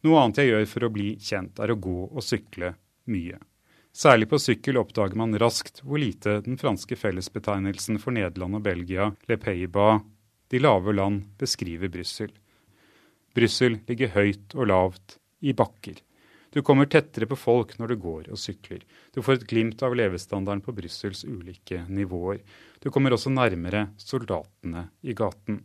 Noe 0.04 0.20
annet 0.20 0.40
jeg 0.40 0.50
gjør 0.50 0.64
for 0.68 0.86
å 0.86 0.92
bli 0.92 1.10
kjent, 1.16 1.60
er 1.60 1.72
å 1.72 1.80
gå 1.80 1.98
og 2.10 2.24
sykle 2.24 2.74
mye. 3.08 3.38
Særlig 3.94 4.26
på 4.32 4.40
sykkel 4.42 4.80
oppdager 4.80 5.16
man 5.16 5.36
raskt 5.38 5.80
hvor 5.84 6.00
lite 6.02 6.40
den 6.44 6.58
franske 6.60 6.96
fellesbetegnelsen 6.98 8.00
for 8.02 8.16
Nederland 8.16 8.58
og 8.58 8.64
Belgia, 8.66 9.12
Le 9.30 9.38
Pays-Bas, 9.40 10.02
de 10.50 10.60
lave 10.60 10.92
land, 10.92 11.22
beskriver 11.40 11.92
Brussel. 11.92 12.32
Brussel 13.34 13.78
ligger 13.88 14.12
høyt 14.16 14.56
og 14.58 14.68
lavt, 14.70 15.16
i 15.44 15.54
bakker. 15.56 15.98
Du 16.54 16.62
kommer 16.62 16.86
tettere 16.86 17.26
på 17.26 17.34
folk 17.34 17.72
når 17.80 17.90
du 17.90 17.96
går 17.98 18.28
og 18.30 18.38
sykler. 18.38 18.84
Du 19.10 19.18
får 19.26 19.40
et 19.40 19.46
glimt 19.50 19.80
av 19.82 19.96
levestandarden 19.98 20.62
på 20.62 20.74
Brussels 20.76 21.24
ulike 21.26 21.80
nivåer. 21.90 22.44
Du 22.78 22.92
kommer 22.94 23.16
også 23.16 23.32
nærmere 23.34 23.88
soldatene 23.98 24.84
i 25.02 25.16
gaten. 25.18 25.64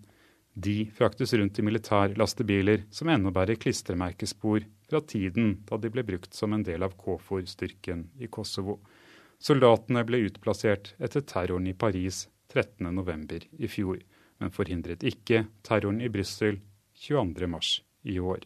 De 0.57 0.89
fraktes 0.97 1.35
rundt 1.37 1.61
i 1.61 1.67
militærlastebiler 1.67 2.87
som 2.89 3.13
ennå 3.13 3.29
bærer 3.35 3.61
klistremerkespor 3.61 4.65
fra 4.89 5.03
tiden 5.05 5.59
da 5.69 5.77
de 5.77 5.93
ble 5.93 6.03
brukt 6.07 6.33
som 6.33 6.57
en 6.57 6.65
del 6.65 6.81
av 6.81 6.97
KFOR-styrken 6.97 8.07
i 8.17 8.33
Kosovo. 8.33 8.79
Soldatene 9.37 10.01
ble 10.09 10.25
utplassert 10.25 10.95
etter 10.97 11.21
terroren 11.21 11.69
i 11.69 11.77
Paris 11.77 12.25
13.11. 12.49 13.45
i 13.61 13.69
fjor, 13.69 14.01
men 14.41 14.57
forhindret 14.57 15.05
ikke 15.05 15.45
terroren 15.61 16.01
i 16.01 16.09
Brussel 16.09 16.63
22.3 16.97 17.83
i 18.09 18.17
år. 18.19 18.41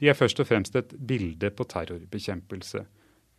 De 0.00 0.08
er 0.08 0.16
først 0.16 0.40
og 0.40 0.48
fremst 0.48 0.76
et 0.80 0.94
bilde 0.96 1.50
på 1.52 1.66
terrorbekjempelse. 1.68 2.84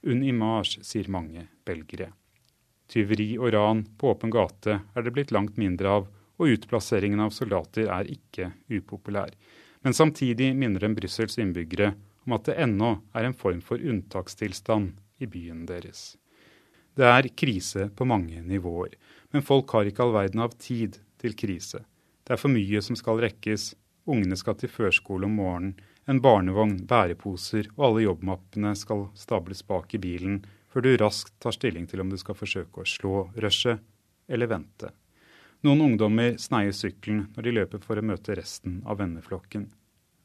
Un 0.05 0.21
image, 0.25 0.83
sier 0.85 1.09
mange 1.09 1.47
belgere. 1.65 2.11
Tyveri 2.91 3.33
og 3.39 3.53
ran 3.55 3.81
på 3.97 4.11
åpen 4.11 4.33
gate 4.33 4.77
er 4.77 5.05
det 5.05 5.13
blitt 5.15 5.33
langt 5.33 5.57
mindre 5.57 5.97
av, 5.97 6.07
og 6.41 6.53
utplasseringen 6.53 7.21
av 7.23 7.33
soldater 7.33 7.89
er 7.89 8.09
ikke 8.09 8.51
upopulær. 8.69 9.33
Men 9.81 9.97
samtidig 9.97 10.51
minner 10.57 10.83
den 10.83 10.97
Brussels 10.97 11.37
innbyggere 11.41 11.93
om 12.25 12.35
at 12.37 12.49
det 12.49 12.57
ennå 12.61 12.95
er 13.17 13.25
en 13.25 13.37
form 13.37 13.61
for 13.65 13.81
unntakstilstand 13.81 14.93
i 15.21 15.29
byen 15.29 15.65
deres. 15.69 16.15
Det 16.97 17.07
er 17.07 17.29
krise 17.37 17.87
på 17.95 18.05
mange 18.05 18.41
nivåer, 18.43 18.97
men 19.31 19.45
folk 19.45 19.71
har 19.73 19.87
ikke 19.87 20.03
all 20.05 20.13
verden 20.13 20.43
av 20.43 20.53
tid 20.59 20.99
til 21.21 21.37
krise. 21.37 21.85
Det 22.25 22.35
er 22.35 22.41
for 22.41 22.53
mye 22.53 22.81
som 22.83 22.97
skal 22.99 23.21
rekkes, 23.23 23.71
ungene 24.05 24.37
skal 24.37 24.57
til 24.59 24.69
førskole 24.69 25.29
om 25.29 25.39
morgenen, 25.39 25.77
en 26.09 26.21
barnevogn, 26.21 26.85
bæreposer 26.89 27.69
og 27.75 27.85
alle 27.87 28.05
jobbmappene 28.07 28.73
skal 28.77 29.07
stables 29.17 29.61
bak 29.67 29.93
i 29.95 30.01
bilen 30.01 30.41
før 30.71 30.85
du 30.85 30.91
raskt 31.01 31.33
tar 31.43 31.55
stilling 31.55 31.85
til 31.89 32.01
om 32.03 32.09
du 32.09 32.17
skal 32.19 32.37
forsøke 32.37 32.81
å 32.81 32.87
slå 32.87 33.15
rushet 33.43 33.83
eller 34.31 34.49
vente. 34.49 34.91
Noen 35.61 35.83
ungdommer 35.85 36.39
sneier 36.41 36.73
sykkelen 36.73 37.27
når 37.35 37.45
de 37.45 37.55
løper 37.59 37.83
for 37.83 37.99
å 37.99 38.05
møte 38.05 38.35
resten 38.37 38.79
av 38.87 38.97
venneflokken. 39.01 39.67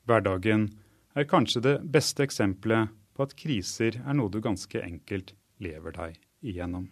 Hverdagen 0.09 0.71
er 1.17 1.29
kanskje 1.29 1.65
det 1.65 1.75
beste 1.93 2.25
eksempelet 2.25 2.95
på 3.17 3.27
at 3.27 3.35
kriser 3.37 3.99
er 4.01 4.17
noe 4.17 4.33
du 4.33 4.41
ganske 4.45 4.81
enkelt 4.81 5.35
lever 5.61 5.97
deg 5.97 6.17
igjennom. 6.47 6.89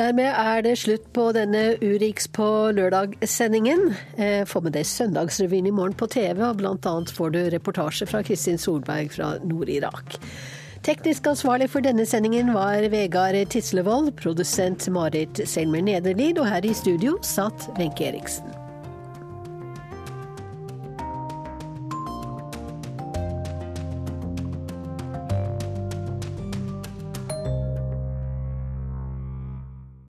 Dermed 0.00 0.30
er 0.32 0.62
det 0.64 0.78
slutt 0.80 1.10
på 1.12 1.26
denne 1.36 1.74
Urix 1.84 2.24
på 2.32 2.46
lørdag-sendingen. 2.72 3.90
Eh, 4.16 4.46
få 4.48 4.62
med 4.64 4.72
deg 4.72 4.86
Søndagsrevyen 4.88 5.68
i 5.68 5.72
morgen 5.76 5.92
på 5.92 6.08
TV, 6.08 6.40
og 6.46 6.62
bl.a. 6.62 6.94
får 7.04 7.34
du 7.34 7.40
reportasje 7.52 8.08
fra 8.08 8.22
Kristin 8.24 8.56
Solberg 8.56 9.12
fra 9.12 9.34
Nord-Irak. 9.44 10.16
Teknisk 10.88 11.28
ansvarlig 11.28 11.68
for 11.68 11.84
denne 11.84 12.08
sendingen 12.08 12.54
var 12.56 12.88
Vegard 12.88 13.36
Tislevold, 13.52 14.14
produsent 14.16 14.88
Marit 14.88 15.42
Selmer 15.44 15.84
Nederlid, 15.84 16.40
og 16.40 16.48
her 16.48 16.64
i 16.64 16.72
studio 16.72 17.18
satt 17.20 17.68
Wenche 17.76 18.08
Eriksen. 18.08 18.59